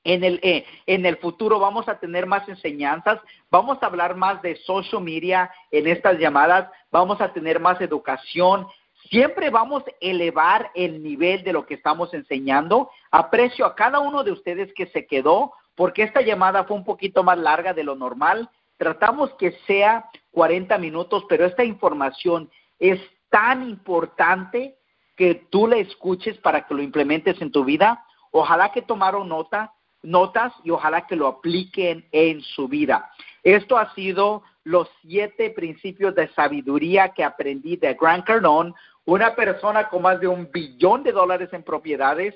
en 0.06 0.22
el, 0.22 0.40
eh, 0.42 0.64
en 0.86 1.04
el 1.04 1.16
futuro 1.16 1.58
vamos 1.58 1.88
a 1.88 1.98
tener 1.98 2.26
más 2.26 2.48
enseñanzas, 2.48 3.20
vamos 3.50 3.78
a 3.82 3.86
hablar 3.86 4.14
más 4.14 4.40
de 4.40 4.56
social 4.56 5.02
media 5.02 5.50
en 5.72 5.88
estas 5.88 6.18
llamadas, 6.18 6.70
vamos 6.92 7.20
a 7.20 7.32
tener 7.32 7.58
más 7.58 7.80
educación, 7.80 8.68
siempre 9.10 9.50
vamos 9.50 9.82
a 9.82 9.90
elevar 10.00 10.70
el 10.74 11.02
nivel 11.02 11.42
de 11.42 11.52
lo 11.52 11.66
que 11.66 11.74
estamos 11.74 12.14
enseñando. 12.14 12.88
Aprecio 13.10 13.66
a 13.66 13.74
cada 13.74 13.98
uno 13.98 14.22
de 14.22 14.30
ustedes 14.30 14.72
que 14.74 14.86
se 14.86 15.06
quedó, 15.06 15.52
porque 15.74 16.04
esta 16.04 16.20
llamada 16.20 16.64
fue 16.64 16.76
un 16.76 16.84
poquito 16.84 17.24
más 17.24 17.38
larga 17.38 17.74
de 17.74 17.84
lo 17.84 17.96
normal. 17.96 18.48
Tratamos 18.76 19.34
que 19.34 19.52
sea 19.66 20.08
40 20.30 20.78
minutos, 20.78 21.24
pero 21.28 21.44
esta 21.44 21.64
información 21.64 22.48
es 22.78 23.00
tan 23.28 23.68
importante 23.68 24.76
que 25.16 25.34
tú 25.50 25.66
le 25.66 25.80
escuches 25.80 26.38
para 26.38 26.66
que 26.66 26.74
lo 26.74 26.82
implementes 26.82 27.40
en 27.40 27.50
tu 27.50 27.64
vida. 27.64 28.04
Ojalá 28.30 28.70
que 28.70 28.82
tomaron 28.82 29.28
nota, 29.28 29.72
notas 30.06 30.54
y 30.64 30.70
ojalá 30.70 31.06
que 31.06 31.16
lo 31.16 31.26
apliquen 31.26 32.06
en 32.12 32.40
su 32.40 32.68
vida. 32.68 33.10
Esto 33.42 33.76
ha 33.76 33.92
sido 33.94 34.42
los 34.64 34.88
siete 35.02 35.50
principios 35.50 36.14
de 36.14 36.28
sabiduría 36.28 37.10
que 37.10 37.24
aprendí 37.24 37.76
de 37.76 37.94
Grant 37.94 38.24
Cardone, 38.24 38.72
una 39.04 39.34
persona 39.34 39.88
con 39.88 40.02
más 40.02 40.20
de 40.20 40.28
un 40.28 40.50
billón 40.50 41.02
de 41.02 41.12
dólares 41.12 41.50
en 41.52 41.62
propiedades, 41.62 42.34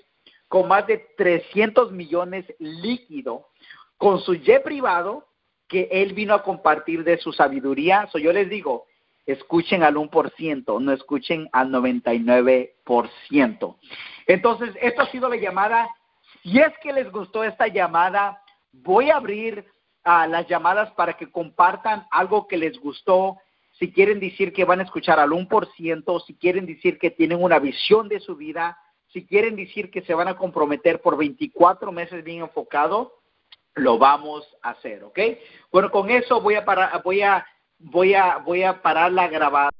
con 0.48 0.68
más 0.68 0.86
de 0.86 0.98
300 1.16 1.92
millones 1.92 2.44
líquido, 2.58 3.46
con 3.96 4.20
su 4.20 4.34
jet 4.34 4.62
privado, 4.62 5.26
que 5.68 5.88
él 5.90 6.12
vino 6.12 6.34
a 6.34 6.42
compartir 6.42 7.04
de 7.04 7.16
su 7.18 7.32
sabiduría. 7.32 8.08
So, 8.12 8.18
yo 8.18 8.32
les 8.32 8.48
digo, 8.48 8.86
escuchen 9.26 9.82
al 9.82 9.96
1%, 9.96 10.80
no 10.80 10.92
escuchen 10.92 11.48
al 11.52 11.70
99%. 11.70 13.76
Entonces, 14.26 14.70
esto 14.80 15.02
ha 15.02 15.10
sido 15.10 15.28
la 15.28 15.36
llamada. 15.36 15.88
Si 16.42 16.58
es 16.58 16.72
que 16.82 16.92
les 16.92 17.10
gustó 17.10 17.44
esta 17.44 17.66
llamada, 17.66 18.42
voy 18.72 19.10
a 19.10 19.16
abrir 19.16 19.66
uh, 20.04 20.28
las 20.28 20.46
llamadas 20.48 20.90
para 20.92 21.14
que 21.14 21.30
compartan 21.30 22.06
algo 22.10 22.46
que 22.46 22.56
les 22.56 22.78
gustó. 22.78 23.38
Si 23.78 23.92
quieren 23.92 24.20
decir 24.20 24.52
que 24.52 24.64
van 24.64 24.80
a 24.80 24.84
escuchar 24.84 25.18
al 25.18 25.30
1%, 25.30 26.24
si 26.26 26.34
quieren 26.34 26.66
decir 26.66 26.98
que 26.98 27.10
tienen 27.10 27.42
una 27.42 27.58
visión 27.58 28.08
de 28.08 28.20
su 28.20 28.36
vida, 28.36 28.78
si 29.12 29.26
quieren 29.26 29.56
decir 29.56 29.90
que 29.90 30.02
se 30.02 30.14
van 30.14 30.28
a 30.28 30.36
comprometer 30.36 31.00
por 31.00 31.16
24 31.16 31.92
meses 31.92 32.22
bien 32.22 32.40
enfocado, 32.40 33.20
lo 33.74 33.98
vamos 33.98 34.46
a 34.62 34.70
hacer, 34.70 35.04
¿ok? 35.04 35.18
Bueno, 35.72 35.90
con 35.90 36.10
eso 36.10 36.40
voy 36.40 36.54
a 36.54 36.64
parar, 36.64 37.02
voy 37.02 37.22
a 37.22 37.46
voy 37.78 38.14
a 38.14 38.38
voy 38.38 38.62
a 38.62 38.82
parar 38.82 39.12
la 39.12 39.28
grabada. 39.28 39.70